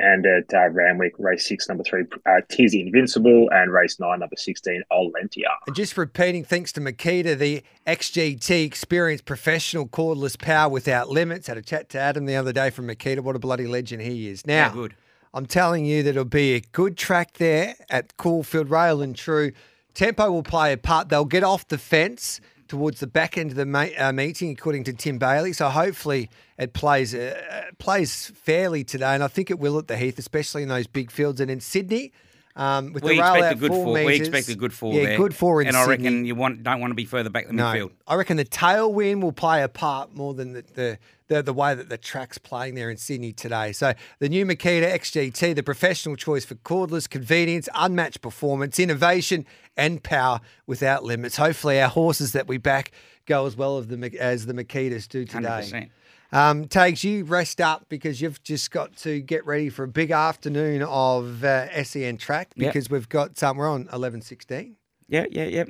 And 0.00 0.24
at 0.26 0.54
uh, 0.54 0.68
Randwick, 0.70 1.14
race 1.18 1.48
six, 1.48 1.68
number 1.68 1.82
three, 1.82 2.04
uh, 2.24 2.40
Tiz 2.48 2.72
Invincible, 2.74 3.48
and 3.50 3.72
race 3.72 3.98
nine, 3.98 4.20
number 4.20 4.36
16, 4.36 4.82
Alentia. 4.92 5.42
And 5.66 5.74
just 5.74 5.96
repeating, 5.96 6.44
thanks 6.44 6.70
to 6.72 6.80
Makita, 6.80 7.36
the 7.36 7.62
XGT 7.86 8.64
experienced 8.64 9.24
professional 9.24 9.88
cordless 9.88 10.38
power 10.38 10.68
without 10.68 11.08
limits. 11.08 11.48
Had 11.48 11.56
a 11.56 11.62
chat 11.62 11.88
to 11.90 11.98
Adam 11.98 12.26
the 12.26 12.36
other 12.36 12.52
day 12.52 12.70
from 12.70 12.86
Makita. 12.86 13.20
What 13.20 13.34
a 13.34 13.40
bloody 13.40 13.66
legend 13.66 14.02
he 14.02 14.28
is. 14.28 14.46
Now, 14.46 14.66
Yeah, 14.68 14.72
good. 14.72 14.94
I'm 15.34 15.46
telling 15.46 15.84
you 15.84 16.02
that 16.04 16.10
it'll 16.10 16.24
be 16.24 16.54
a 16.54 16.60
good 16.60 16.96
track 16.96 17.34
there 17.34 17.74
at 17.90 18.16
Caulfield 18.16 18.70
Rail 18.70 19.02
and 19.02 19.14
True. 19.14 19.52
Tempo 19.94 20.30
will 20.30 20.42
play 20.42 20.72
a 20.72 20.76
part. 20.76 21.08
They'll 21.08 21.24
get 21.24 21.42
off 21.42 21.66
the 21.68 21.76
fence 21.78 22.40
towards 22.68 23.00
the 23.00 23.06
back 23.06 23.36
end 23.36 23.50
of 23.50 23.56
the 23.56 23.66
ma- 23.66 23.86
uh, 23.98 24.12
meeting, 24.12 24.50
according 24.50 24.84
to 24.84 24.92
Tim 24.92 25.18
Bailey. 25.18 25.52
So 25.52 25.68
hopefully 25.68 26.30
it 26.58 26.72
plays 26.74 27.14
uh, 27.14 27.62
plays 27.78 28.26
fairly 28.36 28.84
today, 28.84 29.14
and 29.14 29.24
I 29.24 29.28
think 29.28 29.50
it 29.50 29.58
will 29.58 29.78
at 29.78 29.88
the 29.88 29.96
Heath, 29.96 30.18
especially 30.18 30.62
in 30.62 30.68
those 30.68 30.86
big 30.86 31.10
fields. 31.10 31.40
And 31.40 31.50
in 31.50 31.60
Sydney, 31.60 32.12
um, 32.56 32.92
with 32.92 33.04
We 33.04 33.16
the 33.16 33.22
rail 33.22 33.34
expect 33.34 33.44
a 33.44 33.56
out 33.56 33.58
good 33.60 33.70
four 33.70 33.84
four. 33.84 34.04
We 34.04 34.14
expect 34.16 34.48
a 34.48 34.54
good 34.56 34.72
four 34.72 34.94
yeah, 34.94 35.02
there. 35.04 35.16
good 35.16 35.34
four 35.34 35.60
in 35.62 35.68
and 35.68 35.76
I 35.76 35.86
reckon 35.86 36.24
you 36.24 36.34
want 36.34 36.62
don't 36.62 36.80
want 36.80 36.90
to 36.90 36.96
be 36.96 37.04
further 37.04 37.30
back 37.30 37.46
than 37.46 37.56
No, 37.56 37.64
midfield. 37.64 37.90
I 38.06 38.16
reckon 38.16 38.36
the 38.36 38.44
tailwind 38.44 39.22
will 39.22 39.32
play 39.32 39.62
a 39.62 39.68
part 39.68 40.14
more 40.14 40.34
than 40.34 40.52
the, 40.54 40.64
the 40.74 40.98
the 41.28 41.42
the 41.42 41.52
way 41.52 41.74
that 41.74 41.88
the 41.88 41.96
track's 41.98 42.38
playing 42.38 42.74
there 42.74 42.90
in 42.90 42.96
Sydney 42.96 43.32
today. 43.32 43.72
So 43.72 43.92
the 44.18 44.28
new 44.28 44.44
Makita 44.44 44.90
XGT, 44.92 45.54
the 45.54 45.62
professional 45.62 46.16
choice 46.16 46.44
for 46.44 46.56
cordless 46.56 47.08
convenience, 47.08 47.68
unmatched 47.74 48.20
performance, 48.20 48.78
innovation, 48.78 49.46
and 49.76 50.02
power 50.02 50.40
without 50.66 51.04
limits. 51.04 51.36
Hopefully, 51.36 51.80
our 51.80 51.88
horses 51.88 52.32
that 52.32 52.48
we 52.48 52.58
back 52.58 52.90
go 53.26 53.46
as 53.46 53.56
well 53.56 53.78
as 53.78 53.86
the 53.86 54.16
as 54.18 54.46
the 54.46 54.54
Makitas 54.54 55.06
do 55.08 55.24
today. 55.24 55.90
Um, 56.30 56.66
Taggs 56.66 57.02
you 57.04 57.24
rest 57.24 57.58
up 57.58 57.86
because 57.88 58.20
you've 58.20 58.42
just 58.42 58.70
got 58.70 58.94
to 58.96 59.20
get 59.22 59.46
ready 59.46 59.70
for 59.70 59.84
a 59.84 59.88
big 59.88 60.10
afternoon 60.10 60.82
of 60.82 61.42
uh, 61.42 61.82
SEN 61.84 62.18
track 62.18 62.50
Yep. 62.54 62.68
because 62.74 62.90
we've 62.90 63.08
got 63.08 63.42
um, 63.42 63.56
we're 63.56 63.70
on 63.70 63.88
eleven 63.92 64.20
sixteen. 64.20 64.76
Yeah, 65.08 65.24
yeah, 65.30 65.44
yeah. 65.44 65.64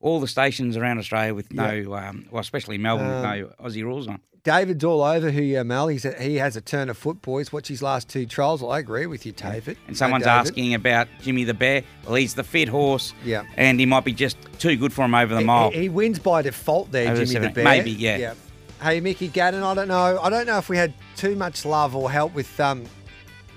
All 0.00 0.20
the 0.20 0.28
stations 0.28 0.76
around 0.76 0.98
Australia 0.98 1.34
with 1.34 1.52
no, 1.52 1.92
um, 1.94 2.26
well, 2.30 2.40
especially 2.40 2.78
Melbourne 2.78 3.08
with 3.08 3.16
Um, 3.16 3.22
no 3.22 3.52
Aussie 3.68 3.82
rules 3.82 4.06
on. 4.06 4.20
David's 4.42 4.82
all 4.84 5.02
over 5.02 5.30
Hoo 5.30 5.42
Ya 5.42 5.62
Mal. 5.64 5.88
He's 5.88 6.04
a, 6.04 6.12
he 6.20 6.36
has 6.36 6.56
a 6.56 6.60
turn 6.62 6.88
of 6.88 6.96
foot, 6.96 7.20
boys. 7.20 7.52
Watch 7.52 7.68
his 7.68 7.82
last 7.82 8.08
two 8.08 8.24
trials. 8.24 8.62
Well, 8.62 8.72
I 8.72 8.78
agree 8.78 9.04
with 9.06 9.26
you, 9.26 9.32
David. 9.32 9.76
And 9.86 9.94
Uh, 9.94 9.98
someone's 9.98 10.24
David. 10.24 10.38
asking 10.48 10.74
about 10.74 11.08
Jimmy 11.20 11.44
the 11.44 11.52
Bear. 11.54 11.82
Well, 12.06 12.14
he's 12.14 12.34
the 12.34 12.44
fit 12.44 12.68
horse. 12.68 13.12
Yeah. 13.24 13.42
And 13.56 13.78
he 13.78 13.84
might 13.86 14.04
be 14.04 14.12
just 14.14 14.38
too 14.58 14.76
good 14.76 14.92
for 14.94 15.04
him 15.04 15.14
over 15.14 15.34
the 15.34 15.40
He- 15.40 15.46
mile. 15.46 15.70
He, 15.70 15.88
wins 15.90 16.18
by 16.18 16.40
default 16.42 16.90
there, 16.90 17.08
Over 17.12 17.16
Jimmy 17.16 17.26
the 17.26 17.32
seven- 17.32 17.52
Bear. 17.52 17.64
maybe, 17.64 17.90
yeah. 17.90 18.34
Hey, 18.82 19.00
Mickey 19.00 19.28
Gannon. 19.28 19.62
I 19.62 19.74
don't 19.74 19.88
know. 19.88 20.18
I 20.22 20.30
don't 20.30 20.46
know 20.46 20.56
if 20.56 20.70
we 20.70 20.78
had 20.78 20.94
too 21.16 21.36
much 21.36 21.66
love 21.66 21.94
or 21.94 22.10
help 22.10 22.32
with 22.34 22.58
um, 22.58 22.84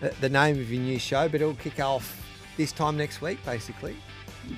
the, 0.02 0.14
the 0.20 0.28
name 0.28 0.60
of 0.60 0.70
your 0.70 0.82
new 0.82 1.00
show, 1.00 1.30
but 1.30 1.36
it'll 1.40 1.56
kick 1.56 1.80
off 1.80 2.22
this 2.58 2.74
time 2.74 2.98
next 2.98 3.22
week, 3.22 3.38
basically. 3.46 3.96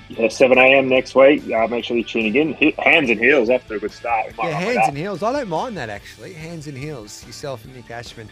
Yeah, 0.08 0.28
7 0.28 0.56
a.m. 0.58 0.88
next 0.88 1.14
week. 1.14 1.50
Uh, 1.50 1.66
make 1.68 1.84
sure 1.84 1.96
you 1.96 2.04
tune 2.04 2.34
in. 2.34 2.52
Hands 2.78 3.08
and 3.10 3.20
heels 3.20 3.48
to 3.48 3.74
a 3.74 3.78
good 3.78 3.92
start. 3.92 4.32
Yeah, 4.38 4.50
hands 4.50 4.88
and 4.88 4.96
heels. 4.96 5.22
I 5.22 5.32
don't 5.32 5.48
mind 5.48 5.76
that 5.76 5.90
actually. 5.90 6.32
Hands 6.32 6.66
and 6.66 6.76
heels. 6.76 7.24
Yourself 7.26 7.64
and 7.64 7.74
Nick 7.74 7.90
Ashman. 7.90 8.28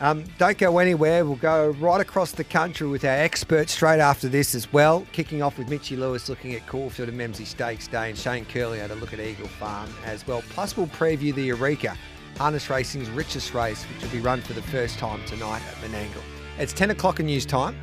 Um, 0.00 0.24
don't 0.36 0.58
go 0.58 0.78
anywhere. 0.78 1.24
We'll 1.24 1.36
go 1.36 1.68
right 1.78 2.00
across 2.00 2.32
the 2.32 2.42
country 2.42 2.88
with 2.88 3.04
our 3.04 3.10
experts 3.10 3.72
straight 3.72 4.00
after 4.00 4.28
this 4.28 4.52
as 4.52 4.72
well. 4.72 5.06
Kicking 5.12 5.42
off 5.42 5.58
with 5.58 5.68
Mitchy 5.68 5.96
Lewis 5.96 6.28
looking 6.28 6.54
at 6.54 6.66
Caulfield 6.66 7.08
and 7.08 7.20
Memsie 7.20 7.46
Stakes 7.46 7.86
Day 7.86 8.10
and 8.10 8.18
Shane 8.18 8.44
Curley 8.44 8.80
had 8.80 8.90
a 8.90 8.96
look 8.96 9.12
at 9.12 9.20
Eagle 9.20 9.46
Farm 9.46 9.88
as 10.04 10.26
well. 10.26 10.42
Plus, 10.50 10.76
we'll 10.76 10.88
preview 10.88 11.32
the 11.32 11.44
Eureka, 11.44 11.96
harness 12.36 12.68
racing's 12.68 13.10
richest 13.10 13.54
race, 13.54 13.84
which 13.84 14.02
will 14.02 14.10
be 14.10 14.20
run 14.20 14.40
for 14.40 14.54
the 14.54 14.62
first 14.62 14.98
time 14.98 15.24
tonight 15.24 15.62
at 15.68 15.74
Menangle. 15.88 16.22
It's 16.58 16.72
10 16.72 16.90
o'clock 16.90 17.20
in 17.20 17.26
news 17.26 17.46
time. 17.46 17.76